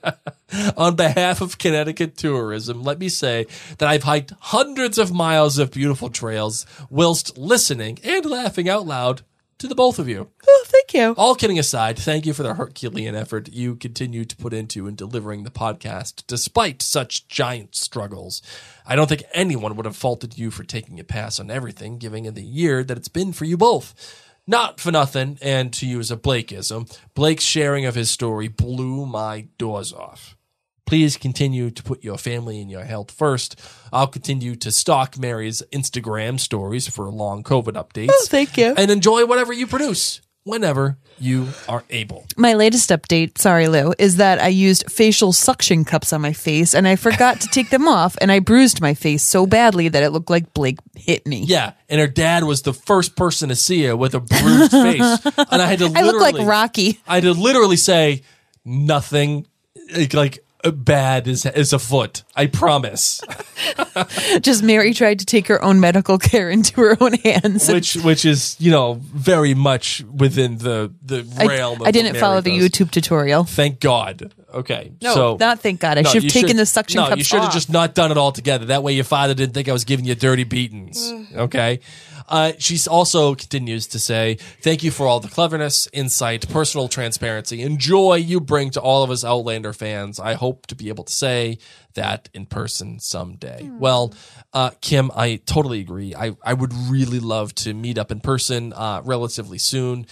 On 0.77 0.95
behalf 0.95 1.41
of 1.41 1.57
Connecticut 1.57 2.15
tourism, 2.15 2.83
let 2.83 2.99
me 2.99 3.09
say 3.09 3.45
that 3.77 3.89
I've 3.89 4.03
hiked 4.03 4.33
hundreds 4.39 4.97
of 4.97 5.13
miles 5.13 5.57
of 5.57 5.71
beautiful 5.71 6.09
trails 6.09 6.65
whilst 6.89 7.37
listening 7.37 7.99
and 8.03 8.25
laughing 8.25 8.69
out 8.69 8.85
loud 8.85 9.21
to 9.57 9.67
the 9.67 9.75
both 9.75 9.99
of 9.99 10.07
you. 10.07 10.29
Oh, 10.47 10.63
thank 10.67 10.93
you. 10.93 11.15
All 11.17 11.35
kidding 11.35 11.59
aside, 11.59 11.97
thank 11.97 12.25
you 12.25 12.33
for 12.33 12.43
the 12.43 12.55
Herculean 12.55 13.15
effort 13.15 13.49
you 13.51 13.75
continue 13.75 14.25
to 14.25 14.35
put 14.35 14.53
into 14.53 14.87
in 14.87 14.95
delivering 14.95 15.43
the 15.43 15.51
podcast 15.51 16.23
despite 16.27 16.81
such 16.81 17.27
giant 17.27 17.75
struggles. 17.75 18.41
I 18.87 18.95
don't 18.95 19.07
think 19.07 19.23
anyone 19.33 19.75
would 19.75 19.85
have 19.85 19.95
faulted 19.95 20.37
you 20.37 20.51
for 20.51 20.63
taking 20.63 20.99
a 20.99 21.03
pass 21.03 21.39
on 21.39 21.49
everything, 21.49 21.97
given 21.97 22.31
the 22.33 22.43
year 22.43 22.83
that 22.83 22.97
it's 22.97 23.07
been 23.07 23.33
for 23.33 23.45
you 23.45 23.57
both. 23.57 24.21
Not 24.47 24.79
for 24.79 24.91
nothing, 24.91 25.39
and 25.41 25.73
to 25.73 25.87
use 25.87 26.11
a 26.11 26.17
Blakeism, 26.17 26.95
Blake's 27.15 27.43
sharing 27.43 27.85
of 27.85 27.95
his 27.95 28.11
story 28.11 28.47
blew 28.47 29.07
my 29.07 29.47
doors 29.57 29.91
off. 29.91 30.37
Please 30.85 31.17
continue 31.17 31.71
to 31.71 31.81
put 31.81 32.03
your 32.03 32.17
family 32.19 32.61
and 32.61 32.69
your 32.69 32.83
health 32.83 33.09
first. 33.09 33.59
I'll 33.91 34.05
continue 34.05 34.55
to 34.57 34.71
stalk 34.71 35.17
Mary's 35.17 35.63
Instagram 35.73 36.39
stories 36.39 36.87
for 36.87 37.09
long 37.09 37.41
COVID 37.41 37.73
updates. 37.73 38.11
Oh, 38.11 38.25
thank 38.29 38.55
you. 38.55 38.75
And 38.77 38.91
enjoy 38.91 39.25
whatever 39.25 39.51
you 39.51 39.65
produce 39.65 40.21
whenever 40.45 40.97
you 41.17 41.47
are 41.67 41.83
able. 41.89 42.25
My 42.37 42.53
latest 42.53 42.89
update, 42.89 43.37
sorry, 43.37 43.67
Lou, 43.67 43.93
is 43.97 44.17
that 44.17 44.39
I 44.39 44.49
used 44.49 44.89
facial 44.91 45.33
suction 45.33 45.83
cups 45.83 46.13
on 46.13 46.21
my 46.21 46.33
face 46.33 46.73
and 46.73 46.87
I 46.87 46.95
forgot 46.95 47.41
to 47.41 47.47
take 47.47 47.69
them 47.69 47.87
off 47.87 48.15
and 48.21 48.31
I 48.31 48.39
bruised 48.39 48.79
my 48.79 48.93
face 48.93 49.23
so 49.23 49.45
badly 49.45 49.89
that 49.89 50.03
it 50.03 50.11
looked 50.11 50.29
like 50.29 50.53
Blake 50.53 50.77
hit 50.95 51.25
me. 51.25 51.43
Yeah, 51.43 51.73
and 51.89 51.99
her 51.99 52.07
dad 52.07 52.43
was 52.43 52.61
the 52.61 52.73
first 52.73 53.15
person 53.15 53.49
to 53.49 53.55
see 53.55 53.83
her 53.85 53.95
with 53.97 54.13
a 54.13 54.19
bruised 54.19 54.71
face, 54.71 55.25
and 55.51 55.61
I 55.61 55.65
had 55.65 55.79
to. 55.79 55.91
I 55.95 56.01
look 56.01 56.21
like 56.21 56.37
Rocky. 56.37 56.99
I 57.07 57.15
had 57.15 57.23
to 57.23 57.33
literally 57.33 57.77
say 57.77 58.21
nothing. 58.63 59.47
Like, 59.95 60.13
like 60.13 60.44
bad 60.71 61.27
is 61.27 61.45
is 61.45 61.73
afoot. 61.73 62.23
I 62.35 62.47
promise. 62.47 63.21
Just 64.41 64.63
Mary 64.63 64.93
tried 64.93 65.19
to 65.19 65.25
take 65.25 65.47
her 65.47 65.63
own 65.63 65.79
medical 65.79 66.17
care 66.17 66.49
into 66.49 66.81
her 66.81 66.97
own 66.99 67.13
hands. 67.13 67.67
which 67.69 67.95
which 67.97 68.25
is 68.25 68.55
you 68.59 68.71
know 68.71 68.95
very 69.01 69.53
much 69.53 70.03
within 70.13 70.57
the 70.57 70.91
the 71.03 71.25
I, 71.37 71.45
realm. 71.47 71.81
Of 71.81 71.87
I 71.87 71.91
didn't 71.91 72.15
follow 72.17 72.41
Mary 72.41 72.59
the. 72.59 72.69
YouTube 72.69 72.91
tutorial. 72.91 73.43
Thank 73.43 73.79
God. 73.79 74.33
Okay. 74.53 74.93
No, 75.01 75.13
so, 75.13 75.37
not 75.37 75.59
thank 75.59 75.81
God. 75.81 75.97
I 75.97 76.01
No, 76.01 76.09
should 76.09 76.23
have 76.23 76.31
taken 76.31 76.49
should- 76.51 76.57
the 76.59 76.65
suction 76.65 77.01
No, 77.01 77.07
cups 77.09 77.17
you 77.17 77.23
should 77.25 77.41
have 77.41 77.51
just 77.53 77.69
not 77.69 77.93
done 77.93 78.11
it 78.11 78.17
all 78.17 78.31
together. 78.31 78.65
That 78.67 78.83
way, 78.83 78.93
your 78.93 79.03
father 79.03 79.33
didn't 79.33 79.53
think 79.53 79.67
I 79.67 79.73
was 79.73 79.83
giving 79.83 80.05
you 80.05 80.15
dirty 80.15 80.45
beatings. 80.45 81.11
okay. 81.35 81.81
Uh, 82.27 82.53
she 82.57 82.77
also 82.89 83.35
continues 83.35 83.87
to 83.87 83.99
say, 83.99 84.37
"Thank 84.61 84.83
you 84.83 84.91
for 84.91 85.07
all 85.07 85.19
the 85.19 85.27
cleverness, 85.27 85.87
insight, 85.93 86.49
personal 86.49 86.87
transparency, 86.87 87.61
and 87.61 87.79
joy 87.79 88.15
you 88.15 88.39
bring 88.39 88.71
to 88.71 88.81
all 88.81 89.03
of 89.03 89.11
us 89.11 89.23
Outlander 89.23 89.73
fans. 89.73 90.19
I 90.19 90.33
hope 90.33 90.67
to 90.67 90.75
be 90.75 90.89
able 90.89 91.03
to 91.03 91.13
say 91.13 91.59
that 91.93 92.29
in 92.33 92.45
person 92.45 92.99
someday." 92.99 93.69
Well, 93.79 94.13
uh, 94.53 94.71
Kim, 94.81 95.11
I 95.15 95.41
totally 95.45 95.79
agree. 95.81 96.15
I 96.15 96.35
I 96.43 96.53
would 96.53 96.73
really 96.89 97.19
love 97.19 97.53
to 97.55 97.73
meet 97.73 97.97
up 97.97 98.11
in 98.11 98.21
person 98.21 98.73
uh, 98.73 99.01
relatively 99.05 99.57
soon. 99.57 100.07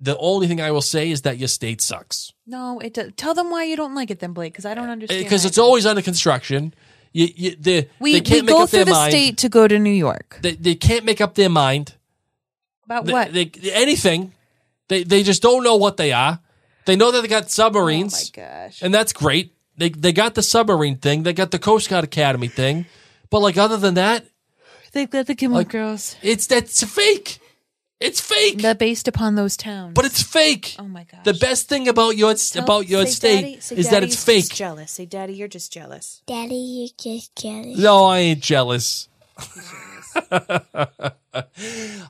The 0.00 0.16
only 0.18 0.46
thing 0.46 0.60
I 0.60 0.70
will 0.70 0.80
say 0.82 1.10
is 1.10 1.22
that 1.22 1.38
your 1.38 1.48
state 1.48 1.80
sucks 1.80 2.32
No, 2.46 2.78
it 2.78 2.94
does. 2.94 3.10
Tell 3.16 3.34
them 3.34 3.50
why 3.50 3.64
you 3.64 3.74
don't 3.76 3.96
like 3.96 4.12
it 4.12 4.20
then, 4.20 4.32
Blake, 4.32 4.52
because 4.52 4.64
I 4.64 4.74
don't 4.74 4.88
understand. 4.88 5.24
because 5.24 5.44
it's 5.44 5.58
always 5.58 5.86
under 5.86 6.02
construction. 6.02 6.72
You, 7.12 7.28
you, 7.34 7.56
they, 7.56 7.88
we, 7.98 8.12
they 8.14 8.20
can't 8.20 8.46
make 8.46 8.54
go 8.54 8.62
up 8.62 8.70
through 8.70 8.78
their 8.80 8.84
the 8.86 8.90
mind. 8.92 9.12
state 9.12 9.38
to 9.38 9.48
go 9.48 9.66
to 9.66 9.78
New 9.78 9.90
York. 9.90 10.38
They, 10.42 10.52
they 10.52 10.74
can't 10.74 11.04
make 11.04 11.20
up 11.20 11.34
their 11.34 11.48
mind. 11.48 11.94
About 12.84 13.04
They- 13.06 13.12
what? 13.12 13.32
They, 13.32 13.50
anything. 13.72 14.32
They 14.88 15.02
they 15.04 15.22
just 15.22 15.42
don't 15.42 15.62
know 15.64 15.76
what 15.76 15.98
they 15.98 16.12
are. 16.12 16.40
They 16.86 16.96
know 16.96 17.10
that 17.10 17.20
they 17.20 17.28
got 17.28 17.50
submarines. 17.50 18.32
Oh 18.34 18.40
my 18.40 18.46
gosh. 18.66 18.82
And 18.82 18.94
that's 18.94 19.12
great. 19.12 19.52
They 19.76 19.90
they 19.90 20.12
got 20.14 20.34
the 20.34 20.42
submarine 20.42 20.96
thing. 20.96 21.24
They 21.24 21.34
got 21.34 21.50
the 21.50 21.58
Coast 21.58 21.90
Guard 21.90 22.04
Academy 22.04 22.48
thing. 22.48 22.86
But 23.30 23.40
like 23.40 23.58
other 23.58 23.76
than 23.76 23.94
that, 23.94 24.24
They've 24.92 25.10
got 25.10 25.26
the 25.26 25.34
Gilmore 25.34 25.64
Girls. 25.64 26.16
it's 26.22 26.46
that's 26.46 26.82
fake. 26.82 27.38
It's 28.00 28.20
fake. 28.20 28.62
They're 28.62 28.76
based 28.76 29.08
upon 29.08 29.34
those 29.34 29.56
towns. 29.56 29.94
But 29.94 30.04
it's 30.04 30.22
fake. 30.22 30.76
Oh 30.78 30.84
my 30.84 31.04
gosh. 31.04 31.24
The 31.24 31.34
best 31.34 31.68
thing 31.68 31.88
about 31.88 32.16
your 32.16 32.34
about 32.56 32.88
your 32.88 33.06
state 33.06 33.70
is 33.72 33.90
that 33.90 34.04
it's 34.04 34.22
fake. 34.22 34.48
jealous. 34.54 34.92
Say, 34.92 35.06
Daddy, 35.06 35.32
you're 35.34 35.48
just 35.48 35.72
jealous. 35.72 36.22
Daddy, 36.26 36.54
you're 36.54 36.88
just 36.96 37.34
jealous. 37.34 37.76
No, 37.76 38.04
I 38.04 38.18
ain't 38.18 38.40
jealous. 38.40 39.08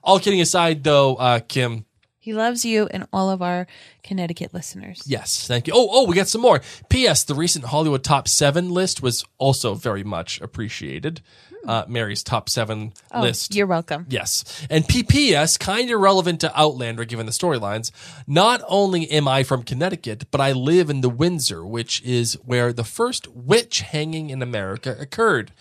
All 0.02 0.20
kidding 0.20 0.40
aside, 0.40 0.84
though, 0.84 1.16
uh, 1.16 1.40
Kim. 1.40 1.86
He 2.28 2.34
loves 2.34 2.62
you 2.62 2.86
and 2.90 3.06
all 3.10 3.30
of 3.30 3.40
our 3.40 3.66
Connecticut 4.02 4.52
listeners. 4.52 5.02
Yes, 5.06 5.46
thank 5.46 5.66
you. 5.66 5.72
Oh, 5.74 5.88
oh, 5.90 6.04
we 6.04 6.14
got 6.14 6.28
some 6.28 6.42
more. 6.42 6.60
P.S. 6.90 7.24
The 7.24 7.34
recent 7.34 7.64
Hollywood 7.64 8.04
top 8.04 8.28
seven 8.28 8.68
list 8.68 9.00
was 9.02 9.24
also 9.38 9.72
very 9.72 10.04
much 10.04 10.38
appreciated. 10.42 11.22
Uh, 11.66 11.84
Mary's 11.88 12.22
top 12.22 12.50
seven 12.50 12.92
Oh, 13.12 13.22
list. 13.22 13.54
You're 13.54 13.66
welcome. 13.66 14.04
Yes. 14.10 14.44
And 14.68 14.84
PPS, 14.84 15.58
kind 15.58 15.90
of 15.90 16.00
relevant 16.00 16.42
to 16.42 16.52
Outlander 16.58 17.06
given 17.06 17.24
the 17.24 17.32
storylines. 17.32 17.90
Not 18.26 18.60
only 18.68 19.10
am 19.10 19.26
I 19.26 19.42
from 19.42 19.62
Connecticut, 19.62 20.30
but 20.30 20.42
I 20.42 20.52
live 20.52 20.90
in 20.90 21.00
the 21.00 21.08
Windsor, 21.08 21.64
which 21.64 22.02
is 22.02 22.34
where 22.44 22.74
the 22.74 22.84
first 22.84 23.26
witch 23.28 23.80
hanging 23.80 24.28
in 24.28 24.42
America 24.42 24.94
occurred. 25.00 25.52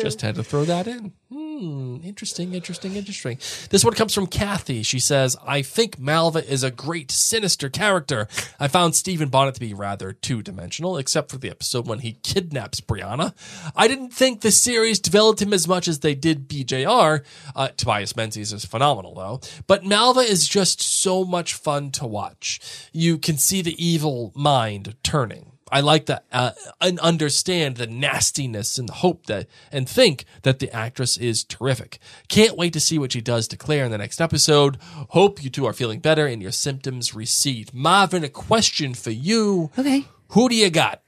Just 0.00 0.22
had 0.22 0.34
to 0.34 0.42
throw 0.42 0.64
that 0.64 0.88
in. 0.88 1.12
Hmm. 1.58 1.96
Interesting, 2.04 2.54
interesting, 2.54 2.94
interesting. 2.94 3.36
This 3.70 3.84
one 3.84 3.94
comes 3.94 4.14
from 4.14 4.28
Kathy. 4.28 4.84
She 4.84 5.00
says, 5.00 5.36
I 5.44 5.62
think 5.62 5.98
Malva 5.98 6.48
is 6.48 6.62
a 6.62 6.70
great, 6.70 7.10
sinister 7.10 7.68
character. 7.68 8.28
I 8.60 8.68
found 8.68 8.94
Stephen 8.94 9.28
Bonnet 9.28 9.54
to 9.54 9.60
be 9.60 9.74
rather 9.74 10.12
two 10.12 10.40
dimensional, 10.40 10.96
except 10.96 11.32
for 11.32 11.38
the 11.38 11.50
episode 11.50 11.88
when 11.88 11.98
he 11.98 12.18
kidnaps 12.22 12.80
Brianna. 12.80 13.34
I 13.74 13.88
didn't 13.88 14.10
think 14.10 14.40
the 14.40 14.52
series 14.52 15.00
developed 15.00 15.42
him 15.42 15.52
as 15.52 15.66
much 15.66 15.88
as 15.88 15.98
they 15.98 16.14
did 16.14 16.48
BJR. 16.48 17.24
Uh, 17.56 17.68
Tobias 17.76 18.14
Menzies 18.14 18.52
is 18.52 18.64
phenomenal, 18.64 19.14
though. 19.16 19.40
But 19.66 19.84
Malva 19.84 20.20
is 20.20 20.46
just 20.46 20.80
so 20.80 21.24
much 21.24 21.54
fun 21.54 21.90
to 21.92 22.06
watch. 22.06 22.60
You 22.92 23.18
can 23.18 23.36
see 23.36 23.62
the 23.62 23.84
evil 23.84 24.30
mind 24.36 24.94
turning. 25.02 25.47
I 25.70 25.80
like 25.80 26.06
that 26.06 26.24
uh, 26.32 26.52
and 26.80 26.98
understand 27.00 27.76
the 27.76 27.86
nastiness 27.86 28.78
and 28.78 28.88
hope 28.88 29.26
that 29.26 29.46
and 29.70 29.88
think 29.88 30.24
that 30.42 30.58
the 30.58 30.72
actress 30.74 31.16
is 31.16 31.44
terrific. 31.44 31.98
Can't 32.28 32.56
wait 32.56 32.72
to 32.72 32.80
see 32.80 32.98
what 32.98 33.12
she 33.12 33.20
does 33.20 33.48
to 33.48 33.56
Claire 33.56 33.84
in 33.84 33.90
the 33.90 33.98
next 33.98 34.20
episode. 34.20 34.78
Hope 35.10 35.42
you 35.42 35.50
two 35.50 35.66
are 35.66 35.72
feeling 35.72 36.00
better 36.00 36.26
and 36.26 36.40
your 36.40 36.52
symptoms 36.52 37.14
recede. 37.14 37.72
Marvin, 37.74 38.24
a 38.24 38.28
question 38.28 38.94
for 38.94 39.10
you. 39.10 39.70
Okay. 39.78 40.04
Who 40.30 40.48
do 40.48 40.54
you 40.54 40.70
got? 40.70 41.02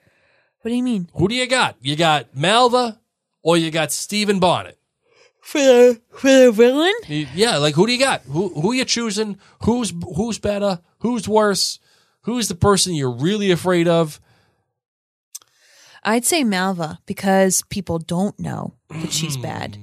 What 0.62 0.70
do 0.70 0.74
you 0.74 0.82
mean? 0.82 1.08
Who 1.14 1.28
do 1.28 1.34
you 1.34 1.46
got? 1.46 1.76
You 1.80 1.96
got 1.96 2.36
Malva 2.36 3.00
or 3.42 3.56
you 3.56 3.70
got 3.70 3.92
Stephen 3.92 4.40
Bonnet? 4.40 4.76
For 5.40 5.58
the, 5.58 6.00
for 6.12 6.28
the 6.28 6.52
villain? 6.52 6.92
Yeah, 7.08 7.56
like 7.56 7.74
who 7.74 7.86
do 7.86 7.92
you 7.92 7.98
got? 7.98 8.22
Who 8.22 8.60
who 8.60 8.72
you 8.72 8.84
choosing? 8.84 9.38
Who's 9.64 9.92
who's 10.16 10.38
better? 10.38 10.80
Who's 10.98 11.26
worse? 11.26 11.78
Who's 12.22 12.48
the 12.48 12.54
person 12.54 12.94
you're 12.94 13.10
really 13.10 13.50
afraid 13.50 13.88
of? 13.88 14.20
I'd 16.02 16.24
say 16.24 16.44
Malva 16.44 16.98
because 17.06 17.62
people 17.68 17.98
don't 17.98 18.38
know 18.38 18.74
that 18.88 19.12
she's 19.12 19.36
mm. 19.36 19.42
bad. 19.42 19.78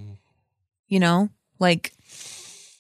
You 0.88 1.00
know, 1.00 1.30
like 1.60 1.94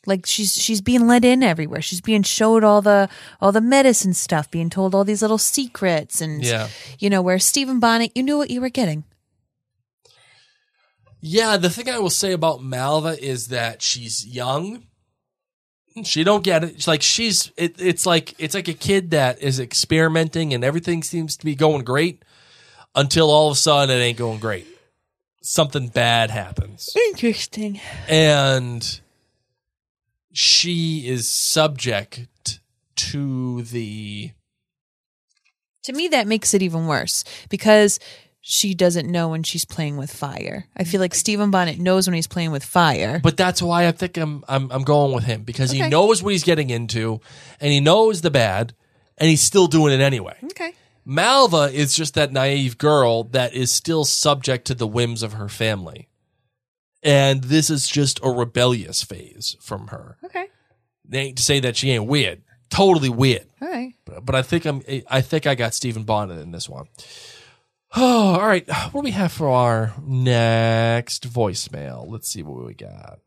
like 0.05 0.25
she's 0.25 0.55
she's 0.55 0.81
being 0.81 1.05
let 1.05 1.25
in 1.25 1.43
everywhere. 1.43 1.81
She's 1.81 2.01
being 2.01 2.23
showed 2.23 2.63
all 2.63 2.81
the 2.81 3.09
all 3.41 3.51
the 3.51 3.61
medicine 3.61 4.13
stuff, 4.13 4.49
being 4.49 4.69
told 4.69 4.95
all 4.95 5.03
these 5.03 5.21
little 5.21 5.37
secrets, 5.37 6.21
and 6.21 6.43
Yeah. 6.43 6.69
you 6.97 7.09
know, 7.09 7.21
where 7.21 7.37
Stephen 7.37 7.79
Bonnet, 7.79 8.13
you 8.15 8.23
knew 8.23 8.37
what 8.37 8.49
you 8.49 8.61
were 8.61 8.69
getting. 8.69 9.03
Yeah, 11.19 11.57
the 11.57 11.69
thing 11.69 11.89
I 11.89 11.99
will 11.99 12.09
say 12.09 12.31
about 12.31 12.63
Malva 12.63 13.21
is 13.21 13.47
that 13.47 13.81
she's 13.81 14.25
young. 14.25 14.83
She 16.03 16.23
don't 16.23 16.43
get 16.43 16.63
it. 16.63 16.75
It's 16.75 16.87
like 16.87 17.01
she's 17.01 17.51
it, 17.57 17.75
it's 17.79 18.05
like 18.05 18.33
it's 18.39 18.53
like 18.53 18.67
a 18.67 18.73
kid 18.73 19.11
that 19.11 19.41
is 19.41 19.59
experimenting 19.59 20.53
and 20.53 20.63
everything 20.63 21.03
seems 21.03 21.35
to 21.37 21.45
be 21.45 21.55
going 21.55 21.83
great 21.83 22.23
until 22.97 23.29
all 23.31 23.47
of 23.47 23.53
a 23.53 23.55
sudden 23.59 23.95
it 23.95 24.01
ain't 24.01 24.17
going 24.17 24.39
great. 24.39 24.67
Something 25.41 25.87
bad 25.87 26.29
happens. 26.31 26.89
Interesting. 27.09 27.79
And 28.09 28.99
she 30.33 31.07
is 31.07 31.27
subject 31.29 32.59
to 32.95 33.61
the 33.63 34.31
To 35.83 35.93
me, 35.93 36.07
that 36.09 36.27
makes 36.27 36.53
it 36.53 36.61
even 36.61 36.87
worse 36.87 37.23
because 37.49 37.99
she 38.41 38.73
doesn't 38.73 39.09
know 39.09 39.29
when 39.29 39.43
she's 39.43 39.65
playing 39.65 39.97
with 39.97 40.11
fire. 40.11 40.67
I 40.75 40.83
feel 40.83 40.99
like 41.01 41.13
Stephen 41.15 41.51
Bonnet 41.51 41.79
knows 41.79 42.07
when 42.07 42.13
he's 42.15 42.27
playing 42.27 42.51
with 42.51 42.63
fire. 42.63 43.19
But 43.23 43.35
that's 43.37 43.61
why 43.61 43.87
I 43.87 43.91
think 43.91 44.17
I'm 44.17 44.43
I'm 44.47 44.71
I'm 44.71 44.83
going 44.83 45.13
with 45.13 45.23
him 45.25 45.43
because 45.43 45.71
he 45.71 45.81
Okay. 45.81 45.89
knows 45.89 46.21
what 46.23 46.31
he's 46.33 46.43
getting 46.43 46.69
into 46.69 47.21
and 47.61 47.71
he 47.71 47.79
knows 47.79 48.21
the 48.21 48.31
bad 48.31 48.73
and 49.17 49.29
he's 49.29 49.41
still 49.41 49.67
doing 49.67 49.93
it 49.93 50.01
anyway. 50.03 50.35
Okay. 50.43 50.73
Malva 51.09 51.71
is 51.73 51.95
just 51.95 52.15
that 52.15 52.33
naive 52.33 52.77
girl 52.77 53.23
that 53.23 53.53
is 53.53 53.71
still 53.71 54.03
subject 54.03 54.67
to 54.67 54.75
the 54.75 54.85
whims 54.85 55.23
of 55.23 55.33
her 55.33 55.47
family. 55.47 56.09
And 57.01 57.45
this 57.45 57.69
is 57.69 57.87
just 57.87 58.19
a 58.21 58.29
rebellious 58.29 59.03
phase 59.03 59.55
from 59.61 59.87
her. 59.87 60.17
Okay. 60.25 60.47
They 61.05 61.19
ain't 61.19 61.37
to 61.37 61.43
say 61.43 61.61
that 61.61 61.77
she 61.77 61.91
ain't 61.91 62.07
weird. 62.07 62.41
Totally 62.69 63.07
weird. 63.07 63.45
All 63.61 63.69
right. 63.69 63.93
But, 64.03 64.25
but 64.25 64.35
I 64.35 64.41
think 64.41 64.65
I'm 64.65 64.81
I 65.09 65.21
think 65.21 65.47
I 65.47 65.55
got 65.55 65.73
Stephen 65.73 66.03
Bonnet 66.03 66.39
in 66.39 66.51
this 66.51 66.67
one. 66.67 66.87
Oh, 67.95 68.33
all 68.41 68.45
right. 68.45 68.67
What 68.67 68.91
do 68.91 69.05
we 69.05 69.11
have 69.11 69.31
for 69.31 69.47
our 69.47 69.93
next 70.05 71.31
voicemail? 71.31 72.05
Let's 72.05 72.27
see 72.27 72.43
what 72.43 72.65
we 72.65 72.73
got. 72.73 73.19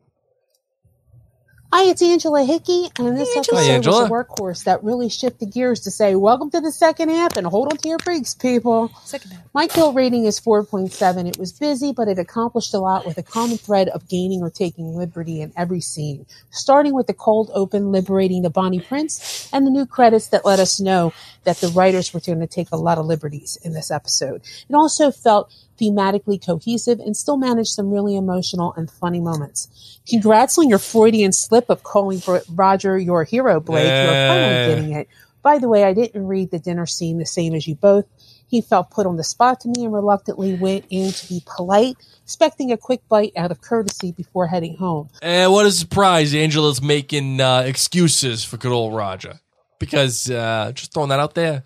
Hi, 1.73 1.89
it's 1.89 2.01
Angela 2.01 2.43
Hickey, 2.43 2.89
and 2.99 3.17
this 3.17 3.33
episode 3.33 3.55
Hi, 3.55 3.63
Angela. 3.71 4.01
was 4.01 4.09
a 4.09 4.11
workhorse 4.11 4.65
that 4.65 4.83
really 4.83 5.07
shifted 5.07 5.53
gears 5.53 5.79
to 5.81 5.89
say, 5.89 6.15
"Welcome 6.15 6.51
to 6.51 6.59
the 6.59 6.69
second 6.69 7.07
half, 7.07 7.37
and 7.37 7.47
hold 7.47 7.71
on 7.71 7.77
to 7.77 7.87
your 7.87 7.97
brakes, 7.99 8.33
people." 8.33 8.91
Second 9.05 9.31
half. 9.31 9.43
My 9.53 9.67
kill 9.67 9.93
rating 9.93 10.25
is 10.25 10.37
4.7. 10.37 11.27
It 11.27 11.39
was 11.39 11.53
busy, 11.53 11.93
but 11.93 12.09
it 12.09 12.19
accomplished 12.19 12.73
a 12.73 12.79
lot 12.79 13.05
with 13.05 13.17
a 13.17 13.23
common 13.23 13.57
thread 13.57 13.87
of 13.87 14.09
gaining 14.09 14.41
or 14.41 14.49
taking 14.49 14.97
liberty 14.97 15.39
in 15.39 15.53
every 15.55 15.79
scene, 15.79 16.25
starting 16.49 16.93
with 16.93 17.07
the 17.07 17.13
cold 17.13 17.49
open 17.53 17.89
liberating 17.89 18.41
the 18.41 18.49
Bonnie 18.49 18.81
Prince, 18.81 19.47
and 19.53 19.65
the 19.65 19.71
new 19.71 19.85
credits 19.85 20.27
that 20.27 20.43
let 20.43 20.59
us 20.59 20.77
know 20.77 21.13
that 21.45 21.61
the 21.61 21.69
writers 21.69 22.13
were 22.13 22.19
going 22.19 22.41
to 22.41 22.47
take 22.47 22.67
a 22.73 22.77
lot 22.77 22.97
of 22.97 23.05
liberties 23.05 23.57
in 23.63 23.71
this 23.71 23.91
episode. 23.91 24.41
It 24.69 24.75
also 24.75 25.09
felt 25.09 25.49
thematically 25.81 26.43
cohesive 26.43 26.99
and 26.99 27.17
still 27.17 27.37
managed 27.37 27.71
some 27.71 27.89
really 27.89 28.15
emotional 28.15 28.73
and 28.77 28.89
funny 28.91 29.19
moments. 29.19 29.99
Congrats 30.07 30.57
on 30.57 30.69
your 30.69 30.79
Freudian 30.79 31.31
slip 31.31 31.69
of 31.69 31.83
calling 31.83 32.21
Roger 32.49 32.97
your 32.97 33.23
hero, 33.23 33.59
Blake. 33.59 33.85
You're 33.85 34.27
finally 34.27 34.75
getting 34.75 34.93
it. 34.93 35.07
By 35.41 35.57
the 35.57 35.67
way, 35.67 35.83
I 35.83 35.93
didn't 35.93 36.27
read 36.27 36.51
the 36.51 36.59
dinner 36.59 36.85
scene 36.85 37.17
the 37.17 37.25
same 37.25 37.55
as 37.55 37.67
you 37.67 37.75
both. 37.75 38.05
He 38.47 38.61
felt 38.61 38.91
put 38.91 39.07
on 39.07 39.15
the 39.15 39.23
spot 39.23 39.61
to 39.61 39.69
me 39.69 39.85
and 39.85 39.93
reluctantly 39.93 40.55
went 40.55 40.85
in 40.89 41.11
to 41.13 41.27
be 41.27 41.41
polite, 41.45 41.95
expecting 42.23 42.71
a 42.71 42.77
quick 42.77 43.01
bite 43.07 43.31
out 43.37 43.49
of 43.49 43.61
courtesy 43.61 44.11
before 44.11 44.47
heading 44.47 44.75
home. 44.75 45.09
And 45.21 45.51
what 45.53 45.65
a 45.65 45.71
surprise! 45.71 46.35
Angela's 46.35 46.81
making 46.81 47.39
uh, 47.39 47.61
excuses 47.61 48.43
for 48.43 48.57
good 48.57 48.73
old 48.73 48.93
Roger 48.93 49.39
because 49.79 50.29
uh, 50.29 50.73
just 50.75 50.93
throwing 50.93 51.09
that 51.09 51.19
out 51.19 51.33
there. 51.33 51.63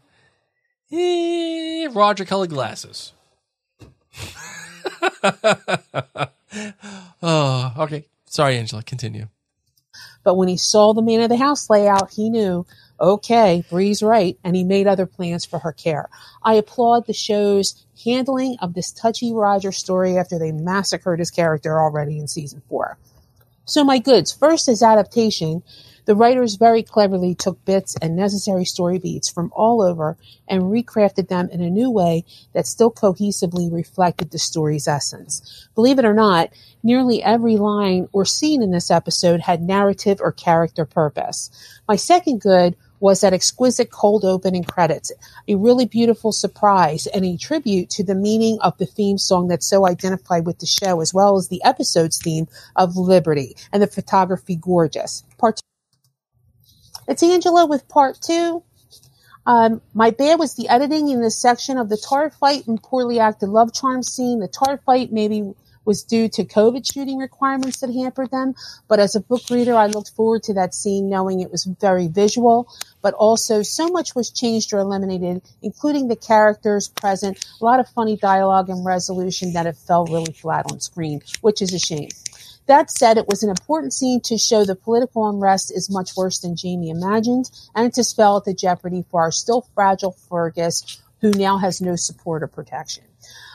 Eh, 0.91 1.87
Roger 1.91 2.23
colored 2.23 2.51
glasses. 2.51 3.13
oh, 7.21 7.73
okay. 7.77 8.05
Sorry, 8.25 8.57
Angela. 8.57 8.83
Continue. 8.83 9.27
But 10.23 10.35
when 10.35 10.47
he 10.47 10.57
saw 10.57 10.93
the 10.93 11.01
man 11.01 11.21
of 11.21 11.29
the 11.29 11.37
house 11.37 11.69
layout, 11.69 12.11
he 12.11 12.29
knew, 12.29 12.65
okay, 12.99 13.63
Bree's 13.69 14.01
right, 14.01 14.37
and 14.43 14.55
he 14.55 14.63
made 14.63 14.87
other 14.87 15.05
plans 15.05 15.45
for 15.45 15.59
her 15.59 15.71
care. 15.71 16.09
I 16.43 16.55
applaud 16.55 17.05
the 17.05 17.13
show's 17.13 17.85
handling 18.03 18.57
of 18.61 18.73
this 18.73 18.91
touchy 18.91 19.31
Roger 19.31 19.71
story 19.71 20.17
after 20.17 20.39
they 20.39 20.51
massacred 20.51 21.19
his 21.19 21.31
character 21.31 21.79
already 21.79 22.17
in 22.17 22.27
season 22.27 22.61
four. 22.67 22.97
So 23.65 23.83
my 23.83 23.99
goods. 23.99 24.31
First 24.31 24.67
is 24.67 24.83
adaptation. 24.83 25.63
The 26.05 26.15
writers 26.15 26.55
very 26.55 26.83
cleverly 26.83 27.33
took 27.33 27.63
bits 27.65 27.95
and 27.99 28.15
necessary 28.15 28.63
story 28.63 28.99
beats 28.99 29.27
from 29.27 29.51
all 29.55 29.81
over 29.81 30.17
and 30.47 30.63
recrafted 30.63 31.29
them 31.29 31.49
in 31.51 31.61
a 31.61 31.69
new 31.69 31.89
way 31.89 32.25
that 32.53 32.67
still 32.67 32.91
cohesively 32.91 33.73
reflected 33.73 34.29
the 34.29 34.37
story's 34.37 34.87
essence. 34.87 35.67
Believe 35.73 35.97
it 35.97 36.05
or 36.05 36.13
not, 36.13 36.49
nearly 36.83 37.23
every 37.23 37.57
line 37.57 38.07
or 38.13 38.23
scene 38.23 38.61
in 38.61 38.69
this 38.69 38.91
episode 38.91 39.41
had 39.41 39.63
narrative 39.63 40.19
or 40.21 40.31
character 40.31 40.85
purpose. 40.85 41.49
My 41.87 41.95
second 41.95 42.39
good 42.39 42.75
was 42.99 43.21
that 43.21 43.33
exquisite 43.33 43.89
cold 43.91 44.23
opening 44.23 44.63
credits, 44.63 45.11
a 45.47 45.55
really 45.55 45.85
beautiful 45.85 46.31
surprise 46.31 47.07
and 47.07 47.25
a 47.25 47.35
tribute 47.37 47.89
to 47.89 48.03
the 48.03 48.15
meaning 48.15 48.57
of 48.61 48.77
the 48.77 48.85
theme 48.85 49.17
song 49.17 49.47
that's 49.47 49.67
so 49.67 49.87
identified 49.87 50.45
with 50.45 50.59
the 50.59 50.65
show, 50.65 51.01
as 51.01 51.13
well 51.13 51.35
as 51.35 51.47
the 51.47 51.63
episode's 51.63 52.19
theme 52.21 52.47
of 52.75 52.95
liberty 52.95 53.55
and 53.73 53.81
the 53.81 53.87
photography 53.87 54.55
gorgeous. 54.55 55.23
Part 55.37 55.59
it's 57.07 57.23
Angela 57.23 57.65
with 57.65 57.87
part 57.87 58.17
two. 58.21 58.63
Um, 59.45 59.81
my 59.93 60.09
bad 60.09 60.39
was 60.39 60.55
the 60.55 60.67
editing 60.69 61.09
in 61.09 61.21
this 61.21 61.39
section 61.39 61.77
of 61.77 61.89
the 61.89 61.97
tar 61.97 62.31
fight 62.31 62.65
and 62.67 62.81
poorly 62.81 63.19
acted 63.19 63.49
love 63.49 63.73
charm 63.73 64.01
scene. 64.01 64.39
The 64.39 64.47
tar 64.47 64.79
fight 64.85 65.11
maybe 65.11 65.53
was 65.85 66.03
due 66.03 66.27
to 66.29 66.43
COVID 66.43 66.91
shooting 66.91 67.19
requirements 67.19 67.79
that 67.79 67.93
hampered 67.93 68.31
them, 68.31 68.55
but 68.87 68.99
as 68.99 69.15
a 69.15 69.21
book 69.21 69.43
reader, 69.51 69.75
I 69.75 69.85
looked 69.85 70.11
forward 70.15 70.43
to 70.43 70.53
that 70.55 70.73
scene 70.73 71.09
knowing 71.09 71.39
it 71.41 71.51
was 71.51 71.65
very 71.65 72.07
visual, 72.07 72.67
but 73.03 73.13
also 73.13 73.61
so 73.61 73.87
much 73.89 74.15
was 74.15 74.31
changed 74.31 74.73
or 74.73 74.79
eliminated, 74.79 75.43
including 75.61 76.07
the 76.07 76.15
characters 76.15 76.87
present, 76.87 77.45
a 77.61 77.63
lot 77.63 77.79
of 77.79 77.87
funny 77.89 78.17
dialogue 78.17 78.69
and 78.69 78.83
resolution 78.83 79.53
that 79.53 79.67
it 79.67 79.77
fell 79.77 80.05
really 80.05 80.33
flat 80.33 80.71
on 80.71 80.79
screen, 80.79 81.21
which 81.41 81.61
is 81.61 81.71
a 81.71 81.79
shame. 81.79 82.09
That 82.67 82.89
said, 82.89 83.17
it 83.17 83.27
was 83.27 83.43
an 83.43 83.49
important 83.49 83.93
scene 83.93 84.21
to 84.21 84.37
show 84.37 84.65
the 84.65 84.75
political 84.75 85.29
unrest 85.29 85.71
is 85.71 85.89
much 85.89 86.15
worse 86.17 86.39
than 86.39 86.55
Jamie 86.55 86.89
imagined 86.89 87.51
and 87.75 87.93
to 87.93 88.03
spell 88.03 88.37
out 88.37 88.45
the 88.45 88.53
jeopardy 88.53 89.05
for 89.09 89.21
our 89.21 89.31
still 89.31 89.67
fragile 89.75 90.15
Fergus, 90.29 91.01
who 91.21 91.31
now 91.31 91.57
has 91.57 91.81
no 91.81 91.95
support 91.95 92.41
or 92.41 92.47
protection. 92.47 93.03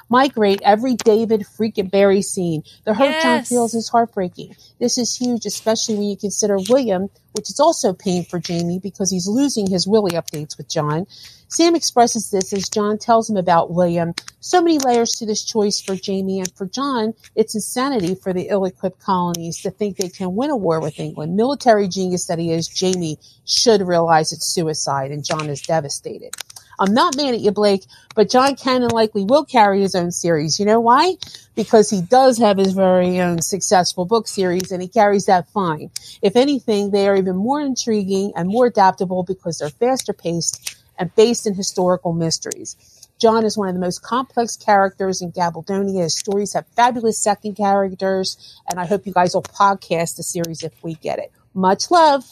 My 0.08 0.28
great 0.28 0.60
every 0.62 0.94
David 0.94 1.42
freaking 1.42 1.90
Berry 1.90 2.22
scene. 2.22 2.64
The 2.84 2.94
hurt 2.94 3.22
John 3.22 3.44
feels 3.44 3.74
is 3.74 3.88
heartbreaking. 3.88 4.56
This 4.80 4.96
is 4.96 5.14
huge, 5.14 5.44
especially 5.44 5.96
when 5.96 6.08
you 6.08 6.16
consider 6.16 6.56
William, 6.70 7.10
which 7.32 7.50
is 7.50 7.60
also 7.60 7.92
pain 7.92 8.24
for 8.24 8.38
Jamie 8.38 8.80
because 8.82 9.10
he's 9.10 9.28
losing 9.28 9.68
his 9.70 9.86
Willie 9.86 10.12
updates 10.12 10.56
with 10.56 10.70
John. 10.70 11.06
Sam 11.48 11.74
expresses 11.74 12.30
this 12.30 12.52
as 12.52 12.68
John 12.68 12.96
tells 12.96 13.28
him 13.28 13.36
about 13.36 13.72
William. 13.72 14.14
So 14.40 14.62
many 14.62 14.78
layers 14.78 15.10
to 15.18 15.26
this 15.26 15.44
choice 15.44 15.82
for 15.82 15.96
Jamie 15.96 16.38
and 16.38 16.50
for 16.54 16.64
John. 16.64 17.12
It's 17.36 17.54
insanity 17.54 18.14
for 18.14 18.32
the 18.32 18.48
ill-equipped 18.48 19.00
colonies 19.00 19.60
to 19.62 19.70
think 19.70 19.96
they 19.96 20.08
can 20.08 20.34
win 20.34 20.50
a 20.50 20.56
war 20.56 20.80
with 20.80 20.98
England. 20.98 21.36
Military 21.36 21.86
genius 21.86 22.26
that 22.26 22.38
he 22.38 22.50
is, 22.50 22.66
Jamie 22.66 23.18
should 23.44 23.86
realize 23.86 24.32
it's 24.32 24.46
suicide 24.46 25.10
and 25.10 25.24
John 25.24 25.50
is 25.50 25.60
devastated. 25.60 26.34
I'm 26.80 26.94
not 26.94 27.14
mad 27.14 27.34
at 27.34 27.40
you, 27.40 27.50
Blake, 27.50 27.84
but 28.14 28.30
John 28.30 28.56
Cannon 28.56 28.88
likely 28.88 29.22
will 29.22 29.44
carry 29.44 29.82
his 29.82 29.94
own 29.94 30.10
series. 30.10 30.58
You 30.58 30.64
know 30.64 30.80
why? 30.80 31.16
Because 31.54 31.90
he 31.90 32.00
does 32.00 32.38
have 32.38 32.56
his 32.56 32.72
very 32.72 33.20
own 33.20 33.42
successful 33.42 34.06
book 34.06 34.26
series 34.26 34.72
and 34.72 34.80
he 34.80 34.88
carries 34.88 35.26
that 35.26 35.50
fine. 35.50 35.90
If 36.22 36.36
anything, 36.36 36.90
they 36.90 37.06
are 37.06 37.16
even 37.16 37.36
more 37.36 37.60
intriguing 37.60 38.32
and 38.34 38.48
more 38.48 38.66
adaptable 38.66 39.24
because 39.24 39.58
they're 39.58 39.68
faster 39.68 40.14
paced 40.14 40.82
and 40.98 41.14
based 41.14 41.46
in 41.46 41.54
historical 41.54 42.14
mysteries. 42.14 42.76
John 43.20 43.44
is 43.44 43.58
one 43.58 43.68
of 43.68 43.74
the 43.74 43.80
most 43.80 44.02
complex 44.02 44.56
characters 44.56 45.20
in 45.20 45.32
Gabbledonia. 45.32 46.04
His 46.04 46.18
stories 46.18 46.54
have 46.54 46.66
fabulous 46.74 47.18
second 47.18 47.56
characters, 47.56 48.58
and 48.70 48.80
I 48.80 48.86
hope 48.86 49.06
you 49.06 49.12
guys 49.12 49.34
will 49.34 49.42
podcast 49.42 50.16
the 50.16 50.22
series 50.22 50.62
if 50.62 50.72
we 50.82 50.94
get 50.94 51.18
it. 51.18 51.30
Much 51.52 51.90
love. 51.90 52.24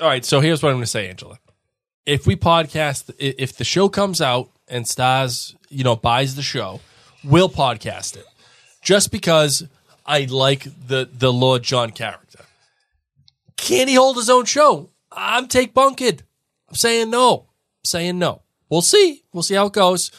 All 0.00 0.06
right, 0.06 0.24
so 0.24 0.38
here's 0.38 0.62
what 0.62 0.68
I'm 0.68 0.76
going 0.76 0.84
to 0.84 0.90
say, 0.90 1.08
Angela. 1.08 1.38
If 2.04 2.26
we 2.26 2.36
podcast, 2.36 3.12
if 3.18 3.56
the 3.56 3.64
show 3.64 3.88
comes 3.88 4.20
out 4.20 4.50
and 4.68 4.84
Starz, 4.84 5.54
you 5.68 5.84
know, 5.84 5.96
buys 5.96 6.34
the 6.34 6.42
show, 6.42 6.80
we'll 7.24 7.48
podcast 7.48 8.16
it. 8.16 8.26
Just 8.82 9.12
because 9.12 9.64
I 10.04 10.24
like 10.24 10.64
the 10.88 11.08
the 11.12 11.32
Lord 11.32 11.62
John 11.62 11.90
character. 11.90 12.40
Can 13.56 13.86
he 13.86 13.94
hold 13.94 14.16
his 14.16 14.28
own 14.28 14.44
show? 14.44 14.90
I'm 15.12 15.46
take 15.46 15.72
Bunked. 15.74 16.24
I'm 16.68 16.74
saying 16.74 17.10
no. 17.10 17.46
I'm 17.78 17.84
saying 17.84 18.18
no. 18.18 18.42
We'll 18.68 18.82
see. 18.82 19.22
We'll 19.32 19.42
see 19.42 19.54
how 19.54 19.66
it 19.66 19.72
goes. 19.72 20.10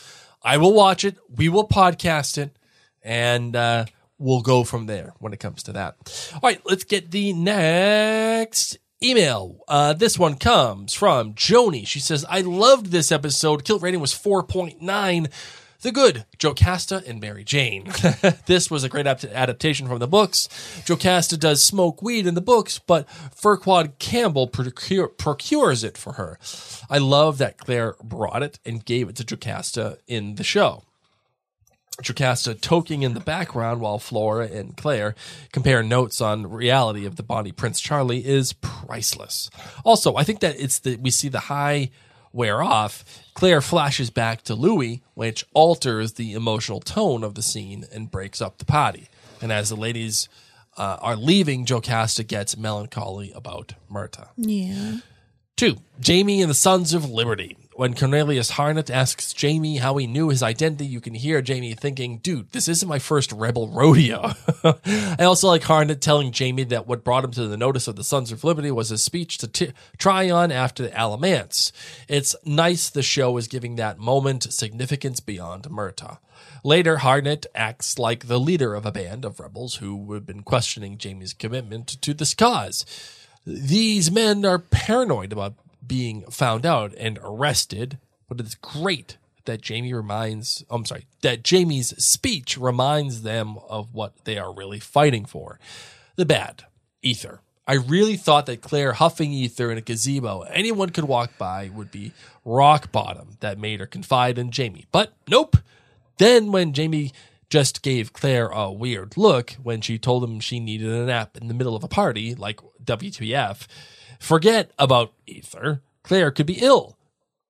I 0.42 0.58
will 0.58 0.74
watch 0.74 1.04
it. 1.04 1.18
We 1.36 1.50
will 1.50 1.68
podcast 1.68 2.38
it, 2.38 2.58
and 3.02 3.56
uh, 3.56 3.86
we'll 4.18 4.42
go 4.42 4.64
from 4.64 4.86
there 4.86 5.14
when 5.20 5.34
it 5.34 5.40
comes 5.40 5.64
to 5.64 5.74
that. 5.74 5.96
All 6.36 6.42
right, 6.44 6.62
let's 6.66 6.84
get 6.84 7.12
the 7.12 7.34
next 7.34 8.78
email. 9.04 9.60
Uh, 9.68 9.94
this 9.94 10.18
one 10.18 10.36
comes 10.36 10.94
from 10.94 11.34
Joni. 11.34 11.86
She 11.86 12.00
says, 12.00 12.26
I 12.30 12.42
loved 12.42 12.88
this 12.88 13.12
episode. 13.12 13.64
Kill 13.66 13.80
rating 13.80 14.00
was 14.00 14.14
4.9. 14.14 15.32
The 15.82 15.92
Good, 15.92 16.26
Jocasta 16.40 17.04
and 17.06 17.20
Mary 17.20 17.44
Jane. 17.44 17.92
this 18.46 18.72
was 18.72 18.86
a 18.86 18.90
great 18.90 19.02
adapt- 19.02 19.26
adaptation 19.26 19.86
from 19.86 20.00
the 20.00 20.08
books. 20.08 20.48
Jocasta 20.86 21.38
does 21.38 21.62
smoke 21.62 22.02
weed 22.02 22.26
in 22.26 22.36
the 22.36 22.42
books, 22.42 22.80
but 22.80 23.10
Farquard 23.10 24.00
Campbell 24.00 24.48
procure- 24.48 25.10
procures 25.10 25.84
it 25.84 25.98
for 25.98 26.14
her. 26.14 26.40
I 26.90 27.00
love 27.00 27.38
that 27.40 27.58
Claire 27.58 27.96
brought 28.02 28.44
it 28.44 28.60
and 28.66 28.86
gave 28.86 29.10
it 29.10 29.18
to 29.18 29.26
Jocasta 29.26 29.98
in 30.08 30.36
the 30.36 30.44
show. 30.46 30.84
Jocasta 32.02 32.56
toking 32.56 33.04
in 33.04 33.14
the 33.14 33.20
background 33.20 33.82
while 33.82 34.00
Flora 34.00 34.48
and 34.48 34.76
Claire 34.76 35.16
compare 35.52 35.84
notes 35.84 36.22
on 36.22 36.50
reality 36.50 37.06
of 37.06 37.16
the 37.16 37.24
Bonnie 37.24 37.52
Prince 37.52 37.80
Charlie 37.80 38.26
is 38.26 38.54
priceless. 38.54 39.50
Also, 39.84 40.16
I 40.16 40.24
think 40.24 40.40
that 40.40 40.60
it's 40.60 40.80
that 40.80 41.02
we 41.02 41.12
see 41.12 41.30
the 41.30 41.42
high 41.42 41.92
wear 42.32 42.64
off. 42.64 43.06
Claire 43.36 43.62
flashes 43.62 44.10
back 44.10 44.42
to 44.44 44.56
Louis, 44.56 45.04
which 45.14 45.46
alters 45.54 46.14
the 46.14 46.34
emotional 46.34 46.80
tone 46.80 47.24
of 47.24 47.36
the 47.36 47.42
scene 47.42 47.86
and 47.94 48.12
breaks 48.12 48.42
up 48.42 48.58
the 48.58 48.66
party. 48.66 49.08
And 49.42 49.52
as 49.52 49.70
the 49.70 49.76
ladies 49.76 50.28
uh, 50.78 50.98
are 51.02 51.16
leaving, 51.16 51.66
Jocasta 51.66 52.24
gets 52.24 52.58
melancholy 52.58 53.32
about 53.34 53.74
Murtagh. 53.92 54.30
Yeah. 54.38 54.98
Two, 55.56 55.78
Jamie 56.00 56.42
and 56.42 56.50
the 56.50 56.56
Sons 56.56 56.94
of 56.94 57.10
Liberty. 57.10 57.58
When 57.76 57.96
Cornelius 57.96 58.52
Harnett 58.52 58.92
asks 58.92 59.34
Jamie 59.34 59.78
how 59.78 59.98
he 59.98 60.06
knew 60.06 60.30
his 60.30 60.44
identity, 60.44 60.86
you 60.86 61.02
can 61.02 61.16
hear 61.16 61.42
Jamie 61.42 61.74
thinking, 61.74 62.20
dude, 62.20 62.52
this 62.52 62.68
isn't 62.68 62.88
my 62.88 63.00
first 63.00 63.32
rebel 63.32 63.68
rodeo. 63.68 64.34
I 64.64 65.24
also 65.24 65.48
like 65.48 65.64
Harnett 65.64 66.00
telling 66.00 66.32
Jamie 66.32 66.66
that 66.66 66.86
what 66.88 67.04
brought 67.04 67.24
him 67.24 67.32
to 67.32 67.48
the 67.48 67.58
notice 67.58 67.88
of 67.88 67.96
the 67.96 68.04
Sons 68.04 68.32
of 68.32 68.44
Liberty 68.44 68.70
was 68.70 68.90
his 68.90 69.04
speech 69.04 69.40
to 69.40 69.48
t- 69.48 69.74
Tryon 69.98 70.52
after 70.52 70.84
the 70.84 70.96
Alamance. 70.96 71.72
It's 72.08 72.36
nice 72.46 72.90
the 72.90 73.02
show 73.02 73.38
is 73.38 73.48
giving 73.48 73.76
that 73.78 73.98
moment 73.98 74.54
significance 74.54 75.20
beyond 75.20 75.64
Murtagh. 75.64 76.20
Later, 76.64 76.98
Harnett 76.98 77.48
acts 77.56 77.98
like 77.98 78.28
the 78.28 78.40
leader 78.40 78.76
of 78.76 78.86
a 78.86 78.92
band 78.92 79.26
of 79.26 79.40
rebels 79.40 79.76
who 79.76 80.14
have 80.14 80.26
been 80.26 80.44
questioning 80.44 80.98
Jamie's 80.98 81.34
commitment 81.34 81.88
to 82.02 82.14
this 82.14 82.34
cause. 82.34 82.86
These 83.46 84.12
men 84.12 84.46
are 84.46 84.60
paranoid 84.60 85.34
about 85.34 85.56
being 85.86 86.24
found 86.30 86.66
out 86.66 86.94
and 86.98 87.20
arrested, 87.22 87.98
but 88.28 88.40
it's 88.40 88.56
great 88.56 89.18
that 89.46 89.62
Jamie 89.62 89.94
reminds, 89.94 90.64
I'm 90.70 90.86
sorry, 90.86 91.06
that 91.22 91.44
Jamie's 91.44 91.90
speech 92.04 92.58
reminds 92.58 93.24
them 93.24 93.58
of 93.68 93.94
what 93.94 94.14
they 94.26 94.38
are 94.38 94.54
really 94.54 94.80
fighting 94.80 95.26
for. 95.26 95.60
The 96.16 96.26
bad, 96.26 96.64
ether. 97.02 97.42
I 97.66 97.74
really 97.76 98.18
thought 98.18 98.46
that 98.48 98.62
Claire 98.62 98.94
huffing 98.94 99.32
ether 99.32 99.72
in 99.72 99.78
a 99.78 99.82
gazebo 99.82 100.42
anyone 100.42 100.90
could 100.90 101.06
walk 101.06 101.38
by 101.38 101.70
would 101.74 101.92
be 101.92 102.12
rock 102.44 102.92
bottom 102.92 103.38
that 103.40 103.58
made 103.58 103.80
her 103.80 103.86
confide 103.86 104.38
in 104.38 104.52
Jamie. 104.52 104.86
But 104.92 105.14
nope. 105.30 105.58
Then 106.18 106.52
when 106.52 106.74
Jamie 106.74 107.14
just 107.50 107.82
gave 107.82 108.14
Claire 108.14 108.48
a 108.48 108.72
weird 108.72 109.16
look 109.16 109.52
when 109.64 109.80
she 109.80 109.98
told 109.98 110.24
him 110.24 110.40
she 110.40 110.60
needed 110.60 110.90
a 110.90 111.06
nap 111.06 111.38
in 111.38 111.48
the 111.48 111.54
middle 111.54 111.76
of 111.76 111.84
a 111.84 111.88
party, 111.88 112.36
like 112.36 112.60
WTF, 112.84 113.68
forget 114.24 114.72
about 114.80 115.14
ether. 115.28 115.82
Claire 116.04 116.32
could 116.32 116.46
be 116.46 116.60
ill. 116.62 116.98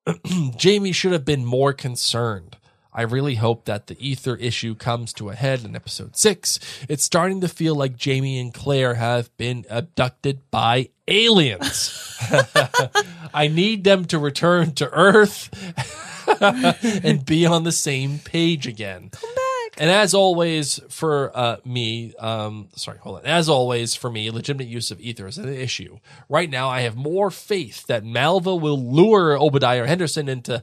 Jamie 0.58 0.92
should 0.92 1.12
have 1.12 1.26
been 1.26 1.46
more 1.46 1.72
concerned. 1.72 2.58
I 2.96 3.02
really 3.04 3.36
hope 3.36 3.66
that 3.66 3.88
the 3.88 3.98
ether 4.00 4.36
issue 4.36 4.76
comes 4.76 5.14
to 5.14 5.30
a 5.30 5.36
head 5.36 5.64
in 5.64 5.76
episode 5.76 6.16
six. 6.16 6.60
It's 6.88 7.04
starting 7.04 7.42
to 7.42 7.48
feel 7.48 7.74
like 7.74 7.98
Jamie 7.98 8.40
and 8.40 8.54
Claire 8.54 8.96
have 8.96 9.36
been 9.38 9.66
abducted 9.70 10.40
by 10.52 10.90
aliens. 11.08 12.18
I 13.34 13.48
need 13.48 13.84
them 13.84 14.06
to 14.06 14.20
return 14.20 14.74
to 14.74 14.92
Earth 14.92 15.50
and 17.04 17.26
be 17.26 17.48
on 17.48 17.64
the 17.64 17.72
same 17.72 18.20
page 18.20 18.68
again. 18.68 19.10
And 19.78 19.90
as 19.90 20.14
always, 20.14 20.80
for 20.90 21.32
uh, 21.36 21.58
me, 21.66 22.14
um, 22.20 22.70
sorry, 22.76 23.00
hold 23.00 23.20
on. 23.20 23.26
As 23.26 23.50
always, 23.50 23.96
for 23.96 24.12
me, 24.12 24.30
legitimate 24.30 24.68
use 24.68 24.92
of 24.92 25.02
ether 25.02 25.26
is 25.26 25.40
an 25.40 25.50
issue. 25.50 25.98
Right 26.30 26.50
now, 26.50 26.70
I 26.70 26.82
have 26.82 26.96
more 26.96 27.32
faith 27.32 27.88
that 27.88 28.04
Malva 28.04 28.56
will 28.56 28.80
lure 28.80 29.36
Obadiah 29.36 29.88
Henderson 29.88 30.30
into 30.30 30.62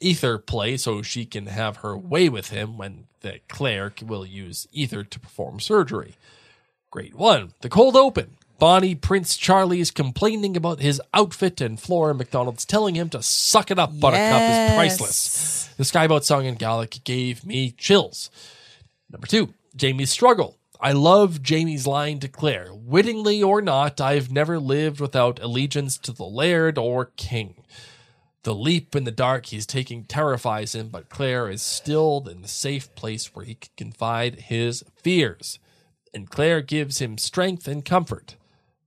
ether 0.00 0.36
play 0.36 0.76
so 0.76 1.00
she 1.00 1.24
can 1.24 1.46
have 1.46 1.78
her 1.78 1.96
way 1.96 2.28
with 2.28 2.50
him 2.50 2.76
when 2.76 3.04
the 3.20 3.40
Claire 3.48 3.92
will 4.04 4.26
use 4.26 4.68
ether 4.72 5.02
to 5.02 5.20
perform 5.20 5.58
surgery. 5.58 6.16
Great 6.90 7.14
one. 7.14 7.52
The 7.62 7.70
cold 7.70 7.96
open. 7.96 8.36
Bonnie 8.62 8.94
Prince 8.94 9.36
Charlie 9.36 9.80
is 9.80 9.90
complaining 9.90 10.56
about 10.56 10.78
his 10.78 11.02
outfit, 11.12 11.60
and 11.60 11.80
Flora 11.80 12.14
MacDonald's 12.14 12.64
telling 12.64 12.94
him 12.94 13.08
to 13.08 13.20
suck 13.20 13.72
it 13.72 13.78
up, 13.80 13.98
Buttercup 13.98 14.40
is 14.40 14.74
priceless. 14.76 15.74
The 15.76 15.84
Skye 15.84 16.06
Boat 16.06 16.24
song 16.24 16.44
in 16.44 16.54
Gaelic 16.54 17.02
gave 17.02 17.44
me 17.44 17.72
chills. 17.72 18.30
Number 19.10 19.26
two, 19.26 19.52
Jamie's 19.74 20.12
struggle. 20.12 20.58
I 20.80 20.92
love 20.92 21.42
Jamie's 21.42 21.88
line 21.88 22.20
to 22.20 22.28
Claire. 22.28 22.68
Wittingly 22.72 23.42
or 23.42 23.60
not, 23.60 24.00
I've 24.00 24.30
never 24.30 24.60
lived 24.60 25.00
without 25.00 25.42
allegiance 25.42 25.98
to 25.98 26.12
the 26.12 26.22
laird 26.22 26.78
or 26.78 27.06
king. 27.16 27.64
The 28.44 28.54
leap 28.54 28.94
in 28.94 29.02
the 29.02 29.10
dark 29.10 29.46
he's 29.46 29.66
taking 29.66 30.04
terrifies 30.04 30.72
him, 30.72 30.88
but 30.88 31.08
Claire 31.08 31.50
is 31.50 31.62
still 31.62 32.28
in 32.30 32.42
the 32.42 32.48
safe 32.48 32.94
place 32.94 33.34
where 33.34 33.44
he 33.44 33.56
can 33.56 33.72
confide 33.76 34.42
his 34.42 34.84
fears. 35.02 35.58
And 36.14 36.30
Claire 36.30 36.62
gives 36.62 37.00
him 37.00 37.18
strength 37.18 37.66
and 37.66 37.84
comfort. 37.84 38.36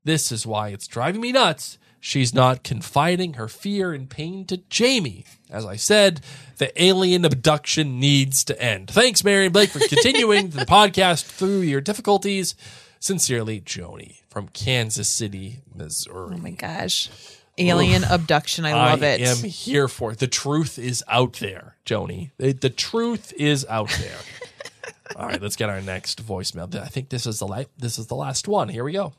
This 0.05 0.31
is 0.31 0.45
why 0.47 0.69
it's 0.69 0.87
driving 0.87 1.19
me 1.19 1.31
nuts. 1.33 1.77
She's 1.99 2.33
not 2.35 2.63
confiding 2.63 3.33
her 3.33 3.47
fear 3.47 3.91
and 3.91 4.07
pain 4.07 4.45
to 4.45 4.57
Jamie. 4.69 5.25
As 5.49 5.65
I 5.65 5.75
said, 5.75 6.21
the 6.57 6.71
alien 6.81 7.25
abduction 7.25 7.99
needs 7.99 8.43
to 8.43 8.61
end. 8.61 8.91
Thanks, 8.91 9.23
Mary 9.23 9.45
and 9.45 9.53
Blake, 9.53 9.71
for 9.71 9.79
continuing 9.89 10.49
the 10.49 10.65
podcast 10.65 11.25
through 11.25 11.61
your 11.61 11.81
difficulties. 11.81 12.53
Sincerely, 12.99 13.59
Joni 13.59 14.21
from 14.29 14.47
Kansas 14.49 15.09
City, 15.09 15.61
Missouri. 15.73 16.35
Oh 16.35 16.41
my 16.41 16.51
gosh. 16.51 17.09
Alien 17.57 18.03
abduction. 18.03 18.65
I 18.65 18.73
love 18.73 19.01
it. 19.01 19.21
I 19.21 19.23
am 19.23 19.37
here 19.37 19.87
for 19.87 20.11
it. 20.11 20.19
The 20.19 20.27
truth 20.27 20.77
is 20.77 21.03
out 21.07 21.33
there, 21.33 21.75
Joni. 21.85 22.31
The, 22.37 22.51
the 22.51 22.69
truth 22.69 23.33
is 23.37 23.65
out 23.67 23.89
there. 23.99 24.17
All 25.15 25.25
right, 25.25 25.41
let's 25.41 25.55
get 25.55 25.69
our 25.69 25.81
next 25.81 26.25
voicemail. 26.25 26.73
I 26.75 26.87
think 26.87 27.09
this 27.09 27.25
is 27.25 27.39
the 27.39 27.47
la- 27.47 27.63
this 27.77 27.97
is 27.97 28.07
the 28.07 28.15
last 28.15 28.47
one. 28.47 28.69
Here 28.69 28.83
we 28.83 28.91
go. 28.91 29.13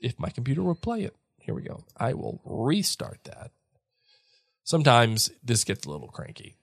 If 0.00 0.18
my 0.18 0.30
computer 0.30 0.62
will 0.62 0.74
play 0.74 1.02
it, 1.02 1.14
here 1.38 1.54
we 1.54 1.62
go. 1.62 1.84
I 1.96 2.14
will 2.14 2.40
restart 2.44 3.18
that. 3.24 3.50
Sometimes 4.64 5.30
this 5.44 5.64
gets 5.64 5.86
a 5.86 5.90
little 5.90 6.08
cranky. 6.08 6.56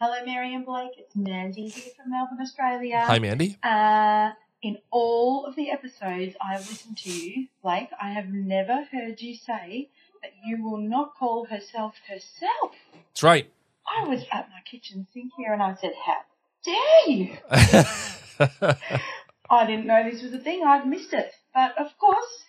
Hello, 0.00 0.24
Mary 0.26 0.54
and 0.54 0.66
Blake. 0.66 0.92
It's 0.98 1.14
Mandy 1.14 1.68
here 1.68 1.92
from 1.96 2.10
Melbourne, 2.10 2.38
Australia. 2.40 3.02
Hi, 3.06 3.18
Mandy. 3.18 3.56
Uh, 3.62 4.32
in 4.60 4.78
all 4.90 5.46
of 5.46 5.54
the 5.54 5.70
episodes 5.70 6.34
I've 6.40 6.68
listened 6.68 6.98
to 6.98 7.12
you, 7.12 7.46
Blake, 7.62 7.90
I 8.00 8.10
have 8.10 8.28
never 8.28 8.84
heard 8.90 9.20
you 9.20 9.36
say 9.36 9.90
that 10.22 10.32
you 10.44 10.64
will 10.64 10.78
not 10.78 11.14
call 11.14 11.44
herself 11.44 11.94
herself. 12.08 12.72
That's 12.92 13.22
right. 13.22 13.50
I 13.86 14.08
was 14.08 14.24
at 14.32 14.48
my 14.48 14.60
kitchen 14.64 15.06
sink 15.12 15.32
here 15.36 15.52
and 15.52 15.62
I 15.62 15.74
said, 15.74 15.92
How 16.04 16.22
dare 16.64 17.08
you? 17.08 17.36
I 19.50 19.66
didn't 19.66 19.86
know 19.86 20.08
this 20.10 20.22
was 20.22 20.32
a 20.32 20.38
thing. 20.38 20.62
I'd 20.64 20.86
missed 20.86 21.12
it. 21.12 21.30
But 21.52 21.78
of 21.78 21.96
course, 21.98 22.44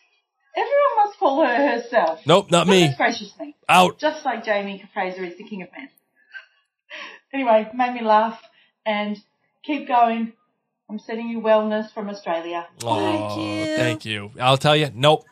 everyone 0.55 1.05
must 1.05 1.19
call 1.19 1.45
her 1.45 1.71
herself. 1.71 2.21
Nope, 2.25 2.51
not 2.51 2.67
me. 2.67 2.81
Goodness 2.81 2.97
gracious 2.97 3.33
me. 3.39 3.55
Out. 3.67 3.99
Just 3.99 4.25
like 4.25 4.45
Jamie 4.45 4.83
Fraser 4.93 5.23
is 5.23 5.37
the 5.37 5.43
king 5.43 5.61
of 5.61 5.69
men. 5.77 5.89
anyway, 7.33 7.69
made 7.73 7.93
me 7.93 8.01
laugh 8.01 8.39
and 8.85 9.17
keep 9.63 9.87
going. 9.87 10.33
I'm 10.89 10.99
sending 10.99 11.29
you 11.29 11.41
wellness 11.41 11.91
from 11.93 12.09
Australia. 12.09 12.67
Oh, 12.83 12.95
thank 12.95 13.37
you. 13.37 13.75
thank 13.75 14.05
you. 14.05 14.31
I'll 14.39 14.57
tell 14.57 14.75
you, 14.75 14.91
nope. 14.93 15.25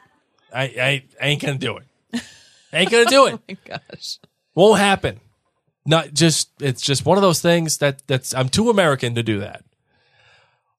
I, 0.51 0.63
I, 0.63 1.03
I 1.21 1.27
ain't 1.27 1.41
gonna 1.41 1.57
do 1.57 1.77
it. 1.77 2.21
ain't 2.73 2.91
gonna 2.91 3.05
do 3.05 3.25
it. 3.27 3.33
oh 3.35 3.39
my 3.47 3.57
gosh. 3.65 4.19
Won't 4.55 4.79
happen. 4.79 5.19
Not 5.85 6.13
just. 6.13 6.49
It's 6.59 6.81
just 6.81 7.05
one 7.05 7.17
of 7.17 7.21
those 7.21 7.41
things 7.41 7.79
that 7.79 8.01
that's. 8.07 8.33
I'm 8.33 8.49
too 8.49 8.69
American 8.69 9.15
to 9.15 9.23
do 9.23 9.39
that. 9.39 9.63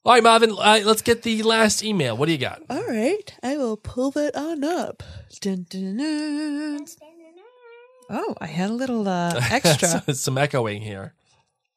All 0.04 0.12
right, 0.12 0.22
Marvin. 0.22 0.54
Right, 0.54 0.84
let's 0.84 1.00
get 1.02 1.22
the 1.22 1.42
last 1.42 1.82
email. 1.82 2.16
What 2.16 2.26
do 2.26 2.32
you 2.32 2.38
got? 2.38 2.62
All 2.68 2.82
right, 2.84 3.34
I 3.42 3.56
will 3.56 3.76
pull 3.78 4.10
that 4.12 4.36
on 4.36 4.62
up. 4.62 5.02
Dun, 5.40 5.66
dun, 5.70 5.96
dun. 5.96 6.86
Oh, 8.10 8.34
I 8.38 8.46
had 8.46 8.68
a 8.68 8.74
little 8.74 9.08
uh, 9.08 9.40
extra. 9.50 10.14
Some 10.14 10.36
echoing 10.36 10.82
here. 10.82 11.14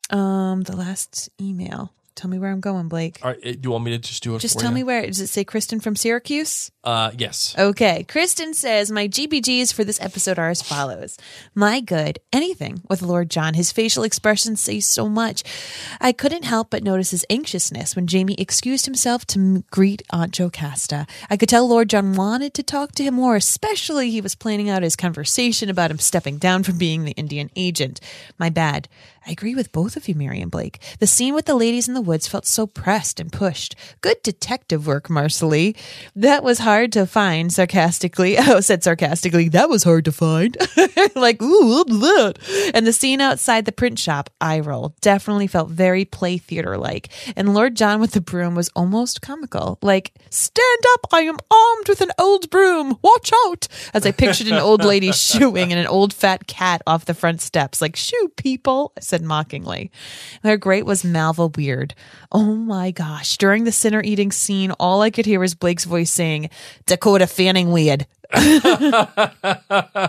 um, 0.10 0.64
the 0.64 0.76
last 0.76 1.30
email. 1.40 1.94
Tell 2.18 2.32
me 2.32 2.40
where 2.40 2.50
I'm 2.50 2.60
going, 2.60 2.88
Blake. 2.88 3.20
All 3.22 3.30
right, 3.30 3.42
do 3.44 3.60
you 3.62 3.70
want 3.70 3.84
me 3.84 3.92
to 3.92 4.00
just 4.00 4.24
do 4.24 4.36
it? 4.36 4.40
Just 4.40 4.58
tell 4.58 4.72
you? 4.72 4.76
me 4.78 4.84
where. 4.84 5.06
Does 5.06 5.22
it 5.22 5.28
say 5.28 5.44
Kristen 5.44 5.80
from 5.80 5.96
Syracuse? 5.96 6.72
Uh, 6.84 7.12
yes. 7.16 7.54
Okay. 7.60 8.06
Kristen 8.06 8.56
says, 8.56 8.90
My 8.90 9.08
GBGs 9.08 9.72
for 9.72 9.84
this 9.84 10.02
episode 10.02 10.40
are 10.40 10.50
as 10.50 10.64
follows. 10.64 11.16
My 11.54 11.80
good, 11.80 12.18
anything 12.34 12.82
with 12.90 13.04
Lord 13.04 13.30
John. 13.30 13.54
His 13.54 13.72
facial 13.72 14.02
expressions 14.02 14.60
say 14.60 14.80
so 14.80 15.08
much. 15.08 15.44
I 16.02 16.12
couldn't 16.12 16.46
help 16.46 16.72
but 16.72 16.84
notice 16.84 17.12
his 17.12 17.26
anxiousness 17.30 17.96
when 17.96 18.08
Jamie 18.08 18.36
excused 18.40 18.86
himself 18.86 19.24
to 19.28 19.40
m- 19.40 19.64
greet 19.70 20.02
Aunt 20.10 20.34
Jocasta. 20.34 21.06
I 21.30 21.38
could 21.38 21.50
tell 21.50 21.68
Lord 21.68 21.88
John 21.88 22.14
wanted 22.14 22.56
to 22.56 22.64
talk 22.64 22.94
to 22.94 23.04
him 23.04 23.14
more, 23.14 23.36
especially 23.36 24.10
he 24.10 24.22
was 24.22 24.34
planning 24.34 24.72
out 24.72 24.82
his 24.82 24.96
conversation 24.96 25.70
about 25.70 25.92
him 25.92 26.00
stepping 26.00 26.40
down 26.40 26.64
from 26.64 26.80
being 26.80 27.04
the 27.04 27.12
Indian 27.12 27.52
agent. 27.56 28.00
My 28.40 28.50
bad. 28.50 28.88
I 29.28 29.32
agree 29.32 29.56
with 29.56 29.74
both 29.74 29.98
of 29.98 30.08
you, 30.08 30.16
and 30.18 30.50
Blake. 30.50 30.80
The 31.00 31.08
scene 31.08 31.34
with 31.34 31.48
the 31.48 31.56
ladies 31.56 31.90
in 31.90 31.94
the 31.94 32.02
woods 32.02 32.30
felt 32.30 32.46
so 32.46 32.66
pressed 32.66 33.20
and 33.20 33.30
pushed. 33.30 33.76
Good 34.00 34.24
detective 34.24 34.88
work, 34.88 35.10
Marsali. 35.10 35.76
That 36.16 36.46
was 36.46 36.60
hard 36.60 36.94
to 36.94 37.06
find, 37.06 37.52
sarcastically. 37.52 38.38
Oh, 38.48 38.62
said 38.62 38.82
sarcastically, 38.82 39.50
that 39.50 39.68
was 39.68 39.84
hard 39.84 40.06
to 40.06 40.12
find. 40.14 40.56
like, 41.16 41.42
ooh, 41.42 41.84
that? 41.84 42.36
And 42.74 42.88
the 42.88 42.94
scene 42.94 43.20
outside 43.20 43.66
the 43.66 43.74
print 43.74 44.00
shop, 44.00 44.30
eye 44.40 44.62
roll, 44.62 44.96
definitely 45.02 45.48
felt 45.48 45.70
very 45.70 46.06
play 46.06 46.38
theater 46.38 46.78
like. 46.78 47.10
And 47.36 47.54
Lord 47.54 47.76
John 47.76 48.00
with 48.00 48.12
the 48.12 48.22
broom 48.22 48.56
was 48.56 48.70
almost 48.70 49.22
comical. 49.22 49.80
Like, 49.82 50.14
stand 50.30 50.84
up, 50.94 51.08
I 51.12 51.22
am 51.22 51.38
armed 51.52 51.90
with 51.90 52.00
an 52.00 52.12
old 52.18 52.50
broom. 52.50 52.98
Watch 53.02 53.32
out. 53.48 53.68
As 53.94 54.06
I 54.06 54.12
pictured 54.12 54.48
an 54.48 54.54
old 54.54 54.86
lady 54.86 55.12
shooing 55.12 55.74
and 55.74 55.80
an 55.80 55.88
old 55.88 56.14
fat 56.14 56.48
cat 56.48 56.82
off 56.88 57.04
the 57.04 57.14
front 57.14 57.42
steps. 57.42 57.82
Like, 57.82 57.98
shoo, 57.98 58.32
people, 58.38 58.94
I 58.96 59.02
said 59.18 59.26
mockingly. 59.26 59.92
Their 60.44 60.58
great 60.58 60.86
was 60.86 61.04
Malva 61.04 61.48
Weird. 61.48 61.96
Oh 62.32 62.56
my 62.56 62.92
gosh. 62.92 63.38
During 63.38 63.64
the 63.64 63.72
sinner 63.72 64.02
eating 64.04 64.32
scene, 64.32 64.72
all 64.72 65.02
I 65.02 65.10
could 65.10 65.26
hear 65.26 65.40
was 65.40 65.56
Blake's 65.56 65.86
voice 65.86 66.12
saying, 66.12 66.50
Dakota 66.86 67.26
Fanning 67.26 67.72
Weird. 67.72 68.06
That- 68.32 70.08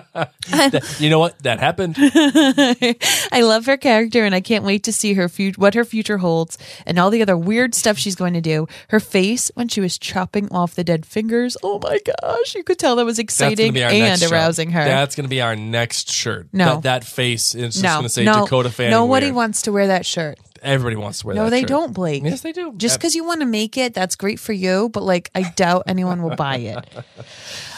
you 0.99 1.11
know 1.11 1.19
what? 1.19 1.39
That 1.43 1.61
happened. 1.61 1.97
I 1.99 3.41
love 3.43 3.66
her 3.66 3.77
character 3.77 4.25
and 4.25 4.35
I 4.35 4.41
can't 4.41 4.64
wait 4.64 4.85
to 4.85 4.93
see 4.93 5.14
her 5.14 5.29
fut- 5.29 5.59
what 5.59 5.75
her 5.75 5.85
future 5.85 6.19
holds 6.19 6.59
and 6.87 6.99
all 6.99 7.11
the 7.11 7.23
other 7.23 7.37
weird 7.37 7.75
stuff 7.75 7.99
she's 7.99 8.14
going 8.14 8.35
to 8.35 8.41
do. 8.41 8.66
Her 8.89 9.01
face 9.01 9.51
when 9.55 9.69
she 9.69 9.81
was 9.81 9.99
chopping 9.99 10.51
off 10.51 10.75
the 10.75 10.85
dead 10.85 11.07
fingers. 11.07 11.57
Oh 11.62 11.79
my 11.83 11.99
gosh, 12.23 12.55
you 12.55 12.62
could 12.64 12.79
tell 12.79 12.97
that 12.97 13.05
was 13.05 13.19
exciting 13.19 13.77
and 13.77 13.99
next 13.99 14.21
shirt. 14.21 14.33
arousing 14.33 14.71
her. 14.71 14.85
That's 14.85 15.14
gonna 15.14 15.29
be 15.29 15.41
our 15.41 15.57
next 15.57 16.12
shirt. 16.12 16.49
No. 16.53 16.77
that, 16.77 16.83
that 16.83 17.05
face 17.05 17.55
is 17.55 17.75
just 17.75 17.85
no, 17.85 17.97
gonna 17.97 18.09
say 18.09 18.25
no, 18.25 18.45
Dakota 18.45 18.71
Fanning. 18.71 18.93
Nobody 18.93 19.27
Weird. 19.27 19.37
wants 19.37 19.62
to 19.62 19.73
wear 19.73 19.89
that 19.89 20.07
shirt. 20.07 20.39
Everybody 20.63 20.97
wants 20.97 21.21
to 21.21 21.27
wear 21.27 21.35
that. 21.37 21.43
no, 21.43 21.51
they 21.51 21.61
shirt. 21.61 21.69
don't, 21.69 21.93
Blake. 21.93 22.23
Yes, 22.25 22.41
they 22.43 22.53
do. 22.53 22.73
Just 22.77 22.99
because 22.99 23.15
you 23.15 23.25
want 23.25 23.41
to 23.41 23.47
make 23.47 23.77
it, 23.77 23.95
that's 23.95 24.17
great 24.17 24.41
for 24.41 24.53
you. 24.53 24.89
But 24.93 25.03
like, 25.03 25.31
I 25.35 25.51
doubt 25.57 25.85
anyone 25.87 26.23
will 26.23 26.37
buy 26.37 26.57
it. 26.57 26.85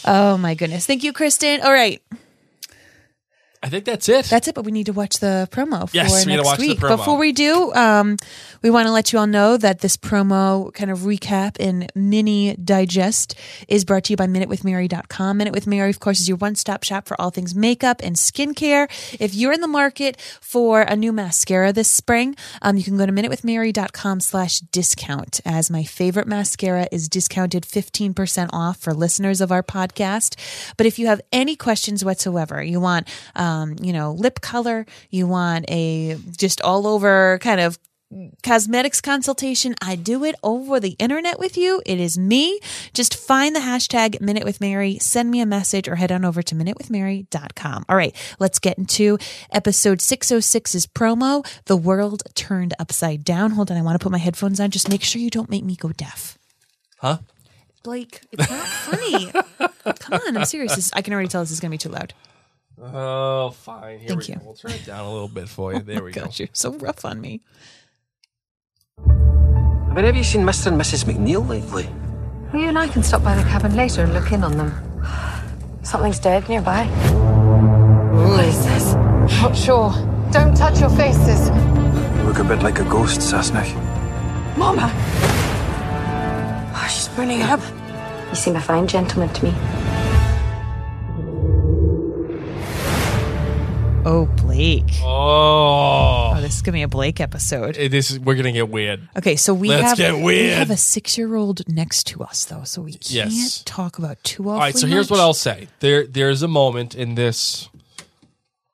Oh 0.07 0.39
my 0.39 0.55
goodness! 0.55 0.87
Thank 0.87 1.05
you, 1.05 1.13
Kristen. 1.13 1.61
All 1.61 1.73
right, 1.73 2.03
I 3.63 3.69
think 3.69 3.85
that's 3.85 4.09
it. 4.09 4.25
That's 4.25 4.49
it. 4.49 4.55
But 4.55 4.65
we 4.65 4.73
need 4.73 4.87
to 4.87 4.95
watch 4.95 5.19
the 5.19 5.47
promo 5.53 5.89
for 5.91 5.95
Yes, 5.95 6.25
we 6.25 6.35
next 6.35 6.47
watch 6.47 6.59
the 6.61 6.69
week. 6.69 6.79
promo. 6.81 6.97
Before 6.97 7.19
we 7.19 7.33
do, 7.33 7.71
um, 7.75 8.17
we 8.63 8.71
want 8.71 8.87
to 8.87 8.91
let 8.93 9.13
you 9.13 9.19
all 9.19 9.27
know 9.27 9.59
that 9.59 9.81
this 9.81 9.99
promo 9.99 10.73
kind 10.73 10.91
of 10.91 11.01
recap 11.01 11.57
and 11.61 11.93
mini 11.95 12.57
digest 12.57 13.35
is 13.69 13.85
brought 13.85 14.05
to 14.05 14.15
you 14.15 14.17
by 14.17 14.27
MinuteWithMary.com. 14.27 15.37
Minute 15.37 15.53
with 15.53 15.67
Mary, 15.67 15.91
of 15.91 16.01
course, 16.01 16.21
is 16.21 16.27
your 16.29 16.39
one-stop 16.39 16.85
shop 16.85 17.07
for 17.07 17.21
all 17.21 17.29
things 17.29 17.55
makeup 17.55 18.01
and 18.03 18.17
skincare. 18.17 18.89
If 19.21 19.35
you're 19.35 19.53
in 19.53 19.61
the 19.61 19.69
market 19.69 20.19
for 20.41 20.81
a 20.81 20.97
new 20.97 21.13
mascara 21.13 21.71
this 21.71 21.91
spring, 21.91 22.37
um, 22.63 22.79
you 22.79 22.83
can 22.83 22.97
go 22.97 23.05
to 23.05 23.13
MinuteWithMary.com 23.13 24.21
slash 24.21 24.61
discount 24.61 25.43
as 25.45 25.71
my 25.71 25.85
favorite 25.85 26.27
mascara 26.27 26.89
is 26.91 27.11
discounted 27.11 27.65
15% 27.65 28.49
off 28.55 28.79
for 28.79 28.95
listeners 28.95 29.43
of 29.43 29.53
our 29.53 29.63
podcast. 29.63 30.37
But 30.79 30.87
if 30.87 30.99
you 30.99 31.09
have 31.09 31.21
any 31.31 31.57
questions 31.57 32.03
whatsoever, 32.07 32.63
you 32.63 32.81
want, 32.81 33.07
um, 33.37 33.50
Um, 33.51 33.77
you 33.83 33.93
know, 33.93 34.13
lip 34.13 34.41
color, 34.41 34.87
you 35.11 35.27
want 35.27 35.65
a 35.69 36.17
just 36.37 36.61
all 36.61 36.87
over 36.87 37.39
kind 37.41 37.61
of 37.61 37.79
cosmetics 38.43 39.01
consultation, 39.01 39.75
I 39.81 39.95
do 39.95 40.25
it 40.25 40.35
over 40.43 40.81
the 40.81 40.97
internet 40.99 41.39
with 41.39 41.57
you. 41.57 41.81
It 41.87 42.01
is 42.01 42.19
me. 42.19 42.61
Just 42.93 43.15
find 43.17 43.55
the 43.55 43.61
hashtag 43.61 44.21
Minute 44.21 44.45
with 44.45 44.61
Mary, 44.61 44.99
send 44.99 45.31
me 45.31 45.41
a 45.41 45.47
message, 45.47 45.89
or 45.89 45.97
head 45.97 46.11
on 46.11 46.25
over 46.25 46.43
to 46.43 46.55
minutewithmary.com. 46.55 47.85
All 47.89 47.97
right, 47.97 48.15
let's 48.39 48.59
get 48.59 48.79
into 48.79 49.19
episode 49.53 49.99
606's 49.99 50.87
promo 50.87 51.47
The 51.67 51.77
World 51.77 52.23
Turned 52.35 52.75
Upside 52.79 53.25
Down. 53.25 53.53
Hold 53.53 53.71
on, 53.71 53.77
I 53.77 53.83
want 53.83 53.99
to 53.99 54.03
put 54.03 54.13
my 54.13 54.19
headphones 54.19 54.59
on. 54.61 54.71
Just 54.71 54.89
make 54.89 55.03
sure 55.03 55.23
you 55.23 55.31
don't 55.31 55.51
make 55.51 55.65
me 55.65 55.77
go 55.77 55.91
deaf. 55.91 56.37
Huh? 56.99 57.19
Blake, 57.83 58.21
it's 58.33 58.51
not 58.51 58.67
funny. 58.67 59.33
Come 60.01 60.21
on, 60.27 60.37
I'm 60.37 60.45
serious. 60.45 60.75
This, 60.75 60.91
I 60.93 61.01
can 61.01 61.15
already 61.15 61.29
tell 61.29 61.43
this 61.43 61.51
is 61.51 61.61
going 61.61 61.71
to 61.71 61.75
be 61.75 61.79
too 61.79 61.89
loud. 61.89 62.13
Oh, 62.79 63.51
fine. 63.51 63.99
Here 63.99 64.09
Thank 64.09 64.21
we 64.21 64.27
you. 64.27 64.35
go. 64.37 64.41
We'll 64.45 64.55
turn 64.55 64.73
it 64.73 64.85
down 64.87 65.05
a 65.05 65.13
little 65.13 65.29
bit 65.29 65.49
for 65.49 65.73
you. 65.75 65.81
There 65.81 66.03
we 66.05 66.13
go. 66.13 66.27
You're 66.35 66.49
so 66.53 66.73
rough 66.75 67.05
on 67.05 67.21
me. 67.21 67.41
Have 69.07 69.99
any 69.99 70.09
of 70.09 70.17
you 70.17 70.25
seen 70.25 70.43
Mr. 70.43 70.69
and 70.69 70.81
Mrs. 70.81 71.05
McNeil 71.05 71.47
lately? 71.49 71.89
Well, 72.53 72.63
you 72.63 72.69
and 72.69 72.79
I 72.79 72.89
can 72.89 73.03
stop 73.03 73.23
by 73.25 73.35
the 73.37 73.43
cabin 73.43 73.75
later 73.77 74.03
and 74.05 74.13
look 74.15 74.33
in 74.33 74.43
on 74.45 74.57
them. 74.57 74.73
Something's 75.83 76.19
dead 76.19 76.49
nearby. 76.49 76.85
What 76.87 78.45
is 78.45 78.65
this? 78.65 78.95
Not 79.43 79.57
sure. 79.57 79.91
Don't 80.33 80.57
touch 80.57 80.81
your 80.81 80.91
faces. 80.91 81.49
You 81.49 82.23
look 82.25 82.39
a 82.39 82.45
bit 82.45 82.63
like 82.63 82.79
a 82.79 82.85
ghost, 82.85 83.21
Sassenach. 83.21 83.69
Mama! 84.57 84.91
Oh, 86.75 86.87
she's 86.89 87.09
burning 87.09 87.43
up. 87.43 87.61
You 88.29 88.35
seem 88.37 88.57
a 88.57 88.61
fine 88.61 88.87
gentleman 88.87 89.33
to 89.35 89.45
me. 89.45 89.51
Oh, 94.05 94.27
Blake. 94.37 94.85
Oh. 95.03 96.33
Oh, 96.37 96.41
this 96.41 96.55
is 96.57 96.63
going 96.63 96.73
to 96.73 96.79
be 96.79 96.83
a 96.83 96.89
Blake 96.89 97.21
episode. 97.21 97.75
This 97.75 98.11
is 98.11 98.19
we're 98.19 98.35
gonna 98.35 98.53
get 98.53 98.69
weird. 98.71 99.07
Okay, 99.17 99.37
so 99.37 99.53
we 99.53 99.69
Let's 99.69 99.83
have 99.91 99.99
get 99.99 100.25
we 100.25 100.49
have 100.49 100.71
a 100.71 100.77
six 100.77 101.19
year 101.19 101.35
old 101.35 101.69
next 101.69 102.05
to 102.09 102.23
us 102.23 102.45
though, 102.47 102.65
so 102.65 102.81
we 102.83 102.93
can't 102.93 103.31
Yes. 103.31 103.63
talk 103.65 103.99
about 103.99 104.23
too 104.25 104.45
awfully 104.45 104.53
All 104.55 104.59
right, 104.61 104.77
so 104.77 104.87
here's 104.87 105.11
what 105.11 105.21
I'll 105.21 105.35
say. 105.35 105.69
There 105.81 106.07
there's 106.07 106.43
a 106.43 106.49
moment 106.49 106.95
in 106.95 107.15
this 107.15 107.69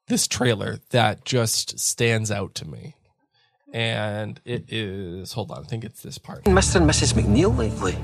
this 0.06 0.28
trailer 0.28 0.78
that 0.90 1.24
just 1.24 1.78
stands 1.80 2.30
out 2.30 2.54
to 2.56 2.68
me. 2.68 2.94
And 3.72 4.40
it 4.44 4.72
is 4.72 5.32
hold 5.32 5.50
on, 5.50 5.64
I 5.64 5.66
think 5.66 5.84
it's 5.84 6.02
this 6.02 6.18
part. 6.18 6.44
Mr. 6.44 6.76
and 6.76 6.88
Mrs. 6.88 7.14
McNeil 7.14 7.56
lately. 7.56 7.98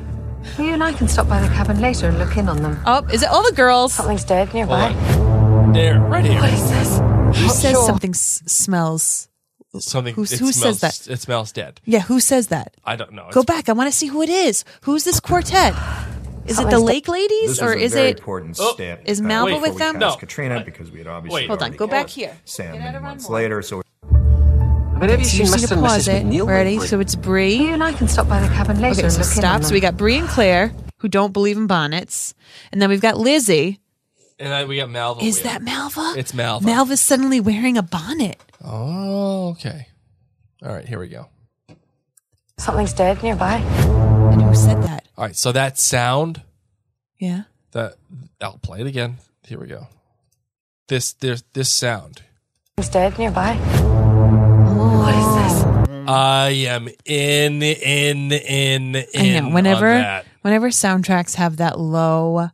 Well, 0.59 0.67
you 0.67 0.73
and 0.75 0.83
I 0.83 0.93
can 0.93 1.07
stop 1.07 1.29
by 1.29 1.41
the 1.41 1.49
cabin 1.55 1.81
later 1.81 2.09
and 2.09 2.19
look 2.19 2.37
in 2.37 2.49
on 2.49 2.63
them. 2.63 2.81
Oh, 2.85 3.07
is 3.13 3.23
it 3.23 3.29
all 3.29 3.45
the 3.49 3.55
girls? 3.55 3.95
Something's 3.95 4.25
dead 4.25 4.53
nearby. 4.53 4.93
There, 5.73 6.01
right 6.01 6.25
here. 6.25 6.41
What 6.41 6.53
is 6.53 6.69
this? 6.71 7.12
Who 7.35 7.49
says 7.49 7.73
sure. 7.73 7.87
something 7.87 8.11
s- 8.11 8.43
smells? 8.47 9.29
Something 9.79 10.15
Who's- 10.15 10.33
it 10.33 10.41
who 10.41 10.53
says 10.53 10.81
that? 10.81 11.09
It 11.09 11.21
smells 11.21 11.51
dead. 11.53 11.81
Yeah, 11.87 12.01
who 12.01 12.21
says 12.21 12.49
that? 12.49 12.75
I 12.85 12.95
don't 12.97 13.13
know. 13.13 13.29
Go 13.33 13.43
back. 13.43 13.69
I 13.69 13.73
want 13.73 13.91
to 13.91 13.97
see 13.97 14.07
who 14.07 14.21
it 14.23 14.29
is. 14.29 14.65
Who's 14.83 15.05
this 15.05 15.19
quartet? 15.19 15.75
Is 16.45 16.59
it 16.59 16.69
the 16.69 16.79
Lake 16.79 17.09
Ladies 17.09 17.51
This 17.57 17.63
or 17.63 17.67
was 17.75 17.77
a 17.77 17.79
is 17.85 17.93
very 17.95 18.09
it? 18.11 18.19
important 18.19 18.59
Oh, 18.61 18.75
step. 18.75 19.01
is 19.07 19.21
uh, 19.21 19.25
Malva 19.25 19.47
before 19.53 19.63
with 19.63 19.73
we 19.75 19.79
them? 19.79 19.95
cast 19.95 20.01
No. 20.17 20.17
Katrina, 20.21 20.63
because 20.65 20.91
we 20.91 20.99
had 20.99 21.07
obviously 21.07 21.43
Wait. 21.43 21.47
Hold 21.47 21.61
on. 21.61 21.69
already 21.69 21.79
Go 21.79 21.87
back 21.87 22.07
cast 22.07 22.17
here. 22.17 22.37
Sam 22.45 22.79
many 22.79 22.99
months 22.99 23.31
later. 23.31 23.63
So 23.63 23.81
Where 24.99 25.09
have 25.11 25.21
you 25.21 25.25
So 25.25 25.31
seen 25.31 25.41
you 25.41 25.47
just 25.47 25.57
Mr. 25.57 25.61
need 25.63 25.73
and 25.73 25.81
pause 25.87 26.09
Mrs. 26.09 26.15
it. 26.21 26.27
McNeil 26.27 26.47
Ready? 26.47 26.71
lately? 26.73 26.87
So 26.89 27.01
it's 27.01 27.15
Bree. 27.15 27.55
You 27.55 27.73
and 27.73 27.83
I 27.83 27.93
can 27.93 28.09
stop 28.09 28.29
by 28.29 28.41
the 28.41 28.49
cabin 28.49 28.81
later 28.81 28.93
Okay, 28.99 29.03
and 29.05 29.13
so 29.13 29.19
look 29.21 29.27
in 29.27 29.33
on 29.33 29.37
stop. 29.39 29.63
So 29.63 29.69
them. 29.69 29.75
we 29.75 29.81
got 29.81 29.97
Bree 29.97 30.19
and 30.19 30.29
Claire, 30.29 30.73
who 30.99 31.09
don't 31.09 31.33
believe 31.33 31.57
in 31.57 31.67
bonnets, 31.67 32.35
and 32.73 32.83
then 32.83 32.91
we've 32.91 33.01
got 33.01 33.17
Lizzie. 33.19 33.79
And 34.43 34.51
then 34.51 34.67
we 34.67 34.77
got 34.79 34.91
Malva. 34.91 35.23
Is 35.23 35.37
with- 35.37 35.45
that 35.45 35.63
Malva? 35.63 36.15
It's 36.17 36.35
Malva. 36.35 36.67
Malva's 36.67 37.01
suddenly 37.01 37.39
wearing 37.39 37.79
a 37.79 37.83
bonnet. 37.83 38.41
Oh, 38.63 39.51
okay. 39.51 39.87
All 40.65 40.73
right, 40.73 40.85
here 40.87 40.99
we 40.99 41.07
go. 41.09 41.29
Something's 42.59 42.93
dead 42.93 43.23
nearby. 43.23 43.57
And 44.33 44.43
who 44.43 44.53
said 44.55 44.83
that? 44.83 45.07
All 45.17 45.25
right, 45.27 45.37
so 45.37 45.53
that 45.53 45.79
sound 45.79 46.43
Yeah. 47.21 47.43
that 47.71 47.95
I'll 48.41 48.59
play 48.59 48.81
it 48.81 48.87
again. 48.89 49.19
Here 49.47 49.61
we 49.61 49.69
go. 49.69 49.87
This 50.89 51.13
this 51.13 51.45
this 51.53 51.71
sound. 51.71 52.23
Something's 52.79 52.93
dead 52.93 53.19
nearby. 53.19 53.57
Oh. 53.61 54.99
What 54.99 55.15
is 55.15 55.55
this? 55.55 56.09
I 56.09 56.49
am 56.69 56.89
in 57.05 57.63
in 57.63 58.33
in 58.33 58.97
in. 58.97 59.37
I 59.37 59.41
know. 59.41 59.47
on 59.47 59.53
Whenever, 59.53 59.87
that. 59.95 60.27
whenever 60.43 60.69
soundtracks 60.71 61.37
have 61.37 61.59
that 61.59 61.79
low, 61.79 62.51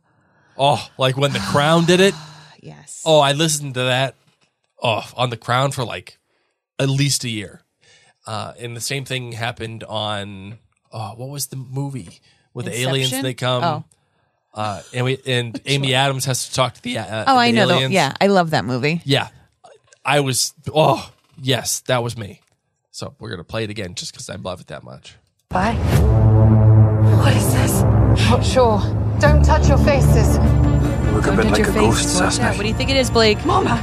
Oh, 0.59 0.85
like 0.97 1.17
when 1.17 1.31
The 1.31 1.39
Crown 1.39 1.85
did 1.85 2.01
it. 2.01 2.13
yes. 2.61 3.01
Oh, 3.05 3.19
I 3.19 3.31
listened 3.31 3.75
to 3.75 3.83
that. 3.83 4.15
Oh, 4.83 5.09
on 5.15 5.29
The 5.29 5.37
Crown 5.37 5.71
for 5.71 5.85
like 5.85 6.17
at 6.77 6.89
least 6.89 7.23
a 7.23 7.29
year. 7.29 7.61
Uh, 8.27 8.53
and 8.59 8.75
the 8.75 8.81
same 8.81 9.05
thing 9.05 9.31
happened 9.31 9.83
on. 9.85 10.59
Oh, 10.91 11.13
what 11.15 11.29
was 11.29 11.47
the 11.47 11.55
movie 11.55 12.19
with 12.53 12.65
the 12.65 12.77
aliens? 12.77 13.13
Inception? 13.13 13.23
They 13.23 13.33
come. 13.33 13.63
Oh. 13.63 13.83
Uh, 14.53 14.81
and 14.93 15.05
we 15.05 15.17
and 15.25 15.59
Amy 15.65 15.93
Adams 15.93 16.25
has 16.25 16.49
to 16.49 16.53
talk 16.53 16.73
to 16.73 16.81
the. 16.81 16.97
Uh, 16.97 17.23
oh, 17.27 17.33
the 17.33 17.39
I 17.39 17.51
know. 17.51 17.67
The, 17.67 17.73
aliens. 17.73 17.93
yeah, 17.93 18.13
I 18.19 18.27
love 18.27 18.51
that 18.51 18.65
movie. 18.65 19.01
Yeah. 19.05 19.29
I 20.05 20.21
was, 20.21 20.53
oh, 20.73 21.11
yes, 21.39 21.81
that 21.81 22.01
was 22.01 22.17
me. 22.17 22.41
So 22.89 23.13
we're 23.19 23.29
going 23.29 23.39
to 23.39 23.43
play 23.43 23.63
it 23.63 23.69
again 23.69 23.95
just 23.95 24.11
because 24.11 24.29
I 24.29 24.35
love 24.35 24.59
it 24.61 24.67
that 24.67 24.83
much. 24.83 25.15
Bye. 25.49 25.75
What 25.75 27.35
is 27.35 27.53
this? 27.53 27.83
Not 28.27 28.43
sure. 28.45 28.79
Don't 29.19 29.43
touch 29.43 29.67
your 29.67 29.77
faces. 29.79 30.35
You 30.37 31.11
Look 31.13 31.23
a 31.25 31.27
Don't 31.27 31.37
bit 31.37 31.45
like 31.51 31.67
a 31.67 31.71
ghost, 31.73 32.19
Watch. 32.21 32.33
Sasna. 32.35 32.49
What 32.55 32.61
do 32.61 32.67
you 32.67 32.73
think 32.73 32.89
it 32.89 32.97
is, 32.97 33.09
Blake? 33.09 33.43
Mama. 33.45 33.79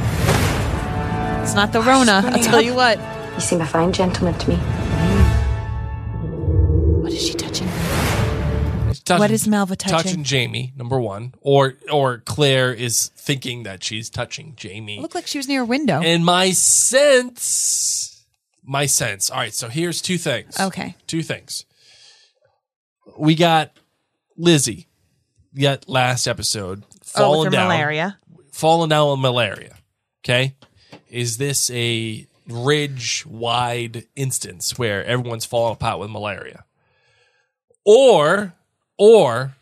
It's 1.43 1.55
not 1.55 1.73
the 1.73 1.81
Rona. 1.81 2.23
I'll 2.25 2.43
tell 2.43 2.61
you 2.61 2.75
what. 2.75 2.99
You 3.35 3.41
seem 3.41 3.61
a 3.61 3.67
fine 3.67 3.93
gentleman 3.93 4.39
to 4.39 4.49
me. 4.51 4.57
What 7.03 7.13
is 7.13 7.27
she 7.27 7.35
touching? 7.35 7.69
Touching- 9.05 9.19
What 9.21 9.31
is 9.31 9.47
Malva 9.47 9.77
touching? 9.77 9.97
Touching 9.99 10.25
Jamie, 10.25 10.73
number 10.77 10.99
one. 11.01 11.35
Or, 11.41 11.75
or 11.93 12.19
Claire 12.19 12.73
is 12.73 13.09
thinking 13.17 13.63
that 13.65 13.85
she's 13.85 14.11
touching 14.11 14.55
Jamie. 14.57 14.99
It 14.99 15.03
looked 15.03 15.15
like 15.15 15.27
she 15.29 15.39
was 15.39 15.47
near 15.49 15.63
a 15.63 15.65
window. 15.65 16.01
And 16.03 16.25
my 16.25 16.51
sense, 16.53 18.25
my 18.65 18.87
sense. 18.87 19.31
All 19.31 19.39
right, 19.39 19.55
so 19.55 19.69
here's 19.69 20.01
two 20.03 20.19
things. 20.19 20.59
Okay. 20.59 20.97
Two 21.07 21.23
things. 21.23 21.65
We 23.19 23.35
got 23.37 23.71
Lizzie, 24.37 24.87
yet 25.53 25.89
last 25.89 26.27
episode, 26.27 26.85
oh, 26.85 26.97
falling 27.03 27.45
with 27.47 27.53
down. 27.53 27.69
malaria. 27.69 28.19
falling 28.53 28.91
down 28.91 29.11
with 29.11 29.21
malaria. 29.21 29.77
Okay. 30.25 30.55
Is 31.09 31.39
this 31.39 31.71
a 31.71 32.27
ridge 32.49 33.25
wide 33.27 34.05
instance 34.17 34.79
where 34.79 35.05
everyone's 35.05 35.45
falling 35.45 35.75
apart 35.75 35.99
with 36.01 36.11
malaria? 36.11 36.65
Or, 37.85 38.55
or, 38.99 39.55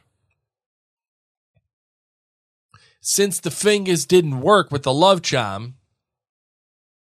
since 3.00 3.38
the 3.40 3.50
fingers 3.50 4.06
didn't 4.06 4.40
work 4.40 4.70
with 4.70 4.82
the 4.82 4.94
love 4.94 5.20
charm, 5.20 5.74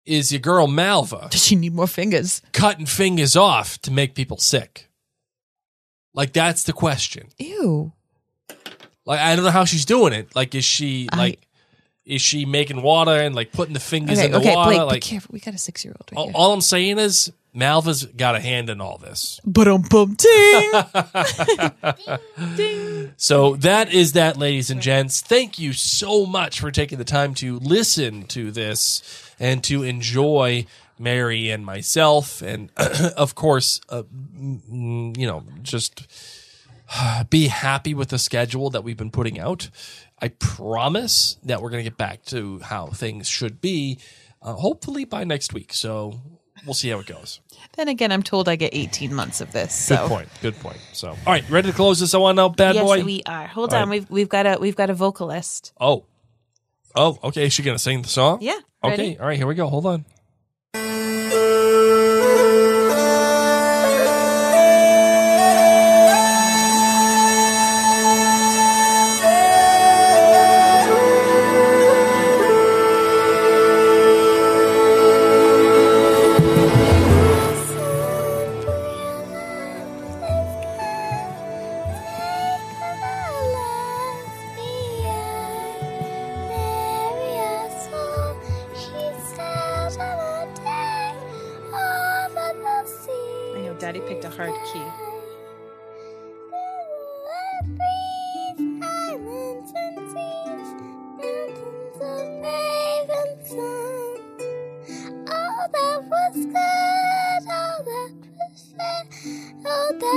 is 0.05 0.31
your 0.31 0.41
girl 0.41 0.65
Malva 0.65 1.27
Does 1.29 1.45
she 1.45 1.55
need 1.55 1.75
more 1.75 1.87
fingers? 1.87 2.41
cutting 2.53 2.87
fingers 2.87 3.35
off 3.35 3.79
to 3.83 3.91
make 3.91 4.15
people 4.15 4.37
sick? 4.37 4.89
Like, 6.13 6.33
that's 6.33 6.63
the 6.63 6.73
question. 6.73 7.29
Ew. 7.37 7.93
Like 9.05 9.19
I 9.19 9.35
don't 9.35 9.43
know 9.45 9.51
how 9.51 9.65
she's 9.65 9.85
doing 9.85 10.13
it. 10.13 10.35
Like 10.35 10.53
is 10.53 10.63
she 10.63 11.09
I- 11.11 11.17
like 11.17 11.47
is 12.05 12.21
she 12.21 12.45
making 12.45 12.81
water 12.81 13.11
and 13.11 13.33
like 13.35 13.51
putting 13.51 13.73
the 13.73 13.79
fingers 13.79 14.17
Okay, 14.19 14.25
in 14.27 14.31
the 14.31 14.37
okay, 14.39 14.55
water? 14.55 14.69
Blake, 14.69 14.81
like 14.81 15.01
be 15.03 15.07
careful. 15.07 15.33
We 15.33 15.39
got 15.39 15.53
a 15.53 15.57
six-year-old 15.57 16.09
right 16.11 16.17
all, 16.17 16.25
here. 16.25 16.33
all 16.35 16.53
I'm 16.53 16.61
saying 16.61 16.99
is 16.99 17.31
Malva's 17.53 18.05
got 18.05 18.35
a 18.35 18.39
hand 18.39 18.69
in 18.69 18.79
all 18.81 18.97
this. 18.97 19.39
But 19.43 19.67
um, 19.67 19.83
bum 19.89 20.15
ting. 20.15 20.71
So 23.17 23.55
that 23.57 23.93
is 23.93 24.13
that, 24.13 24.37
ladies 24.37 24.71
and 24.71 24.81
gents. 24.81 25.21
Thank 25.21 25.59
you 25.59 25.73
so 25.73 26.25
much 26.25 26.59
for 26.59 26.71
taking 26.71 26.97
the 26.97 27.03
time 27.03 27.33
to 27.35 27.59
listen 27.59 28.23
to 28.27 28.51
this 28.51 29.03
and 29.39 29.63
to 29.65 29.83
enjoy 29.83 30.65
Mary 30.99 31.49
and 31.49 31.65
myself, 31.65 32.41
and 32.41 32.69
of 33.17 33.35
course, 33.35 33.79
uh, 33.89 34.03
you 34.39 35.13
know, 35.27 35.43
just 35.61 36.07
be 37.29 37.47
happy 37.47 37.93
with 37.93 38.09
the 38.09 38.19
schedule 38.19 38.69
that 38.69 38.83
we've 38.83 38.97
been 38.97 39.11
putting 39.11 39.39
out. 39.39 39.69
I 40.21 40.27
promise 40.29 41.37
that 41.43 41.61
we're 41.61 41.69
going 41.71 41.83
to 41.83 41.89
get 41.89 41.97
back 41.97 42.23
to 42.25 42.59
how 42.59 42.87
things 42.87 43.27
should 43.27 43.59
be, 43.59 43.97
uh, 44.41 44.53
hopefully 44.53 45.03
by 45.05 45.23
next 45.23 45.51
week. 45.53 45.73
So 45.73 46.21
we'll 46.65 46.75
see 46.75 46.89
how 46.89 46.99
it 46.99 47.07
goes. 47.07 47.39
Then 47.75 47.87
again, 47.87 48.11
I'm 48.11 48.21
told 48.21 48.47
I 48.47 48.55
get 48.55 48.75
18 48.75 49.13
months 49.15 49.41
of 49.41 49.51
this. 49.51 49.89
Good 49.89 50.07
point. 50.07 50.29
Good 50.41 50.55
point. 50.59 50.77
So, 50.93 51.09
all 51.09 51.17
right, 51.25 51.47
ready 51.49 51.69
to 51.71 51.75
close 51.75 51.99
this 51.99 52.13
one 52.13 52.37
out, 52.37 52.55
bad 52.57 52.73
boy? 52.73 52.95
yes, 52.95 53.01
boy? 53.01 53.05
we 53.05 53.23
are. 53.25 53.47
Hold 53.47 53.73
All 53.73 53.81
on, 53.81 53.89
right. 53.89 53.99
we've 53.99 54.09
we've 54.11 54.29
got 54.29 54.45
a 54.45 54.57
we've 54.59 54.75
got 54.75 54.89
a 54.89 54.93
vocalist. 54.93 55.73
Oh. 55.79 56.05
Oh, 56.93 57.17
okay. 57.23 57.45
Is 57.45 57.53
she 57.53 57.63
going 57.63 57.75
to 57.75 57.81
sing 57.81 58.01
the 58.01 58.09
song? 58.09 58.39
Yeah, 58.41 58.59
Okay. 58.83 59.15
All 59.17 59.25
right. 59.25 59.37
Here 59.37 59.47
we 59.47 59.55
go. 59.55 59.67
Hold 59.69 59.85
on. 59.85 60.05
I 60.73 61.20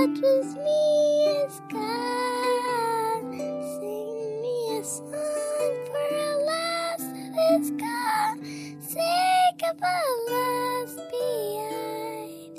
that 0.04 0.20
was 0.20 0.54
me 0.56 0.82
is 1.44 1.60
gone. 1.72 3.32
Sing 3.72 4.42
me 4.42 4.56
a 4.78 4.84
song 4.84 5.74
for 5.86 6.08
a 6.14 6.36
lass 6.44 7.02
that 7.34 7.60
is 7.60 7.70
gone. 7.70 8.38
Say 8.82 9.50
goodbye, 9.58 10.14
last 10.28 10.98
behind. 11.10 12.58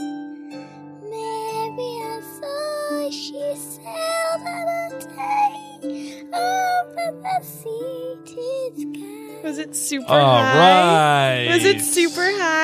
Maybe 1.04 1.90
I 2.02 2.06
saw 2.40 3.10
she 3.12 3.44
sailed 3.56 4.48
on 4.48 4.68
a 4.68 4.90
day 5.16 6.24
over 6.34 7.08
the 7.22 7.38
sea 7.46 8.18
to 8.26 8.46
Skye. 8.76 9.42
Was 9.44 9.58
it 9.60 9.76
super 9.76 10.14
All 10.14 10.38
high? 10.38 10.58
right. 10.58 11.48
Was 11.54 11.64
it 11.64 11.82
super 11.82 12.22
high? 12.24 12.55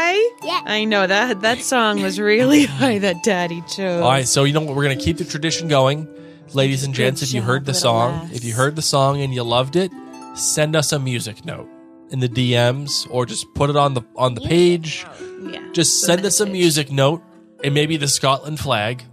I 0.65 0.85
know 0.85 1.07
that 1.07 1.41
that 1.41 1.59
song 1.59 2.01
was 2.01 2.19
really 2.19 2.65
high 2.65 2.99
that 2.99 3.23
Daddy 3.23 3.61
chose. 3.61 4.01
All 4.01 4.09
right. 4.09 4.27
So, 4.27 4.43
you 4.43 4.53
know 4.53 4.61
what? 4.61 4.75
We're 4.75 4.83
going 4.83 4.97
to 4.97 5.03
keep 5.03 5.17
the 5.17 5.25
tradition 5.25 5.67
going. 5.67 6.07
Ladies 6.53 6.83
and 6.83 6.93
gents, 6.93 7.21
if 7.21 7.33
you 7.33 7.41
heard 7.41 7.65
the 7.65 7.73
song, 7.73 8.29
if 8.33 8.43
you 8.43 8.53
heard 8.53 8.75
the 8.75 8.81
song 8.81 9.21
and 9.21 9.33
you 9.33 9.41
loved 9.41 9.77
it, 9.77 9.89
send 10.35 10.75
us 10.75 10.91
a 10.91 10.99
music 10.99 11.45
note 11.45 11.69
in 12.09 12.19
the 12.19 12.27
DMs 12.27 13.07
or 13.09 13.25
just 13.25 13.51
put 13.53 13.69
it 13.69 13.77
on 13.77 13.93
the 13.93 14.01
on 14.17 14.33
the 14.35 14.41
page. 14.41 15.05
Yeah. 15.41 15.65
Just 15.71 16.01
send 16.01 16.25
us 16.25 16.41
a 16.41 16.45
music 16.45 16.91
note 16.91 17.23
and 17.63 17.73
maybe 17.73 17.95
the 17.95 18.09
Scotland 18.09 18.59
flag. 18.59 19.03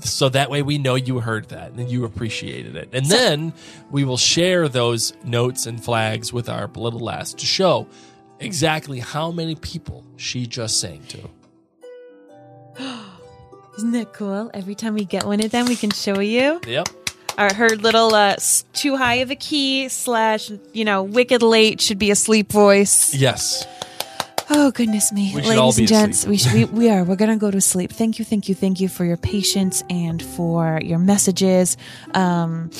So 0.00 0.28
that 0.28 0.50
way 0.50 0.62
we 0.62 0.78
know 0.78 0.94
you 0.94 1.18
heard 1.20 1.48
that 1.48 1.72
and 1.72 1.90
you 1.90 2.04
appreciated 2.04 2.76
it. 2.76 2.90
And 2.92 3.06
then 3.06 3.52
we 3.90 4.04
will 4.04 4.18
share 4.18 4.68
those 4.68 5.14
notes 5.24 5.66
and 5.66 5.82
flags 5.82 6.32
with 6.32 6.48
our 6.48 6.68
little 6.68 7.00
last 7.00 7.38
to 7.38 7.46
show 7.46 7.88
exactly 8.40 9.00
how 9.00 9.30
many 9.30 9.54
people 9.54 10.04
she 10.16 10.46
just 10.46 10.80
sang 10.80 11.02
to. 11.08 11.18
Isn't 13.78 13.92
that 13.92 14.12
cool? 14.14 14.50
Every 14.54 14.74
time 14.74 14.94
we 14.94 15.04
get 15.04 15.24
one 15.24 15.40
of 15.40 15.50
them, 15.50 15.66
we 15.66 15.76
can 15.76 15.90
show 15.90 16.20
you. 16.20 16.60
Yep. 16.66 16.88
Our, 17.36 17.52
her 17.52 17.68
little 17.68 18.14
uh, 18.14 18.36
too 18.72 18.96
high 18.96 19.16
of 19.16 19.30
a 19.30 19.36
key 19.36 19.88
slash, 19.88 20.50
you 20.72 20.84
know, 20.86 21.02
wicked 21.02 21.42
late 21.42 21.82
should 21.82 21.98
be 21.98 22.10
a 22.10 22.16
sleep 22.16 22.50
voice. 22.50 23.12
Yes. 23.14 23.66
Oh 24.48 24.70
goodness 24.70 25.12
me, 25.12 25.32
We 25.34 25.42
ladies 25.42 25.58
all 25.58 25.72
be 25.74 25.82
and 25.82 25.88
gents, 25.88 26.18
asleep. 26.20 26.30
we 26.30 26.36
should 26.38 26.52
we, 26.54 26.64
we 26.86 26.88
are. 26.90 27.02
We're 27.02 27.16
gonna 27.16 27.36
go 27.36 27.50
to 27.50 27.60
sleep. 27.60 27.90
Thank 27.92 28.18
you, 28.20 28.24
thank 28.24 28.48
you, 28.48 28.54
thank 28.54 28.78
you 28.80 28.88
for 28.88 29.04
your 29.04 29.16
patience 29.16 29.82
and 29.90 30.22
for 30.22 30.80
your 30.82 30.98
messages. 31.00 31.76
Um, 32.14 32.70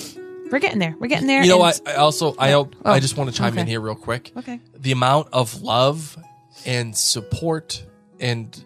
we're 0.50 0.58
getting 0.58 0.78
there. 0.78 0.94
We're 0.98 1.08
getting 1.08 1.26
there. 1.26 1.42
You 1.42 1.48
know 1.50 1.58
what? 1.58 1.80
I 1.86 1.94
also 1.94 2.34
I 2.38 2.50
hope 2.50 2.74
Oh, 2.84 2.92
I 2.92 3.00
just 3.00 3.16
want 3.16 3.30
to 3.30 3.36
chime 3.36 3.56
in 3.58 3.66
here 3.66 3.80
real 3.80 3.94
quick. 3.94 4.32
Okay. 4.36 4.60
The 4.78 4.92
amount 4.92 5.28
of 5.32 5.62
love 5.62 6.16
and 6.64 6.96
support 6.96 7.84
and 8.20 8.64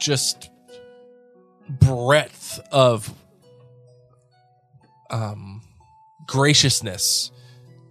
just 0.00 0.50
breadth 1.68 2.60
of 2.70 3.12
um 5.10 5.62
graciousness 6.26 7.30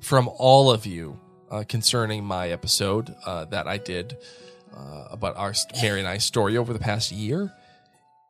from 0.01 0.29
all 0.37 0.71
of 0.71 0.85
you 0.85 1.19
uh, 1.51 1.63
concerning 1.67 2.23
my 2.23 2.49
episode 2.49 3.13
uh, 3.25 3.45
that 3.45 3.67
I 3.67 3.77
did 3.77 4.17
uh, 4.75 5.05
about 5.11 5.35
our 5.37 5.53
Mary 5.81 5.99
and 5.99 6.07
I 6.07 6.17
story 6.17 6.57
over 6.57 6.73
the 6.73 6.79
past 6.79 7.11
year 7.11 7.51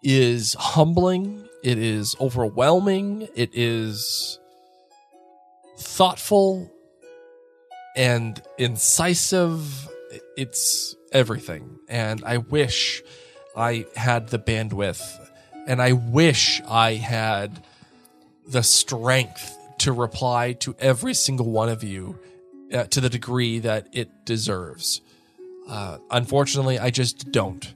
is 0.04 0.56
humbling. 0.56 1.48
It 1.64 1.78
is 1.78 2.16
overwhelming. 2.20 3.28
It 3.36 3.52
is 3.54 4.40
thoughtful 5.82 6.72
and 7.96 8.42
incisive. 8.58 9.90
It's 10.38 10.96
everything. 11.12 11.80
And 11.88 12.24
I 12.26 12.38
wish 12.38 13.04
I 13.56 13.86
had 13.96 14.30
the 14.30 14.40
bandwidth 14.40 15.20
and 15.68 15.82
I 15.82 15.94
wish 15.94 16.62
I 16.68 16.96
had 16.96 17.64
the 18.48 18.64
strength 18.64 19.58
to 19.80 19.92
reply 19.92 20.54
to 20.54 20.76
every 20.80 21.14
single 21.14 21.50
one 21.50 21.70
of 21.70 21.84
you 21.84 22.20
uh, 22.74 22.84
to 22.86 23.02
the 23.02 23.10
degree 23.10 23.60
that 23.60 23.88
it 23.92 24.26
deserves. 24.26 25.02
Uh, 25.68 25.98
unfortunately, 26.10 26.80
I 26.80 26.90
just 26.90 27.32
don't. 27.32 27.74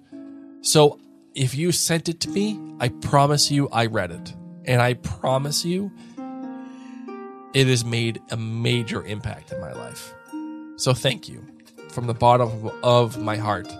So 0.61 0.99
if 1.33 1.55
you 1.55 1.71
sent 1.71 2.09
it 2.09 2.19
to 2.21 2.29
me, 2.29 2.59
I 2.79 2.89
promise 2.89 3.51
you 3.51 3.69
I 3.69 3.85
read 3.85 4.11
it. 4.11 4.33
And 4.65 4.81
I 4.81 4.95
promise 4.95 5.63
you 5.63 5.91
it 7.55 7.67
has 7.67 7.85
made 7.85 8.21
a 8.31 8.37
major 8.37 9.03
impact 9.05 9.53
in 9.53 9.61
my 9.61 9.71
life. 9.71 10.13
So 10.75 10.93
thank 10.93 11.29
you 11.29 11.43
from 11.89 12.05
the 12.05 12.13
bottom 12.13 12.69
of 12.83 13.17
my 13.17 13.37
heart 13.37 13.73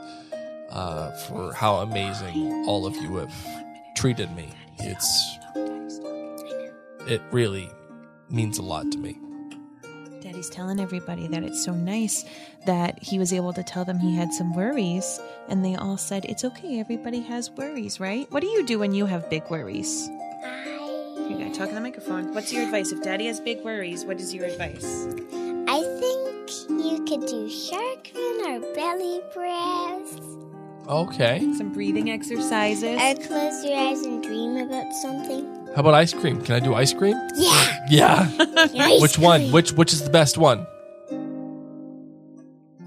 uh, 0.70 1.12
for 1.12 1.54
how 1.54 1.76
amazing 1.78 2.66
all 2.68 2.86
of 2.86 2.96
you 2.96 3.18
have 3.18 3.36
treated 3.96 4.34
me. 4.34 4.50
It's 4.80 5.38
it 7.08 7.22
really 7.32 7.70
means 8.30 8.58
a 8.58 8.62
lot 8.62 8.90
to 8.94 8.98
me. 8.98 9.20
Daddy's 10.22 10.50
telling 10.50 10.80
everybody 10.80 11.28
that 11.28 11.44
it's 11.44 11.64
so 11.64 11.74
nice 11.74 12.26
that 12.66 13.04
he 13.04 13.20
was 13.20 13.32
able 13.34 13.54
to 13.54 13.62
tell 13.62 13.86
them 13.86 14.00
he 14.00 14.16
had 14.16 14.34
some 14.34 14.56
worries, 14.56 15.20
and 15.50 15.64
they 15.64 15.76
all 15.76 15.98
said, 15.98 16.26
It's 16.26 16.44
okay, 16.46 16.80
everybody 16.80 17.20
has 17.22 17.52
worries, 17.52 18.00
right? 18.00 18.26
What 18.32 18.42
do 18.42 18.48
you 18.48 18.66
do 18.66 18.80
when 18.80 18.94
you 18.94 19.06
have 19.06 19.30
big 19.30 19.44
worries? 19.50 20.10
You 21.30 21.38
gotta 21.40 21.54
talk 21.54 21.70
in 21.70 21.76
the 21.76 21.82
microphone. 21.82 22.34
What's 22.34 22.54
your 22.54 22.64
advice? 22.64 22.92
If 22.92 23.02
daddy 23.02 23.26
has 23.26 23.40
big 23.40 23.64
worries, 23.64 24.06
what 24.06 24.20
is 24.20 24.34
your 24.34 24.46
advice? 24.46 25.08
I 25.68 25.82
think 26.00 26.52
you 26.70 27.04
could 27.06 27.26
do 27.28 27.50
shark 27.50 28.08
fin 28.08 28.42
or 28.46 28.60
belly 28.76 29.22
breaths. 29.34 30.22
Okay. 30.88 31.40
Some 31.58 31.74
breathing 31.74 32.12
exercises. 32.12 33.02
Or 33.02 33.16
close 33.28 33.66
your 33.66 33.76
eyes 33.76 34.02
and 34.02 34.22
dream 34.24 34.58
about 34.58 34.94
something. 34.94 35.44
How 35.76 35.82
about 35.82 35.96
ice 35.96 36.14
cream? 36.14 36.42
Can 36.42 36.56
I 36.56 36.60
do 36.60 36.76
ice 36.76 36.94
cream? 36.94 37.16
Yeah. 37.36 37.86
Yeah. 37.90 38.32
Ice 38.80 39.02
Which 39.02 39.18
one? 39.18 39.52
Which 39.52 39.74
which 39.74 39.92
is 39.94 40.04
the 40.04 40.10
best 40.10 40.38
one? 40.38 40.66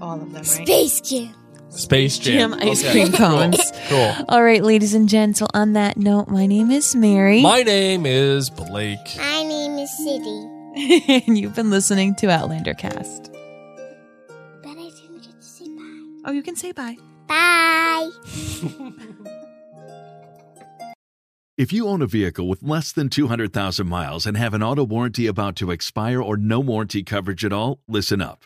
All 0.01 0.13
of 0.21 0.31
them, 0.31 0.33
right? 0.33 0.45
Space 0.45 1.01
Jam. 1.01 1.35
Space 1.69 2.17
Jam. 2.17 2.51
Jam 2.51 2.69
ice 2.69 2.83
Okay. 2.83 2.91
cream 2.91 3.11
cones. 3.13 3.59
Cool. 3.87 4.13
All 4.27 4.43
right, 4.43 4.63
ladies 4.63 4.93
and 4.93 5.07
gents. 5.07 5.39
Well, 5.41 5.49
on 5.53 5.73
that 5.73 5.97
note, 5.97 6.27
my 6.27 6.45
name 6.45 6.71
is 6.71 6.95
Mary. 6.95 7.41
My 7.41 7.61
name 7.63 8.05
is 8.05 8.49
Blake. 8.49 8.99
My 9.17 9.43
name 9.43 9.77
is 9.77 9.89
City. 9.97 10.47
and 11.27 11.37
you've 11.37 11.55
been 11.55 11.69
listening 11.69 12.15
to 12.15 12.29
Outlander 12.29 12.73
Cast. 12.73 13.31
But 14.63 14.69
I 14.71 14.89
didn't 14.89 15.21
get 15.23 15.39
to 15.39 15.47
say 15.47 15.65
bye. 15.67 16.19
Oh, 16.25 16.31
you 16.31 16.41
can 16.43 16.55
say 16.55 16.71
bye. 16.71 16.97
Bye. 17.27 18.09
If 21.57 21.73
you 21.73 21.89
own 21.89 22.01
a 22.01 22.07
vehicle 22.07 22.47
with 22.47 22.63
less 22.63 22.93
than 22.93 23.09
200,000 23.09 23.85
miles 23.85 24.25
and 24.25 24.37
have 24.37 24.53
an 24.53 24.63
auto 24.63 24.85
warranty 24.85 25.27
about 25.27 25.57
to 25.57 25.71
expire 25.71 26.21
or 26.21 26.37
no 26.37 26.61
warranty 26.61 27.03
coverage 27.03 27.43
at 27.43 27.51
all, 27.51 27.81
listen 27.85 28.21
up. 28.21 28.45